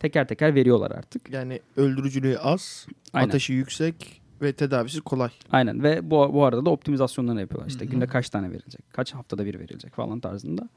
teker 0.00 0.28
teker 0.28 0.54
veriyorlar 0.54 0.90
artık. 0.90 1.30
Yani 1.30 1.60
öldürücülüğü 1.76 2.38
az, 2.38 2.86
Aynen. 3.12 3.28
ateşi 3.28 3.52
yüksek 3.52 4.20
ve 4.42 4.52
tedavisi 4.52 5.00
kolay. 5.00 5.30
Aynen 5.50 5.82
ve 5.82 6.10
bu, 6.10 6.30
bu 6.34 6.44
arada 6.44 6.66
da 6.66 6.70
optimizasyonlarını 6.70 7.40
yapıyorlar. 7.40 7.68
İşte 7.68 7.84
Hı 7.84 7.88
hı. 7.88 7.92
günde 7.92 8.06
kaç 8.06 8.30
tane 8.30 8.50
verilecek, 8.50 8.92
kaç 8.92 9.14
haftada 9.14 9.44
bir 9.44 9.58
verilecek 9.58 9.94
falan 9.94 10.20
tarzında. 10.20 10.68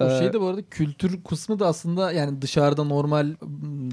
O 0.00 0.06
Ee, 0.06 0.18
şey 0.18 0.32
de 0.32 0.40
bu 0.40 0.46
arada 0.46 0.62
kültür 0.62 1.22
kısmı 1.24 1.58
da 1.58 1.66
aslında 1.66 2.12
yani 2.12 2.42
dışarıda 2.42 2.84
normal 2.84 3.26
m, 3.26 3.36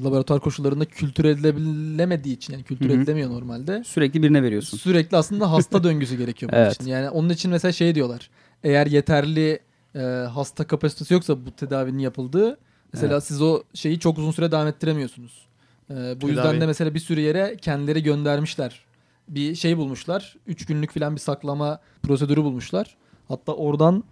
laboratuvar 0.03 0.41
koşullarında 0.41 0.85
kültür 0.85 1.25
edilemediği 1.25 2.35
için 2.35 2.53
yani 2.53 2.63
kültür 2.63 2.89
hı. 2.89 2.93
edilemiyor 2.93 3.29
normalde. 3.29 3.83
Sürekli 3.83 4.23
birine 4.23 4.43
veriyorsun. 4.43 4.77
Sürekli 4.77 5.17
aslında 5.17 5.51
hasta 5.51 5.83
döngüsü 5.83 6.17
gerekiyor 6.17 6.51
bunun 6.51 6.61
Evet. 6.61 6.75
için. 6.75 6.85
Yani 6.85 7.09
onun 7.09 7.29
için 7.29 7.51
mesela 7.51 7.71
şey 7.71 7.95
diyorlar. 7.95 8.29
Eğer 8.63 8.87
yeterli 8.87 9.59
e, 9.95 9.99
hasta 10.33 10.67
kapasitesi 10.67 11.13
yoksa 11.13 11.45
bu 11.45 11.51
tedavinin 11.51 11.99
yapıldığı 11.99 12.57
mesela 12.93 13.13
Evet. 13.13 13.23
siz 13.23 13.41
o 13.41 13.63
şeyi 13.73 13.99
çok 13.99 14.17
uzun 14.17 14.31
süre 14.31 14.51
devam 14.51 14.67
ettiremiyorsunuz. 14.67 15.47
E, 15.89 15.93
bu 16.21 16.27
yüzden 16.27 16.43
Tedavi. 16.43 16.61
de 16.61 16.65
mesela 16.65 16.93
bir 16.93 16.99
sürü 16.99 17.19
yere 17.21 17.57
kendileri 17.61 18.03
göndermişler. 18.03 18.85
Bir 19.27 19.55
şey 19.55 19.77
bulmuşlar. 19.77 20.35
3 20.47 20.65
günlük 20.65 20.91
falan 20.93 21.15
bir 21.15 21.19
saklama 21.19 21.79
prosedürü 22.03 22.43
bulmuşlar. 22.43 22.97
Hatta 23.27 23.53
oradan 23.53 24.03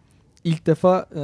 ilk 0.44 0.66
defa 0.66 1.06
e, 1.16 1.22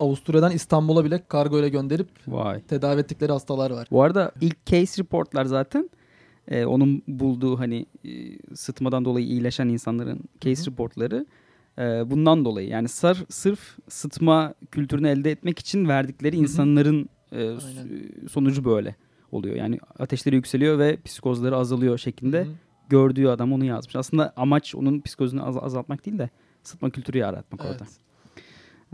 Avusturya'dan 0.00 0.52
İstanbul'a 0.52 1.04
bile 1.04 1.22
kargo 1.28 1.58
ile 1.60 1.68
gönderip 1.68 2.08
Vay. 2.28 2.62
tedavi 2.62 3.00
ettikleri 3.00 3.32
hastalar 3.32 3.70
var. 3.70 3.88
Bu 3.90 4.02
arada 4.02 4.32
ilk 4.40 4.66
case 4.66 5.02
reportlar 5.02 5.44
zaten 5.44 5.90
e, 6.48 6.64
onun 6.64 7.02
bulduğu 7.08 7.58
hani 7.58 7.86
e, 8.04 8.10
sıtmadan 8.56 9.04
dolayı 9.04 9.26
iyileşen 9.26 9.68
insanların 9.68 10.20
case 10.40 10.70
reportları 10.70 11.26
e, 11.78 11.82
bundan 12.10 12.44
dolayı 12.44 12.68
yani 12.68 12.88
sar, 12.88 13.24
sırf 13.28 13.78
sıtma 13.88 14.54
kültürünü 14.70 15.08
elde 15.08 15.30
etmek 15.30 15.58
için 15.58 15.88
verdikleri 15.88 16.36
insanların 16.36 17.08
e, 17.32 17.36
Aynen. 17.48 18.08
sonucu 18.30 18.64
böyle 18.64 18.96
oluyor. 19.32 19.56
Yani 19.56 19.78
ateşleri 19.98 20.34
yükseliyor 20.36 20.78
ve 20.78 20.96
psikozları 21.04 21.56
azalıyor 21.56 21.98
şeklinde 21.98 22.40
Hı 22.40 22.48
hı. 22.48 22.52
gördüğü 22.88 23.26
adam 23.26 23.52
onu 23.52 23.64
yazmış. 23.64 23.96
Aslında 23.96 24.32
amaç 24.36 24.74
onun 24.74 25.00
psikozunu 25.00 25.46
az- 25.48 25.56
azaltmak 25.56 26.06
değil 26.06 26.18
de 26.18 26.30
sıtma 26.62 26.90
kültürü 26.90 27.18
yaratmak 27.18 27.60
Evet. 27.66 27.80
orada. 27.80 27.84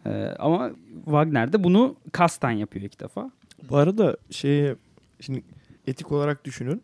E, 0.06 0.36
ama 0.38 0.70
Wagner 1.04 1.52
de 1.52 1.64
bunu 1.64 1.96
kasten 2.12 2.50
yapıyor 2.50 2.84
ilk 2.84 3.00
defa. 3.00 3.30
Bu 3.70 3.76
arada 3.76 4.16
şey 4.30 4.74
şimdi 5.20 5.42
etik 5.86 6.12
olarak 6.12 6.44
düşünün. 6.44 6.82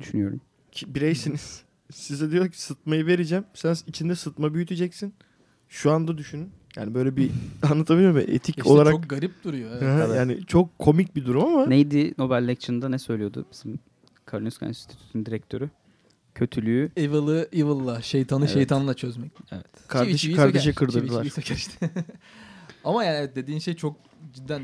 Düşünüyorum. 0.00 0.40
Ki 0.72 0.94
bireysiniz. 0.94 1.62
Size 1.92 2.30
diyor 2.30 2.50
ki 2.50 2.62
sıtmayı 2.62 3.06
vereceğim. 3.06 3.44
Sen 3.54 3.76
içinde 3.86 4.14
sıtma 4.14 4.54
büyüteceksin. 4.54 5.14
Şu 5.68 5.90
anda 5.90 6.18
düşünün. 6.18 6.50
Yani 6.76 6.94
böyle 6.94 7.16
bir 7.16 7.30
anlatabiliyor 7.70 8.12
muyum? 8.12 8.28
Etik 8.30 8.58
İşte 8.58 8.70
olarak 8.70 8.92
çok 8.92 9.10
garip 9.10 9.44
duruyor. 9.44 9.70
Evet. 9.70 9.82
Hı, 9.82 10.04
Evet. 10.06 10.16
yani 10.16 10.46
çok 10.46 10.78
komik 10.78 11.16
bir 11.16 11.26
durum 11.26 11.44
ama 11.44 11.66
Neydi 11.66 12.14
Nobel 12.18 12.48
Lecture'ında 12.48 12.88
ne 12.88 12.98
söylüyordu 12.98 13.46
bizim 13.52 13.78
Karolinska 14.26 14.66
Enstitüsü'nün 14.66 15.26
direktörü? 15.26 15.70
Kötülüğü. 16.34 16.90
Evil'ı 16.96 17.48
evil'la, 17.52 18.02
şeytanı 18.02 18.44
Evet. 18.44 18.54
şeytanla 18.54 18.94
çözmek. 18.94 19.32
Evet. 19.52 19.66
kardeş 19.88 20.20
Çivi 20.22 20.34
kardeşe 20.34 20.64
söker. 20.72 20.74
kırdırdılar. 20.74 21.22
Çivi 21.22 21.30
söker 21.32 21.54
işte. 21.56 21.90
Ama 22.84 23.04
yani 23.04 23.16
evet, 23.16 23.36
dediğin 23.36 23.58
şey 23.58 23.74
çok 23.76 23.96
cidden 24.34 24.62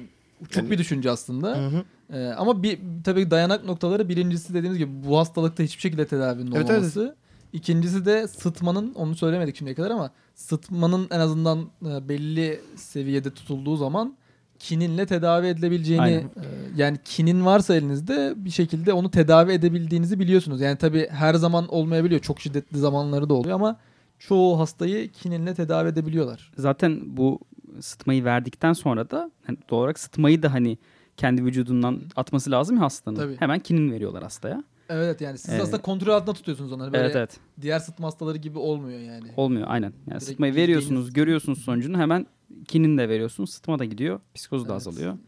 çok 0.50 0.56
Yani- 0.56 0.70
bir 0.70 0.78
düşünce 0.78 1.10
aslında. 1.10 1.58
Hı 1.58 1.66
hı. 1.66 1.84
Ee, 2.12 2.26
ama 2.26 2.62
bir 2.62 2.78
tabii 3.04 3.30
dayanak 3.30 3.64
noktaları 3.64 4.08
birincisi 4.08 4.54
dediğimiz 4.54 4.78
gibi 4.78 4.90
bu 5.06 5.18
hastalıkta 5.18 5.62
hiçbir 5.62 5.80
şekilde 5.80 6.06
tedavinin 6.06 6.52
Evet, 6.52 6.56
evet. 6.56 6.70
olmaması. 6.70 7.16
İkincisi 7.52 8.06
de 8.06 8.28
sıtmanın 8.28 8.94
onu 8.94 9.14
söylemedik 9.14 9.56
şimdiye 9.56 9.74
kadar 9.74 9.90
ama 9.90 10.10
sıtmanın 10.34 11.08
en 11.10 11.20
azından 11.20 11.58
e, 11.86 12.08
belli 12.08 12.60
seviyede 12.76 13.30
tutulduğu 13.30 13.76
zaman 13.76 14.16
kininle 14.58 15.06
tedavi 15.06 15.46
edilebileceğini 15.46 16.02
Aynen. 16.02 16.20
e, 16.20 16.30
yani 16.76 16.98
kinin 17.04 17.44
varsa 17.44 17.74
elinizde 17.74 18.32
bir 18.36 18.50
şekilde 18.50 18.92
onu 18.92 19.10
tedavi 19.10 19.52
edebildiğinizi 19.52 20.20
biliyorsunuz. 20.20 20.60
Yani 20.60 20.78
tabii 20.78 21.08
her 21.10 21.34
zaman 21.34 21.68
olmayabiliyor. 21.68 22.20
Çok 22.20 22.40
şiddetli 22.40 22.78
zamanları 22.78 23.28
da 23.28 23.34
oluyor 23.34 23.54
ama 23.54 23.76
çoğu 24.18 24.58
hastayı 24.58 25.10
kininle 25.12 25.54
tedavi 25.54 25.88
edebiliyorlar. 25.88 26.52
Zaten 26.56 27.16
bu 27.16 27.40
sıtmayı 27.80 28.24
verdikten 28.24 28.72
sonra 28.72 29.10
da 29.10 29.30
hani 29.46 29.58
doğal 29.70 29.80
olarak 29.80 29.98
sıtmayı 29.98 30.42
da 30.42 30.52
hani 30.52 30.78
kendi 31.16 31.44
vücudundan 31.44 32.00
atması 32.16 32.50
lazım 32.50 32.76
ya 32.76 32.82
hastanın. 32.82 33.16
Tabii. 33.16 33.36
Hemen 33.38 33.58
kinin 33.58 33.92
veriyorlar 33.92 34.22
hastaya. 34.22 34.64
Evet 34.88 35.20
yani 35.20 35.38
siz 35.38 35.50
Evet. 35.50 35.62
aslında 35.62 35.82
kontrol 35.82 36.12
altında 36.12 36.32
tutuyorsunuz 36.32 36.72
onları. 36.72 36.92
Böyle 36.92 37.04
Evet 37.04 37.16
evet. 37.16 37.36
diğer 37.60 37.78
sıtma 37.78 38.06
hastaları 38.06 38.38
gibi 38.38 38.58
olmuyor 38.58 39.00
yani. 39.00 39.24
Olmuyor 39.36 39.66
aynen. 39.70 39.86
Yani 39.86 40.06
Direkt 40.10 40.22
sıtmayı 40.24 40.54
veriyorsunuz, 40.54 41.12
görüyorsunuz 41.12 41.58
sonucunu 41.58 41.98
hemen 41.98 42.26
kinin 42.68 42.98
de 42.98 43.08
veriyorsunuz. 43.08 43.50
Sıtma 43.50 43.78
da 43.78 43.84
gidiyor, 43.84 44.20
psikoz 44.34 44.62
da 44.62 44.72
Evet. 44.72 44.76
azalıyor. 44.76 45.18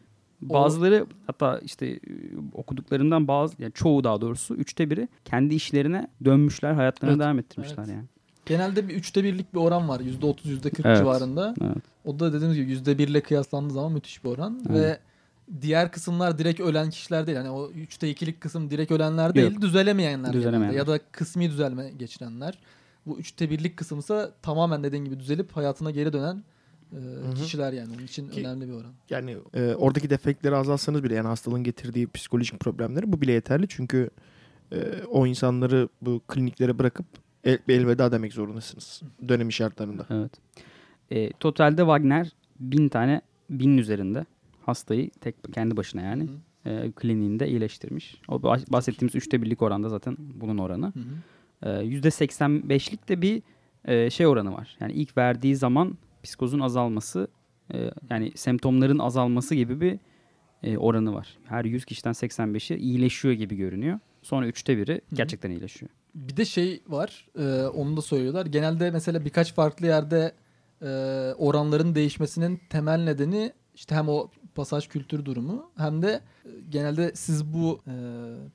O- 0.51 0.55
Bazıları 0.55 1.07
hatta 1.27 1.59
işte 1.59 1.87
e, 1.87 2.01
okuduklarından 2.53 3.29
bazı 3.29 3.63
yani 3.63 3.73
çoğu 3.73 4.05
daha 4.05 4.21
doğrusu 4.21 4.55
üçte 4.55 4.91
biri 4.91 5.09
kendi 5.25 5.55
işlerine 5.55 6.09
dönmüşler, 6.25 6.73
hayatlarına 6.73 7.15
Evet. 7.15 7.25
devam 7.25 7.39
ettirmişler 7.39 7.79
Evet. 7.85 7.89
yani. 7.95 8.05
Genelde 8.47 8.89
bir 8.89 8.95
üçte 8.95 9.25
birlik 9.25 9.55
bir 9.55 9.59
oran 9.59 9.89
var. 9.89 10.01
Yüzde 10.01 10.27
otuz, 10.27 10.47
yüzde 10.51 10.71
kırk 10.71 10.87
Evet. 10.87 10.99
civarında. 10.99 11.55
Evet. 11.61 11.77
O 12.05 12.19
da 12.19 12.33
dediğimiz 12.33 12.57
gibi 12.57 12.71
yüzde 12.71 12.99
birle 12.99 13.21
kıyaslandığı 13.21 13.73
zaman 13.73 13.93
müthiş 13.93 14.25
bir 14.25 14.29
oran. 14.29 14.61
Aynen. 14.69 14.83
Ve 14.83 14.99
diğer 15.61 15.93
kısımlar 15.93 16.39
direkt 16.39 16.61
ölen 16.61 16.91
kişiler 16.91 17.27
değil. 17.27 17.39
Hani 17.39 17.51
o 17.51 17.71
üçte 17.71 18.11
ikilik 18.11 18.41
kısım 18.41 18.71
direkt 18.71 18.93
ölenler 18.93 19.35
değil. 19.35 19.53
Yok. 19.53 19.63
Düzelemeyenler. 19.63 20.33
Düzelemeyenler. 20.33 20.79
Ya 20.79 20.87
da 20.87 20.99
kısmi 21.13 21.51
düzelme 21.51 21.91
geçirenler. 21.91 22.59
Bu 23.07 23.19
üçte 23.19 23.51
birlik 23.51 23.77
kısımsa 23.77 24.33
tamamen 24.43 24.85
dediğin 24.85 25.05
gibi 25.05 25.21
düzelip 25.21 25.53
hayatına 25.53 25.91
geri 25.91 26.13
dönen 26.13 26.43
e, 26.93 27.35
kişiler 27.35 27.73
yani. 27.73 27.95
Onun 27.97 28.05
için 28.05 28.29
Ki- 28.29 28.41
önemli 28.41 28.69
bir 28.69 28.73
oran. 28.73 28.93
yani 29.11 29.37
e, 29.55 29.75
oradaki 29.75 30.11
defektleri 30.11 30.57
azaltsanız 30.57 31.05
bile 31.05 31.15
yani 31.15 31.27
hastalığın 31.29 31.65
getirdiği 31.65 32.09
psikolojik 32.11 32.61
problemleri 32.61 33.13
bu 33.13 33.21
bile 33.21 33.33
yeterli. 33.33 33.69
Çünkü 33.69 34.11
e, 34.73 34.77
o 35.11 35.27
insanları 35.27 35.89
bu 36.03 36.21
kliniklere 36.29 36.79
bırakıp 36.79 37.07
el, 37.45 37.59
elveda 37.69 38.13
demek 38.13 38.33
zorundasınız 38.33 39.03
dönemi 39.29 39.53
şartlarında. 39.53 40.07
Evet. 40.11 40.33
E, 41.11 41.33
totalde 41.33 41.81
Wagner 41.81 42.33
bin 42.61 42.89
tane 42.89 43.21
binin 43.51 43.79
üzerinde 43.79 44.27
hastayı 44.69 45.11
tek 45.11 45.55
kendi 45.55 45.77
başına 45.77 46.03
yani 46.03 46.29
e, 46.65 46.93
kliniğinde 46.93 47.49
iyileştirmiş. 47.49 48.21
O 48.29 48.37
bah- 48.37 48.73
bahsettiğimiz 48.73 49.15
üçte 49.15 49.43
birlik 49.43 49.63
oranda 49.63 49.89
zaten 49.89 50.17
bunun 50.19 50.59
oranı. 50.59 50.93
Yüzde 51.83 52.09
85'lik 52.09 53.09
de 53.09 53.23
bir 53.23 53.43
e, 53.85 54.11
şey 54.11 54.27
oranı 54.27 54.53
var. 54.53 54.77
Yani 54.81 54.93
ilk 54.93 55.17
verdiği 55.17 55.57
zaman 55.57 55.99
psikozun 56.23 56.61
azalması 56.61 57.29
e, 57.75 57.91
yani 58.11 58.33
semptomların 58.35 58.99
azalması 58.99 59.55
gibi 59.55 59.81
bir 59.81 59.99
e, 60.63 60.79
oranı 60.79 61.15
var. 61.15 61.39
Her 61.45 61.65
100 61.65 61.85
kişiden 61.85 62.13
85'i 62.13 62.77
iyileşiyor 62.77 63.35
gibi 63.35 63.57
görünüyor. 63.57 63.99
Sonra 64.23 64.47
üçte 64.47 64.79
biri 64.79 65.01
gerçekten 65.13 65.51
iyileşiyor. 65.51 65.91
Bir 66.15 66.37
de 66.37 66.45
şey 66.45 66.83
var, 66.89 67.29
e, 67.39 67.67
onu 67.67 67.97
da 67.97 68.03
söylüyorlar. 68.03 68.47
Genelde 68.47 68.91
mesela 68.91 69.25
birkaç 69.25 69.55
farklı 69.55 69.87
yerde 69.87 70.33
e, 70.83 70.87
oranların 71.39 71.95
değişmesinin 71.95 72.61
temel 72.71 73.05
nedeni 73.05 73.53
işte 73.75 73.95
hem 73.95 74.09
o 74.09 74.31
pasaj 74.57 74.89
kültür 74.89 75.25
durumu 75.25 75.71
hem 75.77 76.03
de 76.03 76.21
e, 76.45 76.49
genelde 76.71 77.13
siz 77.15 77.45
bu 77.45 77.81
e, 77.87 77.95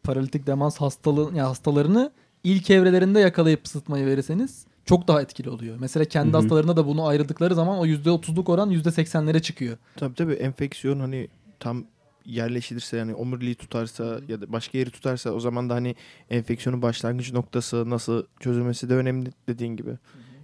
paralitik 0.03 0.47
demans 0.47 0.77
hastalığı 0.77 1.23
yani 1.23 1.41
hastalarını 1.41 2.11
ilk 2.43 2.69
evrelerinde 2.69 3.19
yakalayıp 3.19 3.67
sıtmayı 3.67 4.05
verirseniz 4.05 4.65
çok 4.85 5.07
daha 5.07 5.21
etkili 5.21 5.49
oluyor. 5.49 5.77
Mesela 5.79 6.05
kendi 6.05 6.33
Hı 6.33 6.33
hı. 6.33 6.37
hastalarına 6.37 6.77
da 6.77 6.87
bunu 6.87 7.07
ayrıldıkları 7.07 7.55
zaman 7.55 7.77
o 7.77 7.85
%30'luk 7.85 8.51
oran 8.51 8.71
%80'lere 8.71 9.41
çıkıyor. 9.41 9.77
Tabii 9.95 10.15
tabii 10.15 10.33
enfeksiyon 10.33 10.99
hani 10.99 11.27
tam 11.59 11.85
yerleşilirse 12.25 12.97
yani 12.97 13.15
omuriliği 13.15 13.55
tutarsa 13.55 14.19
ya 14.27 14.41
da 14.41 14.51
başka 14.53 14.77
yeri 14.77 14.89
tutarsa 14.89 15.31
o 15.31 15.39
zaman 15.39 15.69
da 15.69 15.75
hani 15.75 15.95
enfeksiyonun 16.29 16.81
başlangıç 16.81 17.33
noktası 17.33 17.89
nasıl 17.89 18.25
çözülmesi 18.39 18.89
de 18.89 18.95
önemli 18.95 19.29
dediğin 19.47 19.75
gibi. 19.75 19.91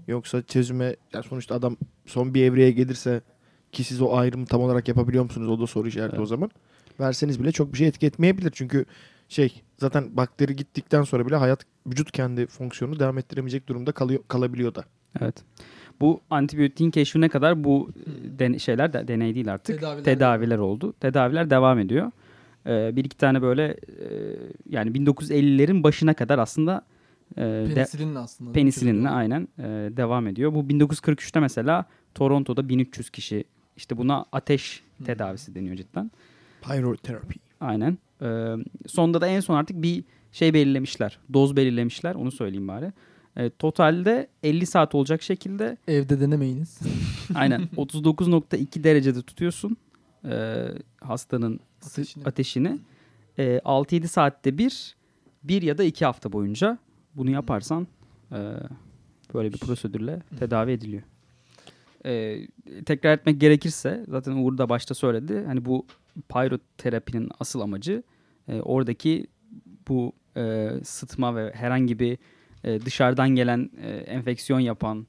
Yoksa 0.07 0.41
çözüme 0.41 0.95
yani 1.13 1.25
sonuçta 1.29 1.55
adam 1.55 1.77
son 2.05 2.33
bir 2.33 2.43
evreye 2.43 2.71
gelirse 2.71 3.21
ki 3.71 3.83
siz 3.83 4.01
o 4.01 4.15
ayrımı 4.15 4.45
tam 4.45 4.61
olarak 4.61 4.87
yapabiliyor 4.87 5.23
musunuz 5.23 5.49
o 5.49 5.59
da 5.59 5.67
soru 5.67 5.87
işareti 5.87 6.15
Evet. 6.15 6.23
o 6.23 6.25
zaman. 6.25 6.49
Verseniz 6.99 7.43
bile 7.43 7.51
çok 7.51 7.73
bir 7.73 7.77
şey 7.77 7.87
etki 7.87 8.05
etmeyebilir 8.05 8.51
çünkü 8.55 8.85
şey 9.29 9.61
zaten 9.77 10.17
bakteri 10.17 10.55
gittikten 10.55 11.03
sonra 11.03 11.27
bile 11.27 11.35
hayat 11.35 11.65
vücut 11.87 12.11
kendi 12.11 12.47
fonksiyonunu 12.47 12.99
devam 12.99 13.17
ettiremeyecek 13.17 13.67
durumda 13.69 13.91
kalıyor 13.91 14.19
kalabiliyor 14.27 14.75
da. 14.75 14.83
Evet. 15.21 15.35
Bu 16.01 16.21
antibiyotiğin 16.29 16.91
keşfine 16.91 17.29
kadar 17.29 17.63
bu 17.63 17.89
e, 17.95 18.39
den- 18.39 18.57
şeyler 18.57 18.93
de 18.93 19.07
deney 19.07 19.35
değil 19.35 19.53
artık. 19.53 19.75
Tedaviler. 19.79 20.03
Tedaviler, 20.03 20.57
oldu. 20.57 20.93
Tedaviler 20.99 21.49
devam 21.49 21.79
ediyor. 21.79 22.11
Ee, 22.67 22.95
bir 22.95 23.05
iki 23.05 23.17
tane 23.17 23.41
böyle 23.41 23.63
e, 23.65 23.77
yani 24.69 24.91
1950'lerin 24.91 25.83
başına 25.83 26.13
kadar 26.13 26.39
aslında 26.39 26.85
e, 27.37 27.65
Penisilinle 27.75 28.19
aslında. 28.19 28.51
penisilinle 28.51 29.09
aynen 29.09 29.47
e, 29.59 29.63
devam 29.97 30.27
ediyor. 30.27 30.53
Bu 30.55 30.59
1943'te 30.59 31.39
mesela 31.39 31.85
Toronto'da 32.15 32.69
1300 32.69 33.09
kişi 33.09 33.43
işte 33.77 33.97
buna 33.97 34.25
ateş 34.31 34.83
tedavisi 35.05 35.55
deniyor 35.55 35.75
cidden. 35.75 36.11
Pyrotherapy. 36.61 37.39
Aynen. 37.61 37.97
Ee, 38.21 38.55
sonda 38.87 39.21
da 39.21 39.27
en 39.27 39.39
son 39.39 39.55
artık 39.55 39.81
bir 39.81 40.03
şey 40.31 40.53
belirlemişler. 40.53 41.19
Doz 41.33 41.55
belirlemişler. 41.55 42.15
Onu 42.15 42.31
söyleyeyim 42.31 42.67
bari. 42.67 42.91
Ee, 43.37 43.49
totalde 43.49 44.27
50 44.43 44.65
saat 44.65 44.95
olacak 44.95 45.21
şekilde 45.21 45.77
Evde 45.87 46.19
denemeyiniz. 46.19 46.79
aynen 47.35 47.61
39.2 47.77 48.83
derecede 48.83 49.21
tutuyorsun 49.21 49.77
ee, 50.25 50.65
hastanın 51.01 51.59
Ateşini. 51.85 52.23
ateşini. 52.23 52.79
Ee, 53.39 53.61
6-7 53.65 54.07
saatte 54.07 54.57
bir, 54.57 54.95
bir 55.43 55.61
ya 55.61 55.77
da 55.77 55.83
iki 55.83 56.05
hafta 56.05 56.31
boyunca 56.31 56.77
bunu 57.15 57.29
yaparsan 57.29 57.87
e, 58.31 58.37
böyle 59.33 59.53
bir 59.53 59.57
prosedürle 59.57 60.21
tedavi 60.39 60.71
ediliyor. 60.71 61.03
E, 62.05 62.39
tekrar 62.85 63.13
etmek 63.13 63.41
gerekirse 63.41 64.05
zaten 64.07 64.31
Uğur 64.31 64.57
da 64.57 64.69
başta 64.69 64.93
söyledi. 64.95 65.43
Hani 65.45 65.65
bu 65.65 65.85
pyroterapinin 66.29 67.29
asıl 67.39 67.61
amacı 67.61 68.03
e, 68.47 68.61
oradaki 68.61 69.27
bu 69.87 70.13
e, 70.37 70.69
sıtma 70.83 71.35
ve 71.35 71.51
herhangi 71.53 71.99
bir 71.99 72.17
e, 72.63 72.81
dışarıdan 72.81 73.29
gelen 73.29 73.69
e, 73.81 73.89
enfeksiyon 73.89 74.59
yapan 74.59 75.07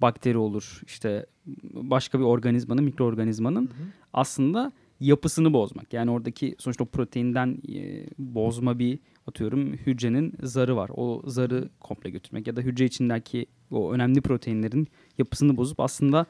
bakteri 0.00 0.38
olur 0.38 0.80
işte 0.86 1.26
başka 1.72 2.18
bir 2.18 2.24
organizmanın 2.24 2.84
mikroorganizmanın 2.84 3.70
aslında 4.12 4.72
yapısını 5.00 5.52
bozmak. 5.52 5.92
Yani 5.92 6.10
oradaki 6.10 6.54
sonuçta 6.58 6.84
o 6.84 6.86
proteinden 6.86 7.58
e, 7.74 8.06
bozma 8.18 8.78
bir 8.78 8.98
atıyorum 9.26 9.72
hücrenin 9.72 10.34
zarı 10.42 10.76
var. 10.76 10.90
O 10.96 11.22
zarı 11.26 11.68
komple 11.80 12.10
götürmek 12.10 12.46
ya 12.46 12.56
da 12.56 12.60
hücre 12.60 12.84
içindeki 12.84 13.46
o 13.70 13.92
önemli 13.92 14.20
proteinlerin 14.20 14.88
yapısını 15.18 15.56
bozup 15.56 15.80
aslında 15.80 16.26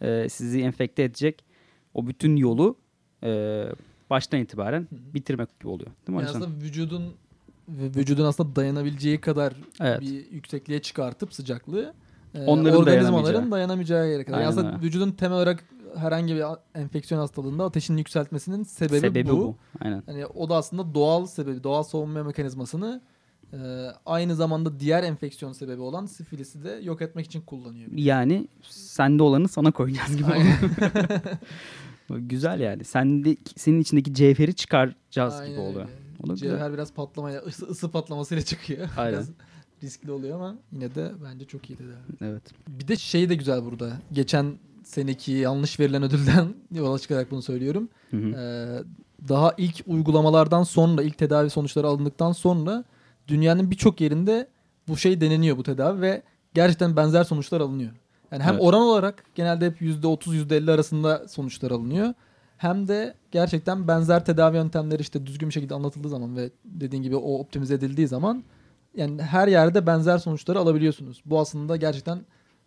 e, 0.00 0.28
sizi 0.28 0.60
enfekte 0.62 1.02
edecek 1.02 1.44
o 1.94 2.06
bütün 2.06 2.36
yolu 2.36 2.76
e, 3.22 3.64
baştan 4.10 4.40
itibaren 4.40 4.88
bitirmek 4.92 5.60
gibi 5.60 5.68
oluyor. 5.68 5.90
Değil 6.06 6.18
mi 6.18 6.24
Yani 6.24 6.30
aslında 6.30 6.64
vücudun 6.64 7.02
vücudun 7.68 8.24
aslında 8.24 8.56
dayanabileceği 8.56 9.20
kadar 9.20 9.52
Evet. 9.80 10.00
bir 10.00 10.30
yüksekliğe 10.30 10.82
çıkartıp 10.82 11.34
sıcaklığı 11.34 11.94
e, 12.34 12.42
Onların 12.44 12.78
organizmaların 12.80 13.24
dayanamayacağı. 13.24 13.50
dayanamayacağı 13.50 14.08
yere 14.08 14.24
kadar. 14.24 14.38
Yani 14.38 14.48
aslında 14.48 14.68
öyle. 14.72 14.82
vücudun 14.82 15.10
temel 15.10 15.36
olarak 15.36 15.64
herhangi 15.96 16.34
bir 16.34 16.44
enfeksiyon 16.74 17.20
hastalığında 17.20 17.64
ateşin 17.64 17.96
yükseltmesinin 17.96 18.62
sebebi, 18.62 19.00
Sebebi 19.00 19.28
bu. 19.30 19.36
bu, 19.40 19.56
aynen. 19.80 20.02
Hani 20.06 20.26
o 20.26 20.48
da 20.48 20.56
aslında 20.56 20.94
doğal 20.94 21.26
sebebi, 21.26 21.62
doğal 21.64 21.82
savunma 21.82 22.22
mekanizmasını 22.24 23.00
e, 23.52 23.88
aynı 24.06 24.36
zamanda 24.36 24.80
diğer 24.80 25.02
enfeksiyon 25.02 25.52
sebebi 25.52 25.80
olan 25.80 26.06
sifilisi 26.06 26.64
de 26.64 26.80
yok 26.82 27.02
etmek 27.02 27.26
için 27.26 27.40
kullanıyor. 27.40 27.90
Yani 27.94 28.48
sende 28.68 29.22
olanı 29.22 29.48
sana 29.48 29.70
koyacağız 29.70 30.16
gibi. 30.16 30.26
Güzel 32.18 32.60
yani. 32.60 32.84
Sende, 32.84 33.36
senin 33.56 33.80
içindeki 33.80 34.14
cevheri 34.14 34.54
çıkaracağız 34.54 35.34
Aynen 35.34 35.50
gibi 35.50 35.60
oluyor. 35.60 35.80
öyle. 35.80 35.90
O 36.24 36.28
da 36.28 36.32
güzel. 36.32 36.50
Cevher 36.50 36.72
biraz 36.72 36.92
patlamaya, 36.94 37.40
ısı, 37.40 37.66
ısı 37.66 37.90
patlamasıyla 37.90 38.42
çıkıyor. 38.44 38.88
Aynen. 38.96 39.12
Biraz 39.12 39.30
riskli 39.82 40.12
oluyor 40.12 40.36
ama 40.36 40.56
yine 40.72 40.94
de 40.94 41.12
bence 41.24 41.44
çok 41.44 41.70
iyi 41.70 41.76
tedavi. 41.76 41.94
Evet. 42.20 42.42
Bir 42.68 42.88
de 42.88 42.96
şey 42.96 43.28
de 43.28 43.34
güzel 43.34 43.64
burada. 43.64 43.92
Geçen 44.12 44.54
seneki 44.84 45.32
yanlış 45.32 45.80
verilen 45.80 46.02
ödülden 46.02 46.54
yola 46.74 46.98
çıkarak 46.98 47.30
bunu 47.30 47.42
söylüyorum. 47.42 47.88
Hı 48.10 48.16
hı. 48.16 48.28
Ee, 48.28 48.82
daha 49.28 49.54
ilk 49.58 49.82
uygulamalardan 49.86 50.62
sonra, 50.62 51.02
ilk 51.02 51.18
tedavi 51.18 51.50
sonuçları 51.50 51.86
alındıktan 51.86 52.32
sonra 52.32 52.84
dünyanın 53.28 53.70
birçok 53.70 54.00
yerinde 54.00 54.48
bu 54.88 54.96
şey 54.96 55.20
deneniyor 55.20 55.56
bu 55.56 55.62
tedavi 55.62 56.00
ve 56.00 56.22
gerçekten 56.54 56.96
benzer 56.96 57.24
sonuçlar 57.24 57.60
alınıyor. 57.60 57.90
Yani 58.32 58.42
hem 58.42 58.54
Evet. 58.54 58.62
oran 58.64 58.80
olarak 58.80 59.24
genelde 59.34 59.66
hep 59.66 59.80
%30 59.80 60.34
%50 60.34 60.72
arasında 60.72 61.28
sonuçlar 61.28 61.70
alınıyor. 61.70 62.14
Hem 62.56 62.88
de 62.88 63.14
gerçekten 63.30 63.88
benzer 63.88 64.24
tedavi 64.24 64.56
yöntemleri 64.56 65.02
işte 65.02 65.26
düzgün 65.26 65.48
bir 65.48 65.54
şekilde 65.54 65.74
anlatıldığı 65.74 66.08
zaman 66.08 66.36
ve 66.36 66.50
dediğin 66.64 67.02
gibi 67.02 67.16
o 67.16 67.38
optimize 67.38 67.74
edildiği 67.74 68.08
zaman 68.08 68.44
yani 68.96 69.22
her 69.22 69.48
yerde 69.48 69.86
benzer 69.86 70.18
sonuçları 70.18 70.58
alabiliyorsunuz. 70.58 71.22
Bu 71.26 71.40
aslında 71.40 71.76
gerçekten 71.76 72.20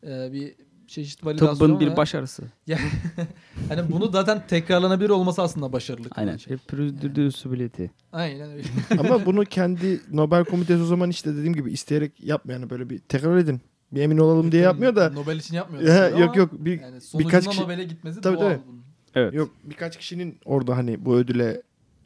e, 0.07 0.33
bir 0.33 0.55
çeşit 0.89 1.25
validasyon. 1.25 1.55
Tıbbın 1.55 1.79
bir 1.79 1.87
ve- 1.91 1.97
başarısı. 1.97 2.43
Yani, 2.67 2.81
hani 3.69 3.91
bunu 3.91 4.11
zaten 4.11 4.47
tekrarlanabilir 4.47 5.09
olması 5.09 5.41
aslında 5.41 5.73
başarılı. 5.73 6.07
Aynen. 6.15 6.37
şey. 6.37 6.53
Reproducibility. 6.53 7.85
Aynen 8.13 8.51
öyle. 8.51 8.67
Ama 8.99 9.25
bunu 9.25 9.45
kendi 9.45 10.01
Nobel 10.11 10.45
Komitesi 10.45 10.81
o 10.81 10.85
zaman 10.85 11.09
işte 11.09 11.33
dediğim 11.33 11.53
gibi 11.53 11.71
isteyerek 11.71 12.23
yapmıyor. 12.23 12.59
Yani 12.59 12.69
böyle 12.69 12.89
bir 12.89 12.99
tekrar 12.99 13.37
edin. 13.37 13.61
Bir 13.91 14.01
emin 14.01 14.17
olalım 14.17 14.51
diye 14.51 14.61
yapmıyor 14.61 14.95
da. 14.95 15.09
Nobel 15.09 15.35
için 15.39 15.55
yapmıyor. 15.55 15.83
Ya, 15.83 16.09
yok 16.09 16.35
yok. 16.35 16.49
Bir, 16.53 16.81
yani 16.81 17.01
sonucunda 17.01 17.29
birkaç 17.29 17.47
kişi. 17.49 17.61
Nobel'e 17.61 17.83
gitmesi 17.83 18.21
tabii, 18.21 18.37
doğal 18.37 18.49
tabii. 18.49 18.61
bunun. 18.67 18.83
Evet. 19.15 19.33
Yok 19.33 19.49
birkaç 19.63 19.97
kişinin 19.97 20.37
orada 20.45 20.77
hani 20.77 21.05
bu 21.05 21.15
ödüle 21.15 21.61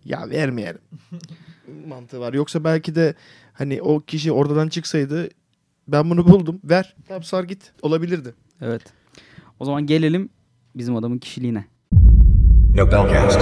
ya 0.05 0.29
vermeyelim 0.29 0.81
mantığı 1.87 2.19
var. 2.19 2.33
Yoksa 2.33 2.63
belki 2.63 2.95
de 2.95 3.15
hani 3.53 3.81
o 3.81 3.99
kişi 3.99 4.31
oradan 4.31 4.67
çıksaydı 4.69 5.29
ben 5.87 6.09
bunu 6.09 6.27
buldum 6.27 6.59
ver 6.63 6.95
tamam 7.07 7.23
sar 7.23 7.43
git 7.43 7.71
olabilirdi. 7.81 8.33
Evet. 8.63 8.81
O 9.59 9.65
zaman 9.65 9.85
gelelim 9.85 10.29
bizim 10.75 10.95
adamın 10.95 11.17
kişiliğine. 11.17 11.65
Nobelcast. 12.75 13.39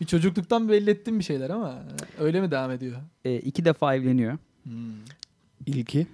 Bir 0.00 0.06
çocukluktan 0.06 0.68
belli 0.68 0.90
ettiğim 0.90 1.18
bir 1.18 1.24
şeyler 1.24 1.50
ama 1.50 1.82
öyle 2.20 2.40
mi 2.40 2.50
devam 2.50 2.70
ediyor? 2.70 2.96
E, 3.24 3.36
iki 3.36 3.64
defa 3.64 3.94
evleniyor. 3.94 4.38
İlki. 5.66 6.06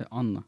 E, 0.00 0.02
Anna. 0.10 0.44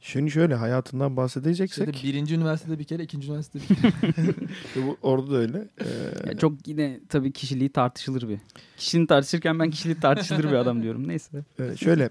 Şimdi 0.00 0.30
şöyle 0.30 0.54
hayatından 0.54 1.16
bahsedeceksek 1.16 1.86
Şeyde 1.94 2.06
birinci 2.08 2.34
üniversitede 2.34 2.78
bir 2.78 2.84
kere, 2.84 3.02
ikinci 3.02 3.28
üniversitede 3.28 3.62
bir 3.70 3.76
kere. 4.14 4.34
bu, 4.76 4.96
orada 5.02 5.30
da 5.30 5.36
öyle. 5.36 5.68
Ee, 5.80 5.84
Ya 6.28 6.38
çok 6.38 6.68
yine 6.68 7.00
tabii 7.08 7.32
kişiliği 7.32 7.68
tartışılır 7.72 8.28
bir. 8.28 8.38
Kişinin 8.76 9.06
tartışırken 9.06 9.58
ben 9.58 9.70
kişiliği 9.70 10.00
tartışılır 10.00 10.44
bir 10.44 10.52
adam 10.54 10.82
diyorum. 10.82 11.08
Neyse. 11.08 11.44
Ee, 11.58 11.76
şöyle. 11.76 12.10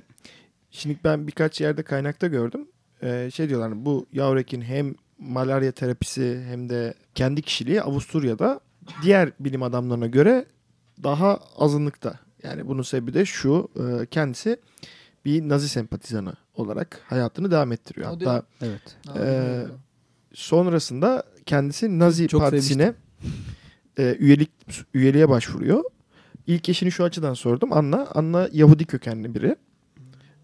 Şimdi 0.72 0.98
ben 1.04 1.28
birkaç 1.28 1.62
yerde 1.62 1.84
kaynakta 1.84 2.28
gördüm. 2.28 2.68
Ee, 3.04 3.30
şey 3.34 3.50
diyorlar 3.50 3.86
bu 3.86 4.06
Yavrek'in 4.14 4.62
hem 4.62 4.96
malarya 5.20 5.72
terapisi 5.72 6.44
hem 6.50 6.70
de 6.70 6.94
kendi 7.16 7.42
kişiliği 7.42 7.82
Avusturya'da 7.82 8.60
diğer 9.04 9.32
bilim 9.40 9.64
adamlarına 9.64 10.08
göre 10.08 10.46
daha 11.04 11.40
azınlıkta. 11.58 12.20
Yani 12.44 12.68
bunun 12.68 12.82
sebebi 12.82 13.14
de 13.14 13.26
şu. 13.26 13.70
e, 13.76 14.06
kendisi 14.06 14.58
bir 15.26 15.50
Nazi 15.50 15.70
sempatizanı 15.70 16.34
olarak 16.56 17.02
hayatını 17.08 17.52
devam 17.52 17.72
ettiriyor. 17.72 18.08
Hadi. 18.08 18.26
Hatta 18.26 18.48
Evet. 18.62 18.98
e, 19.18 19.64
sonrasında 20.34 21.24
kendisi 21.46 22.00
Nazi 22.00 22.28
Çok 22.28 22.42
partisine 22.42 22.94
e, 24.00 24.16
üyelik 24.20 24.52
üyeliğe 24.94 25.30
başvuruyor. 25.30 25.84
İlk 26.48 26.70
eşini 26.70 26.92
şu 26.92 27.04
açıdan 27.04 27.34
sordum. 27.34 27.74
Anna, 27.74 28.08
Anna 28.16 28.50
Yahudi 28.52 28.86
kökenli 28.86 29.36
biri. 29.36 29.56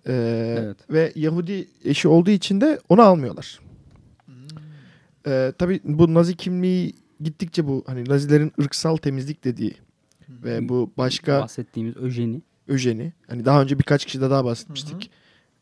Ee, 0.07 0.55
Evet. 0.59 0.77
Ve 0.89 1.11
Yahudi 1.15 1.67
eşi 1.85 2.07
olduğu 2.07 2.29
için 2.31 2.61
de 2.61 2.79
onu 2.89 3.01
almıyorlar. 3.01 3.59
Ee, 5.27 5.53
tabii 5.57 5.79
bu 5.83 6.13
Nazi 6.13 6.35
kimliği 6.35 6.93
gittikçe 7.21 7.67
bu 7.67 7.83
hani 7.87 8.09
Nazilerin 8.09 8.51
ırksal 8.61 8.97
temizlik 8.97 9.43
dediği 9.43 9.73
ve 10.29 10.69
bu 10.69 10.91
başka 10.97 11.39
Bahsettiğimiz 11.41 11.97
öjeni. 11.97 12.41
öjeni 12.67 13.13
hani 13.27 13.45
daha 13.45 13.61
önce 13.61 13.79
birkaç 13.79 14.05
kişide 14.05 14.29
daha 14.29 14.45
bahsetmiştik. 14.45 15.11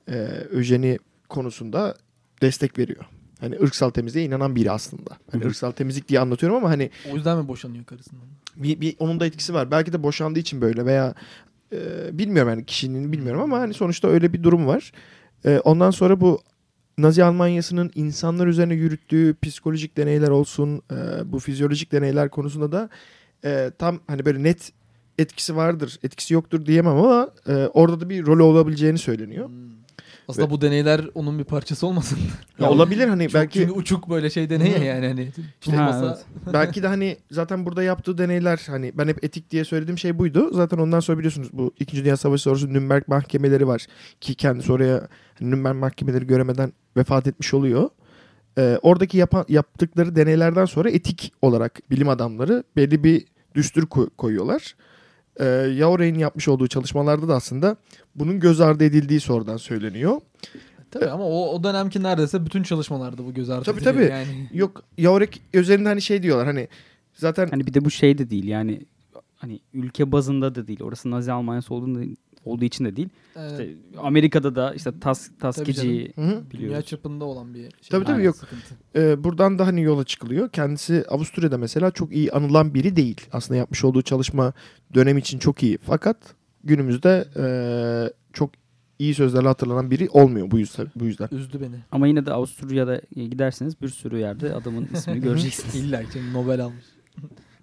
Ee, 0.10 0.13
öjeni 0.52 0.99
konusunda 1.30 1.95
destek 2.41 2.80
veriyor. 2.80 3.06
Hani 3.39 3.56
ırksal 3.56 3.89
temizliğe 3.89 4.25
inanan 4.25 4.56
biri 4.56 4.71
aslında. 4.71 5.17
Hani 5.32 5.45
ırksal 5.45 5.71
temizlik 5.71 6.08
diye 6.10 6.19
anlatıyorum 6.19 6.58
ama 6.58 6.69
hani 6.69 6.89
O 7.12 7.15
yüzden 7.15 7.38
mi 7.38 7.47
boşanıyor 7.47 7.86
karısından? 7.86 8.23
bir, 8.56 8.82
bir 8.82 8.95
onun 8.99 9.19
da 9.19 9.25
etkisi 9.25 9.54
var. 9.54 9.71
Belki 9.71 9.93
de 9.93 10.04
boşandığı 10.04 10.39
için 10.39 10.62
böyle 10.62 10.86
veya 10.86 11.13
e, 11.73 12.10
bilmiyorum 12.17 12.49
yani 12.49 12.65
kişinin 12.65 13.12
bilmiyorum 13.12 13.41
ama 13.41 13.60
hani 13.60 13.73
sonuçta 13.73 14.08
öyle 14.08 14.34
bir 14.34 14.43
durum 14.43 14.67
var. 14.67 14.91
E, 15.45 15.60
ondan 15.60 15.91
sonra 15.91 16.21
bu 16.21 16.41
Nazi 16.97 17.23
Almanyası'nın 17.23 17.91
insanlar 17.95 18.47
üzerine 18.47 18.73
yürüttüğü 18.73 19.36
psikolojik 19.41 19.97
deneyler 19.97 20.29
olsun, 20.29 20.82
e, 20.91 21.32
bu 21.32 21.39
fizyolojik 21.39 21.91
deneyler 21.91 22.29
konusunda 22.29 22.71
da 22.71 22.89
e, 23.45 23.71
tam 23.79 23.99
hani 24.08 24.25
böyle 24.25 24.43
net 24.43 24.71
etkisi 25.17 25.55
vardır, 25.55 25.99
etkisi 26.03 26.34
yoktur 26.34 26.65
diyemem 26.65 26.97
ama 26.97 27.29
e, 27.47 27.53
orada 27.53 28.01
da 28.01 28.10
bir 28.10 28.25
rol 28.25 28.39
olabileceğini 28.39 28.97
söyleniyor. 28.97 29.49
Aslında 30.30 30.48
Ve- 30.48 30.52
bu 30.52 30.62
deneyler 30.62 31.02
onun 31.15 31.39
bir 31.39 31.44
parçası 31.44 31.88
olmasın? 31.88 32.20
Ya 32.60 32.70
olabilir 32.70 33.08
hani 33.08 33.24
Çok- 33.28 33.34
belki 33.34 33.60
Çünkü 33.60 33.72
uçuk 33.72 34.10
böyle 34.10 34.30
şey 34.30 34.50
deney 34.50 34.72
ya 34.72 34.84
yani 34.84 35.08
hani. 35.08 35.32
Ha, 35.65 35.72
Olmasa- 35.72 36.20
belki 36.54 36.84
de 36.84 36.88
hani 36.88 37.18
zaten 37.32 37.65
burada 37.65 37.84
yaptığı 37.84 38.18
deneyler 38.18 38.62
hani 38.68 38.92
ben 38.98 39.08
hep 39.08 39.24
etik 39.24 39.52
diye 39.52 39.65
söylediğim 39.65 39.98
şey 39.98 40.20
buydu. 40.20 40.54
Zaten 40.54 40.78
ondan 40.78 41.00
sonra 41.00 41.18
biliyorsunuz 41.18 41.50
bu 41.54 41.74
2. 41.80 42.04
Dünya 42.04 42.18
Savaşı 42.18 42.44
sonrası 42.44 42.74
Nürnberg 42.74 43.04
mahkemeleri 43.08 43.68
var. 43.68 43.86
Ki 44.22 44.36
kendisi 44.36 44.72
oraya 44.72 45.08
hani 45.39 45.52
Nürnberg 45.52 45.76
mahkemeleri 45.76 46.28
göremeden 46.28 46.74
vefat 46.98 47.28
etmiş 47.28 47.54
oluyor. 47.54 47.89
Ee, 48.58 48.80
oradaki 48.82 49.18
yapan, 49.18 49.46
yaptıkları 49.50 50.15
deneylerden 50.15 50.65
sonra 50.65 50.89
etik 50.89 51.34
olarak 51.42 51.80
bilim 51.92 52.10
adamları 52.10 52.63
belli 52.76 53.04
bir 53.04 53.26
düstur 53.56 53.86
koy- 53.86 54.10
koyuyorlar. 54.18 54.76
Ee, 55.39 55.46
Yaurey'in 55.76 56.15
yapmış 56.15 56.48
olduğu 56.48 56.67
çalışmalarda 56.67 57.27
da 57.27 57.36
aslında 57.36 57.75
bunun 58.20 58.40
göz 58.40 58.62
ardı 58.62 58.84
edildiği 58.84 59.20
sonradan 59.20 59.58
söyleniyor. 59.58 60.22
Tabii 60.92 61.10
ama 61.10 61.24
o, 61.24 61.56
o 61.56 61.63
dönemki 61.63 62.04
neredeyse 62.04 62.46
bütün 62.46 62.63
çalışmalarda 62.63 63.26
bu 63.26 63.34
göz 63.34 63.50
ardı 63.50 63.63
Tabii 63.63 63.78
ediliyor 63.78 63.96
tabii. 63.96 64.12
Yani. 64.12 64.50
Yok 64.54 64.84
Yaurek 64.98 65.42
üzerinde 65.54 65.90
hani 65.90 66.02
şey 66.02 66.24
diyorlar 66.24 66.46
hani 66.46 66.67
zaten 67.13 67.48
Hani 67.48 67.67
bir 67.67 67.74
de 67.74 67.86
bu 67.86 67.92
şey 67.92 68.17
de 68.17 68.30
değil 68.30 68.48
yani 68.48 68.82
hani 69.36 69.60
ülke 69.74 70.12
bazında 70.12 70.56
da 70.56 70.67
değil. 70.67 70.84
Orası 70.84 71.12
Nazi 71.12 71.32
Almanyası 71.32 71.74
olduğunda, 71.74 72.00
olduğu 72.46 72.65
için 72.65 72.86
de 72.86 72.96
değil. 72.96 73.10
Evet. 73.36 73.52
İşte 73.52 73.70
Amerika'da 73.98 74.56
da 74.56 74.74
işte 74.74 74.92
tas, 75.02 75.30
Taskici'yi 75.40 76.13
Hı 76.15 76.22
hı. 76.22 76.28
Dünya 76.28 76.52
biliyoruz. 76.52 76.86
çapında 76.86 77.26
olan 77.26 77.54
bir 77.54 77.60
şey. 77.60 77.70
Tabii 77.90 78.06
tabii 78.06 78.13
Aynen, 78.13 78.26
yok. 78.26 78.36
sıkıntı. 78.36 78.76
Ee, 78.96 79.24
buradan 79.24 79.60
da 79.60 79.67
hani 79.67 79.82
yola 79.82 80.04
çıkılıyor. 80.04 80.50
Kendisi 80.50 81.06
Avusturya'da 81.10 81.58
mesela 81.58 81.92
çok 81.92 82.13
iyi 82.13 82.32
anılan 82.32 82.74
biri 82.74 82.96
değil. 82.96 83.22
Aslında 83.32 83.58
yapmış 83.58 83.84
olduğu 83.84 84.02
çalışma 84.02 84.54
dönem 84.94 85.17
için 85.17 85.40
çok 85.40 85.63
iyi. 85.63 85.78
Fakat 85.78 86.17
günümüzde 86.63 87.27
ee, 87.37 88.13
çok 88.33 88.49
iyi 88.99 89.15
sözlerle 89.15 89.47
hatırlanan 89.47 89.91
biri 89.91 90.10
olmuyor 90.10 90.51
bu 90.51 90.60
yüzden. 90.60 90.87
Bu 90.95 91.05
yüzden. 91.05 91.29
Üzdü 91.31 91.62
beni. 91.62 91.75
Ama 91.91 92.07
yine 92.07 92.25
de 92.25 92.33
Avusturya'da 92.33 93.01
giderseniz 93.15 93.81
bir 93.81 93.89
sürü 93.89 94.19
yerde 94.19 94.53
adamın 94.53 94.87
ismini 94.93 95.21
göreceksiniz. 95.21 95.75
İlla 95.75 96.03
ki 96.03 96.33
Nobel 96.33 96.62
almış. 96.62 96.85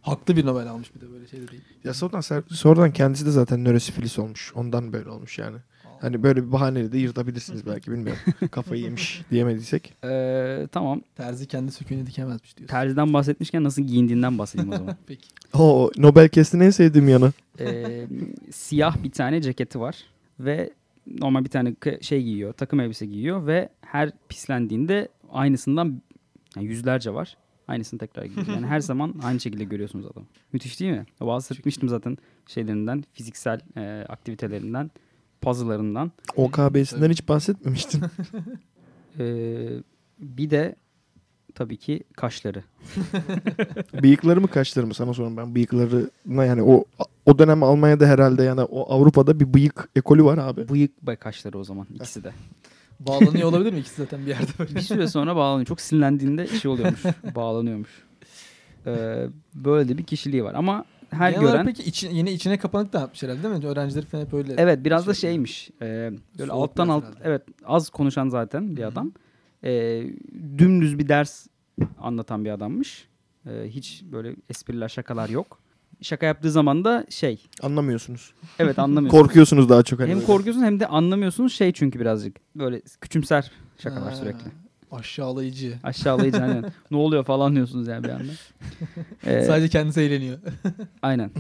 Haklı 0.03 0.37
bir 0.37 0.47
Nobel 0.47 0.69
almış 0.69 0.95
bir 0.95 1.01
de 1.01 1.13
böyle 1.13 1.29
şey 1.29 1.41
de 1.41 1.49
değil. 1.49 1.63
Ya 1.85 1.95
sonradan, 1.95 2.43
sonradan 2.49 2.93
kendisi 2.93 3.27
de 3.27 3.31
zaten 3.31 3.65
nörosifilis 3.65 4.19
olmuş. 4.19 4.53
Ondan 4.55 4.93
böyle 4.93 5.11
olmuş 5.11 5.39
yani. 5.39 5.57
Hani 6.01 6.23
böyle 6.23 6.47
bir 6.47 6.53
bahaneyle 6.53 6.93
de 6.93 6.99
yırtabilirsiniz 6.99 7.67
belki 7.67 7.91
bilmiyorum. 7.91 8.23
Kafayı 8.51 8.83
yemiş 8.83 9.23
diyemediysek. 9.31 9.95
Ee, 10.05 10.69
tamam. 10.73 11.03
Terzi 11.17 11.47
kendi 11.47 11.73
söküğünü 11.73 12.07
dikemezmiş 12.07 12.57
diyorsun. 12.57 12.73
Terziden 12.73 13.13
bahsetmişken 13.13 13.65
nasıl 13.65 13.83
giyindiğinden 13.83 14.39
bahsedeyim 14.39 14.73
o 14.73 14.77
zaman. 14.77 14.97
Peki. 15.07 15.29
O 15.55 15.91
Nobel 15.97 16.29
Kest'in 16.29 16.61
en 16.61 16.71
sevdiğim 16.71 17.09
yanı. 17.09 17.33
Ee, 17.61 18.07
siyah 18.51 19.03
bir 19.03 19.11
tane 19.11 19.43
ceketi 19.43 19.81
var 19.81 19.97
ve 20.41 20.71
normal 21.21 21.45
bir 21.45 21.51
tane 21.51 21.75
şey 22.01 22.23
giyiyor, 22.23 22.53
takım 22.53 22.81
elbise 22.81 23.07
giyiyor 23.07 23.47
ve 23.47 23.69
her 23.81 24.11
pislendiğinde 24.29 25.09
aynısından 25.33 26.03
yani 26.57 26.67
yüzlerce 26.67 27.15
var. 27.15 27.37
Aynısını 27.69 28.01
tekrar 28.01 28.25
giyiyor. 28.25 28.47
Yani 28.47 28.67
her 28.67 28.81
zaman 28.91 29.15
aynı 29.23 29.41
şekilde 29.41 29.65
görüyorsunuz 29.65 30.07
adamı. 30.07 30.27
Müthiş 30.53 30.81
değil 30.81 30.93
mi? 30.93 31.07
Bahsetmiştim 31.21 31.89
zaten 31.89 32.19
şeylerinden, 32.47 33.05
fiziksel 33.13 33.61
e, 33.77 34.07
aktivitelerinden, 34.09 34.91
puzzle'larından. 35.41 36.13
OKB'sinden 36.37 37.11
hiç 37.11 37.29
bahsetmemiştin. 37.29 38.03
Ee, 39.19 39.69
bir 40.19 40.51
de 40.51 40.77
tabii 41.55 41.77
ki 41.77 42.01
kaşları. 42.17 42.63
Bıyıkları 44.03 44.41
mı 44.41 44.49
kaşları 44.49 44.87
mı 44.87 44.95
sana 44.95 45.15
sorun 45.15 45.37
ben 45.37 45.55
bıyıklarına 45.55 46.45
yani 46.45 46.63
o 46.63 46.85
o 47.27 47.39
dönem 47.39 47.63
Almanya'da 47.63 48.07
herhalde 48.07 48.43
yani 48.43 48.61
o 48.61 48.95
Avrupa'da 48.95 49.41
bir 49.41 49.55
bıyık 49.55 49.89
ekolü 49.97 50.25
var 50.25 50.39
abi. 50.39 50.69
Bıyık 50.69 51.09
ve 51.09 51.17
kaşları 51.17 51.59
o 51.59 51.65
zaman 51.65 51.87
ikisi 51.95 52.25
de. 52.25 52.33
Bağlanıyor 53.01 53.49
olabilir 53.49 53.73
mi 53.73 53.79
ikisi 53.79 53.97
zaten 53.97 54.21
bir 54.21 54.27
yerde 54.27 54.51
böyle? 54.59 54.75
Bir 54.75 54.81
süre 54.81 55.09
sonra 55.09 55.37
bağlanıyor. 55.37 55.67
Çok 55.67 55.81
sinirlendiğinde 55.81 56.47
şey 56.47 56.71
oluyormuş. 56.71 57.03
bağlanıyormuş. 57.35 57.91
Ee, 58.87 59.27
böyle 59.55 59.89
de 59.89 59.99
bir 59.99 60.05
kişiliği 60.05 60.45
var. 60.45 60.55
Ama 60.55 60.85
her 61.11 61.31
Genel 61.31 61.45
gören... 61.47 61.67
peki 61.67 61.83
içi- 61.83 62.09
yine 62.13 62.33
içine 62.33 62.59
kapanık 62.59 62.93
da 62.93 63.01
yapmış 63.01 63.23
herhalde 63.23 63.43
değil 63.43 63.55
mi? 63.55 63.67
Öğrencileri 63.67 64.07
falan 64.07 64.25
hep 64.25 64.35
öyle. 64.35 64.55
Evet 64.59 64.85
biraz 64.85 65.07
da 65.07 65.15
şey 65.15 65.31
şeymiş. 65.31 65.71
E, 65.83 65.85
böyle 66.39 66.51
Soğuk 66.51 66.51
alttan 66.53 66.89
alt 66.89 67.05
herhalde. 67.05 67.21
evet 67.25 67.43
az 67.65 67.91
konuşan 67.91 68.29
zaten 68.29 68.77
bir 68.77 68.83
adam. 68.83 69.13
E, 69.65 70.03
dümdüz 70.59 70.99
bir 70.99 71.09
ders 71.09 71.47
anlatan 72.01 72.45
bir 72.45 72.51
adammış. 72.51 73.09
E, 73.47 73.51
hiç 73.69 74.03
böyle 74.13 74.37
espriler 74.51 74.89
şakalar 74.89 75.29
yok. 75.29 75.59
Şaka 76.03 76.27
yaptığı 76.27 76.51
zaman 76.51 76.85
da 76.85 77.07
şey. 77.11 77.43
Anlamıyorsunuz. 77.63 78.35
Evet 78.59 78.79
anlamıyorsunuz. 78.79 79.23
Korkuyorsunuz 79.27 79.69
daha 79.69 79.83
çok 79.83 80.01
hani 80.01 80.09
Hem 80.11 80.17
böyle. 80.17 80.27
korkuyorsun 80.27 80.63
hem 80.63 80.81
de 80.81 80.87
anlamıyorsunuz 80.87 81.53
şey 81.55 81.73
çünkü 81.73 82.01
birazcık 82.01 82.37
böyle 82.57 82.81
küçümser 83.01 83.51
şakalar 83.79 84.11
Ha, 84.11 84.17
sürekli. 84.17 84.47
Aşağılayıcı. 84.91 85.75
Aşağılayıcı 85.83 86.43
aynen. 86.43 86.65
ne 86.91 86.97
oluyor 86.97 87.25
falan 87.25 87.55
diyorsunuz 87.57 87.89
yani 87.89 88.05
bir 88.05 88.09
anda. 88.09 88.33
Ee, 89.27 89.43
Sadece 89.43 89.69
kendisi 89.69 90.01
eğleniyor. 90.01 90.39
Aynen. 91.03 91.31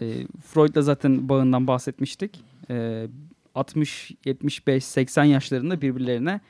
Ee, 0.00 0.26
Freud'la 0.46 0.82
zaten 0.82 1.28
bağından 1.28 1.66
bahsetmiştik. 1.66 2.40
Ee, 2.70 3.06
60, 3.54 4.12
75, 4.24 4.84
80 4.84 5.24
yaşlarında 5.24 5.80
birbirlerine 5.82 6.40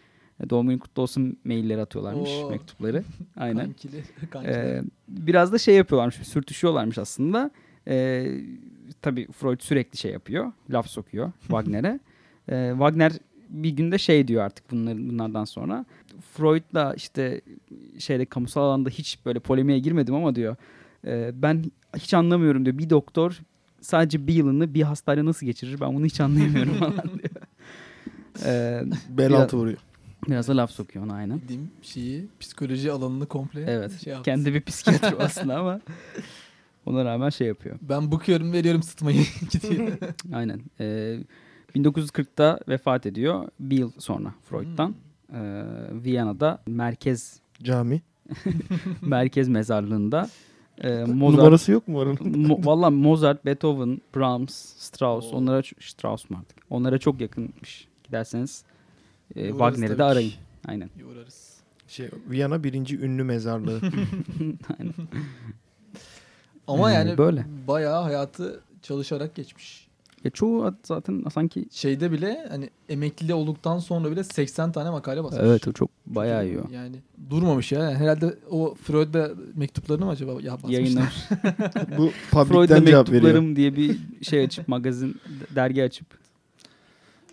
e, 0.45 0.51
doğum 0.51 0.69
günü 0.69 0.79
kutlu 0.79 1.03
olsun 1.03 1.37
mailleri 1.45 1.81
atıyorlarmış, 1.81 2.31
Oo. 2.31 2.51
mektupları. 2.51 3.05
Aynen. 3.37 3.65
Kankili, 3.65 4.03
kankiler. 4.31 4.65
Ee, 4.65 4.83
biraz 5.09 5.53
da 5.53 5.59
şey 5.59 5.75
yapıyorlarmış, 5.75 6.17
sürtüşüyorlarmış 6.17 6.99
aslında. 6.99 7.51
Ee, 7.89 8.33
tabii 9.03 9.27
Freud 9.33 9.61
sürekli 9.61 9.99
şey 9.99 10.13
yapıyor, 10.13 10.53
laf 10.71 10.87
sokuyor 10.87 11.33
Wagner'e. 11.41 12.01
Ee, 12.49 12.71
Wagner 12.73 13.13
bir 13.51 13.71
günde 13.71 13.99
şey 13.99 14.29
diyor 14.29 14.45
artık 14.45 14.71
bunların 14.71 15.09
bunlardan 15.09 15.45
sonra. 15.45 15.85
Freud'la 16.35 16.95
işte 16.95 17.41
şeyde 17.99 18.25
kamusal 18.25 18.63
alanda 18.63 18.91
hiç 18.91 19.19
böyle 19.27 19.39
polemiğe 19.39 19.79
girmedim 19.79 20.15
ama 20.15 20.35
diyor. 20.35 20.57
"e, 21.07 21.31
ben 21.35 21.65
hiç 21.97 22.15
anlamıyorum 22.15 22.65
diyor. 22.65 22.79
Bir 22.79 22.91
doktor 22.91 23.39
sadece 23.81 24.27
bir 24.27 24.35
yılını 24.35 24.75
bir 24.75 24.83
hastayla 24.83 25.25
nasıl 25.25 25.47
geçirir 25.47 25.81
ben 25.81 25.95
bunu 25.95 26.07
hiç 26.07 26.21
anlayamıyorum 26.21 26.75
falan 26.75 26.95
diyor. 27.19 27.31
Ee, 28.45 28.83
Bel 29.09 29.33
altı 29.33 29.57
vuruyor. 29.57 29.79
Biraz 30.29 30.49
da 30.49 30.57
laf 30.57 30.71
sokuyor 30.71 31.05
ona 31.05 31.15
aynen. 31.15 31.41
Bildiğim 31.43 31.71
şeyi 31.83 32.27
psikoloji 32.41 32.93
alanını 32.93 33.27
komple 33.27 33.61
Evet. 33.69 34.01
şey 34.05 34.13
yaptı. 34.13 34.31
kendi 34.31 34.55
bir 34.55 34.61
psikiyatr 34.61 35.15
aslında 35.19 35.59
ama 35.59 35.81
ona 36.87 37.05
rağmen 37.05 37.31
şey 37.31 37.47
yapıyor. 37.47 37.77
Ben 37.83 38.13
bakıyorum 38.13 38.53
veriyorum 38.53 38.83
sıtmayı 38.83 39.25
gidiyor. 39.51 39.89
Aynen. 40.33 40.61
Ee, 40.81 41.19
1940'ta 41.75 42.61
vefat 42.69 43.07
ediyor. 43.07 43.49
Bir 43.61 43.79
yıl 43.79 43.91
sonra 43.99 44.35
Freud'dan. 44.45 44.95
Ee, 45.35 45.63
Viyana'da 46.05 46.63
merkez 46.67 47.41
Cami. 47.63 48.03
merkez 49.03 49.49
mezarlığında 49.49 50.29
e, 50.81 51.05
Mozart, 51.05 51.39
Numarası 51.39 51.73
yok 51.73 51.89
mu 51.89 51.99
oranın? 51.99 52.17
Mo- 52.17 52.67
Valla 52.67 52.91
Mozart, 52.91 53.45
Beethoven, 53.47 54.01
Brahms, 54.17 54.55
Strauss 54.79 55.33
onlara 55.33 55.61
ç- 55.61 55.91
Strauss 55.91 56.31
mu 56.31 56.37
artık? 56.41 56.59
Onlara 56.71 56.99
çok 56.99 57.21
yakınmış. 57.21 57.89
Giderseniz 58.05 58.65
e, 59.37 59.49
Wagner'i 59.49 59.91
de 59.93 59.97
ki. 59.97 60.03
arayın. 60.05 60.33
Aynen. 60.69 60.91
Uğrarız. 61.13 61.55
Şey, 61.89 62.09
Viyana 62.31 62.65
birinci 62.65 62.99
ünlü 63.01 63.25
mezarlığı. 63.25 63.81
Aynen. 64.79 64.95
Ama 66.67 66.91
Ee, 66.91 66.95
yani 66.95 67.19
böyle. 67.19 67.47
bayağı 67.69 68.03
hayatı 68.03 68.61
çalışarak 68.83 69.35
geçmiş. 69.35 69.89
Ya 70.25 70.31
çoğu 70.31 70.75
zaten 70.83 71.25
sanki 71.35 71.65
Şeyde 71.71 72.13
bile 72.13 72.47
hani 72.51 72.71
emekli 72.89 73.35
olduktan 73.35 73.79
sonra 73.79 74.11
bile 74.11 74.25
80 74.25 74.73
tane 74.73 74.91
makale 74.91 75.25
basmış. 75.25 75.41
evet 75.45 75.69
o 75.69 75.73
çok 75.73 75.91
bayağı 76.07 76.47
iyi 76.47 76.59
o. 76.59 76.63
Yani 76.73 76.97
durmamış 77.31 77.73
ya. 77.73 77.91
Herhalde 77.91 78.35
o 78.51 78.75
Freud'da 78.75 79.31
mektuplarını 79.55 80.05
mı 80.05 80.11
acaba 80.11 80.33
ya 80.33 80.53
basmışlar? 80.53 80.71
Yayınlamış. 80.71 81.15
Bu 81.99 82.11
veriyor. 83.11 83.23
mektuplarım 83.23 83.57
diye 83.57 83.77
bir 83.77 83.99
şey 84.23 84.45
açıp 84.45 84.69
magazin 84.69 85.21
dergi 85.55 85.83
açıp 85.83 86.07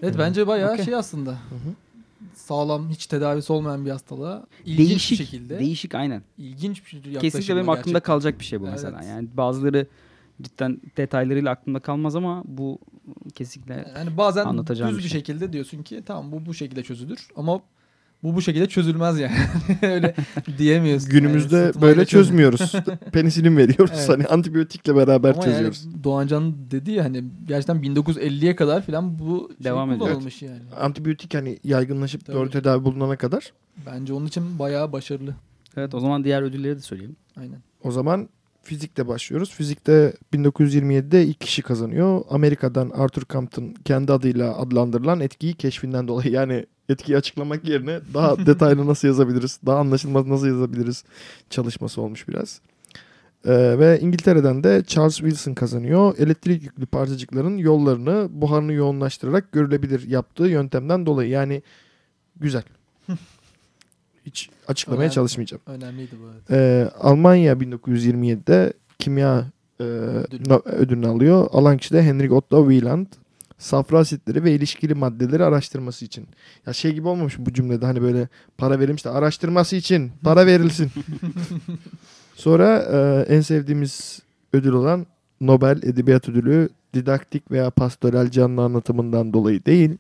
Evet 0.02 0.16
bence 0.20 0.48
bayağı 0.48 0.74
Okey. 0.74 0.86
şey 0.86 0.96
aslında. 0.96 1.38
Sağlam, 2.36 2.90
hiç 2.90 3.06
tedavisi 3.08 3.54
olmayan 3.54 3.86
bir 3.86 3.92
hastalığa 3.92 4.46
ilginç 4.66 4.90
değişik 4.90 5.20
bir 5.20 5.26
şekilde. 5.26 5.60
değişik 5.60 5.96
aynen. 5.96 6.22
ilginç 6.38 6.84
bir 6.86 6.92
yaklaşımla 6.92 7.20
Kesinlikle 7.22 7.56
benim 7.56 7.70
aklımda 7.70 7.84
gerçekten. 7.90 8.00
kalacak 8.02 8.40
bir 8.40 8.46
şey 8.46 8.62
bu 8.62 8.66
mesela. 8.66 8.98
Evet. 8.98 9.08
Yani 9.10 9.28
bazıları 9.38 9.88
cidden 10.42 10.82
detaylarıyla 10.98 11.52
aklımda 11.52 11.80
kalmaz 11.80 12.16
ama 12.16 12.44
bu 12.46 12.80
kesinlikle 13.36 13.86
Yani 13.98 14.18
bazen 14.18 14.46
Anlatacağım 14.46 14.92
düz 14.92 14.98
bir 14.98 15.02
şey. 15.10 15.12
şekilde 15.20 15.54
diyorsun 15.54 15.84
ki 15.84 16.04
tamam 16.06 16.32
bu 16.32 16.46
bu 16.46 16.54
şekilde 16.54 16.84
çözülür 16.84 17.28
ama 17.36 17.62
bu 18.24 18.36
bu 18.36 18.42
şekilde 18.42 18.68
çözülmez 18.68 19.20
yani. 19.20 19.36
Öyle 19.82 20.16
diyemiyorsun. 20.58 21.10
Günümüzde 21.10 21.56
Yani 21.58 21.82
böyle 21.82 22.06
çözmüyoruz. 22.06 22.72
Penisilin 23.12 23.58
veriyoruz. 23.58 23.94
Evet. 23.98 24.10
Hani 24.10 24.26
antibiyotikle 24.26 24.96
beraber 24.96 25.32
Ama 25.34 25.42
çözüyoruz. 25.42 25.86
yani 25.86 26.04
Doğancan 26.04 26.72
dedi 26.72 26.92
ya 26.92 27.04
hani 27.04 27.24
gerçekten 27.48 27.78
1950'ye 27.78 28.56
kadar 28.56 28.82
falan 28.86 29.20
bu 29.20 29.50
şey 29.58 29.64
Devam 29.64 29.92
ediyor. 29.92 30.08
kullanılmış 30.08 30.42
yani. 30.42 30.62
Antibiyotik 30.80 31.34
hani 31.34 31.60
yaygınlaşıp 31.64 32.26
Tabii. 32.26 32.36
doğru 32.38 32.50
tedavi 32.50 32.84
bulunana 32.86 33.16
kadar. 33.16 33.54
Bence 33.86 34.14
onun 34.14 34.26
için 34.26 34.60
bayağı 34.60 34.92
başarılı. 34.92 35.36
Evet 35.78 35.94
o 35.94 36.00
zaman 36.00 36.24
diğer 36.24 36.42
ödülleri 36.42 36.76
de 36.78 36.82
söyleyelim. 36.82 37.16
Aynen. 37.40 37.60
O 37.84 37.92
zaman 37.92 38.30
fizikte 38.68 39.08
başlıyoruz. 39.08 39.52
Fizikte 39.52 40.14
1927'de 40.34 41.26
ilk 41.26 41.42
kişi 41.42 41.62
kazanıyor. 41.62 42.22
Amerika'dan 42.30 42.90
Arthur 42.90 43.24
Compton 43.30 43.76
kendi 43.86 44.14
adıyla 44.14 44.58
adlandırılan 44.58 45.20
etkiyi 45.20 45.54
keşfinden 45.54 46.08
dolayı. 46.08 46.32
Yani 46.32 46.66
etkiyi 46.90 47.18
açıklamak 47.18 47.68
yerine 47.68 48.00
daha 48.14 48.38
detaylı 48.46 48.88
nasıl 48.88 49.08
yazabiliriz, 49.08 49.60
daha 49.66 49.80
anlaşılmaz 49.80 50.28
nasıl 50.28 50.48
yazabiliriz 50.48 51.04
çalışması 51.50 52.02
olmuş 52.02 52.28
biraz. 52.28 52.62
Ee, 53.46 53.80
ve 53.80 54.00
İngiltere'den 54.02 54.64
de 54.64 54.84
Charles 54.88 55.18
Wilson 55.18 55.54
kazanıyor. 55.54 56.18
Elektrik 56.18 56.64
yüklü 56.64 56.86
parçacıkların 56.86 57.58
yollarını 57.58 58.28
buharını 58.32 58.74
yoğunlaştırarak 58.74 59.52
görülebilir 59.52 60.08
yaptığı 60.08 60.48
yöntemden 60.48 61.06
dolayı. 61.06 61.30
Yani 61.30 61.62
güzel. 62.36 62.64
Hiç 64.28 64.50
açıklamaya 64.68 65.00
Önemli. 65.02 65.14
çalışmayacağım. 65.14 65.62
Önemliydi 65.68 66.12
bu. 66.22 66.26
Evet. 66.50 66.52
Ee, 66.52 66.92
Almanya 67.00 67.54
1927'de 67.54 68.74
kimya 69.00 69.46
e, 69.82 69.84
no- 70.48 70.62
ödülünü 70.66 71.08
alıyor. 71.08 71.48
Alan 71.52 71.78
kişi 71.78 71.94
de 71.94 72.04
Henrik 72.04 72.32
Otto 72.32 72.70
Wieland. 72.70 73.08
Safra 73.58 74.00
asitleri 74.00 74.44
ve 74.44 74.52
ilişkili 74.52 74.94
maddeleri 74.94 75.44
araştırması 75.44 76.06
için. 76.06 76.28
Ya 76.66 76.74
şey 76.74 76.94
gibi 76.94 77.08
olmamış 77.08 77.38
mı 77.40 77.46
bu 77.46 77.54
cümlede 77.54 77.86
hani 77.86 78.02
böyle 78.02 78.28
para 78.58 78.80
verilmiş 78.80 79.06
de 79.06 79.10
araştırması 79.10 79.76
için 79.76 80.12
para 80.24 80.46
verilsin. 80.46 80.92
Sonra 82.36 82.78
e, 82.80 83.26
en 83.36 83.42
sevdiğimiz 83.42 84.20
ödül 84.54 84.72
olan 84.72 85.06
Nobel 85.42 85.80
Edebiyat 85.84 86.30
Ödülü 86.30 86.70
didaktik 86.94 87.52
veya 87.52 87.70
pastoral 87.70 88.32
canlı 88.32 88.62
anlatımından 88.62 89.34
dolayı 89.34 89.66
değil. 89.66 89.98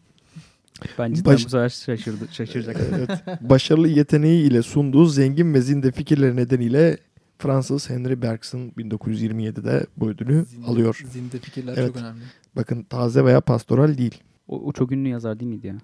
Ben 0.99 1.13
cidden 1.13 1.33
Baş- 1.33 1.45
bu 1.45 1.49
sefer 1.49 1.69
şaşırdı, 1.69 2.25
şaşıracak. 2.31 2.77
Evet. 2.97 3.09
Başarılı 3.41 3.87
yeteneği 3.87 4.47
ile 4.47 4.61
sunduğu 4.61 5.05
zengin 5.05 5.53
ve 5.53 5.61
zinde 5.61 5.91
fikirleri 5.91 6.35
nedeniyle 6.35 6.97
Fransız 7.39 7.89
Henry 7.89 8.21
Bergson 8.21 8.71
1927'de 8.77 9.85
bu 9.97 10.09
ödülü 10.09 10.45
Zinde- 10.45 10.65
alıyor. 10.65 11.01
Zinde 11.11 11.39
fikirler 11.39 11.73
Evet. 11.77 11.87
çok 11.87 11.97
önemli. 11.97 12.21
Bakın 12.55 12.83
taze 12.83 13.25
veya 13.25 13.41
pastoral 13.41 13.97
değil. 13.97 14.15
O, 14.47 14.59
o 14.65 14.73
çok 14.73 14.91
ünlü 14.91 15.09
yazar 15.09 15.39
değil 15.39 15.49
miydi 15.51 15.67
ya? 15.67 15.75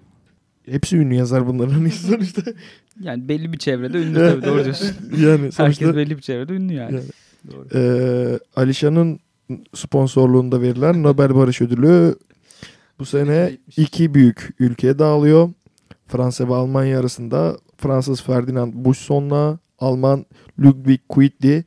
Hepsi 0.66 0.96
ünlü 0.96 1.14
yazar 1.14 1.46
bunların 1.46 1.88
sonuçta. 1.88 2.42
Yani 3.00 3.28
belli 3.28 3.52
bir 3.52 3.58
çevrede 3.58 4.02
ünlü 4.02 4.14
tabii 4.14 4.44
doğru 4.44 4.64
diyorsun. 4.64 4.88
Yani 5.18 5.38
Herkes 5.40 5.54
sonuçta- 5.56 5.96
belli 5.96 6.16
bir 6.16 6.22
çevrede 6.22 6.52
ünlü 6.52 6.72
yani. 6.72 6.94
Yani. 6.94 7.04
Doğru. 7.52 7.68
Ee, 7.74 8.38
Alişan'ın 8.56 9.18
sponsorluğunda 9.74 10.60
verilen 10.62 11.02
Nobel 11.02 11.34
Barış 11.34 11.60
Ödülü 11.60 12.14
bu 12.98 13.04
sene 13.04 13.58
iki 13.76 14.14
büyük 14.14 14.54
ülkeye 14.58 14.98
dağılıyor. 14.98 15.50
Fransa 16.06 16.48
ve 16.48 16.54
Almanya 16.54 17.00
arasında 17.00 17.56
Fransız 17.76 18.22
Ferdinand 18.22 18.72
Buisson'la 18.74 19.58
Alman 19.78 20.26
Ludwig 20.58 21.00
Quidli 21.08 21.64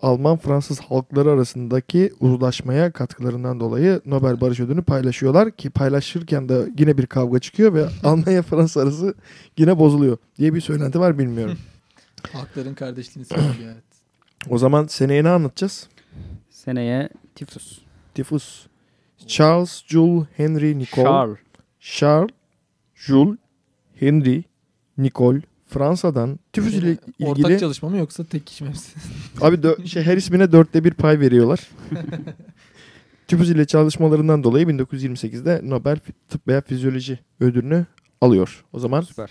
Alman-Fransız 0.00 0.80
halkları 0.80 1.30
arasındaki 1.30 2.12
uzlaşmaya 2.20 2.92
katkılarından 2.92 3.60
dolayı 3.60 4.00
Nobel 4.06 4.40
Barış 4.40 4.60
Ödülünü 4.60 4.82
paylaşıyorlar 4.82 5.50
ki 5.50 5.70
paylaşırken 5.70 6.48
de 6.48 6.68
yine 6.78 6.98
bir 6.98 7.06
kavga 7.06 7.38
çıkıyor 7.38 7.74
ve 7.74 7.88
Almanya-Fransa 8.04 8.80
arası 8.80 9.14
yine 9.56 9.78
bozuluyor 9.78 10.18
diye 10.38 10.54
bir 10.54 10.60
söylenti 10.60 11.00
var 11.00 11.18
bilmiyorum. 11.18 11.58
Halkların 12.32 12.74
kardeşliğini 12.74 13.26
söylüyor 13.26 13.72
evet. 13.74 13.84
O 14.50 14.58
zaman 14.58 14.86
seneye 14.86 15.24
ne 15.24 15.28
anlatacağız? 15.28 15.88
Seneye 16.50 17.08
tifus. 17.34 17.78
Tifus. 18.14 18.66
Charles 19.26 19.82
Jules 19.86 20.26
Henry 20.36 20.78
Nicole. 20.78 21.04
Charles. 21.04 21.38
Charles 21.80 22.30
Jules 22.94 23.36
Henry 23.94 24.44
Nicole 24.98 25.40
Fransa'dan 25.66 26.38
tifus 26.52 26.74
ile 26.74 26.96
ilgili 27.18 27.46
Ortak 27.48 27.60
çalışma 27.60 27.88
mı 27.88 27.96
yoksa 27.96 28.24
tek 28.24 28.46
kişi 28.46 28.64
mi 28.64 28.70
hepsi? 28.70 28.92
abi 29.40 29.56
dö- 29.56 29.86
şey, 29.86 30.02
her 30.02 30.16
ismine 30.16 30.52
dörtte 30.52 30.84
bir 30.84 30.90
pay 30.94 31.20
veriyorlar. 31.20 31.68
tifus 33.28 33.48
ile 33.48 33.64
çalışmalarından 33.64 34.44
dolayı 34.44 34.66
1928'de 34.66 35.60
Nobel 35.64 35.98
Tıp 36.28 36.48
veya 36.48 36.60
Fizyoloji 36.60 37.18
ödülünü 37.40 37.86
alıyor. 38.20 38.64
O 38.72 38.78
zaman 38.78 39.00
Süper. 39.00 39.30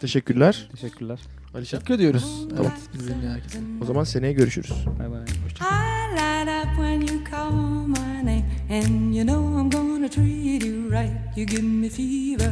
teşekkürler. 0.00 0.68
Teşekkürler. 0.72 1.20
Alişan. 1.54 1.78
Teşekkür 1.80 1.94
ediyoruz. 1.94 2.46
Tamam. 2.56 2.72
Evet, 2.72 2.88
bizim 2.94 3.20
herkese. 3.20 3.58
O 3.82 3.84
zaman 3.84 4.04
seneye 4.04 4.32
görüşürüz. 4.32 4.72
Bay 4.98 5.10
bay. 5.10 5.24
I 8.00 8.03
and 8.68 9.14
you 9.14 9.24
know 9.24 9.42
I'm 9.58 9.68
gonna 9.68 10.08
treat 10.08 10.64
you 10.64 10.88
right. 10.88 11.20
You 11.36 11.44
give 11.46 11.64
me 11.64 11.88
fever 11.88 12.50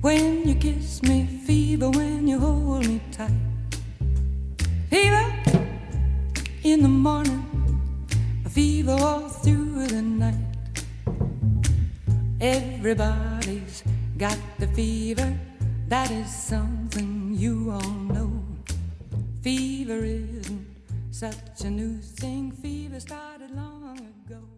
when 0.00 0.48
you 0.48 0.54
kiss 0.54 1.02
me, 1.02 1.26
fever 1.44 1.90
when 1.90 2.26
you 2.26 2.38
hold 2.38 2.86
me 2.86 3.00
tight. 3.12 3.30
Fever 4.90 5.34
in 6.62 6.82
the 6.82 6.88
morning, 6.88 7.44
a 8.44 8.48
fever 8.48 8.92
all 8.92 9.28
through 9.28 9.86
the 9.86 10.02
night. 10.02 10.34
Everybody's 12.40 13.82
got 14.16 14.38
the 14.58 14.68
fever, 14.68 15.36
that 15.88 16.10
is 16.10 16.32
something 16.32 17.34
you 17.34 17.70
all 17.70 17.90
know. 18.14 18.30
Fever 19.42 20.04
isn't 20.04 20.77
such 21.18 21.64
a 21.64 21.70
new 21.70 21.98
thing, 21.98 22.52
fever 22.52 23.00
started 23.00 23.50
long 23.50 23.98
ago. 23.98 24.57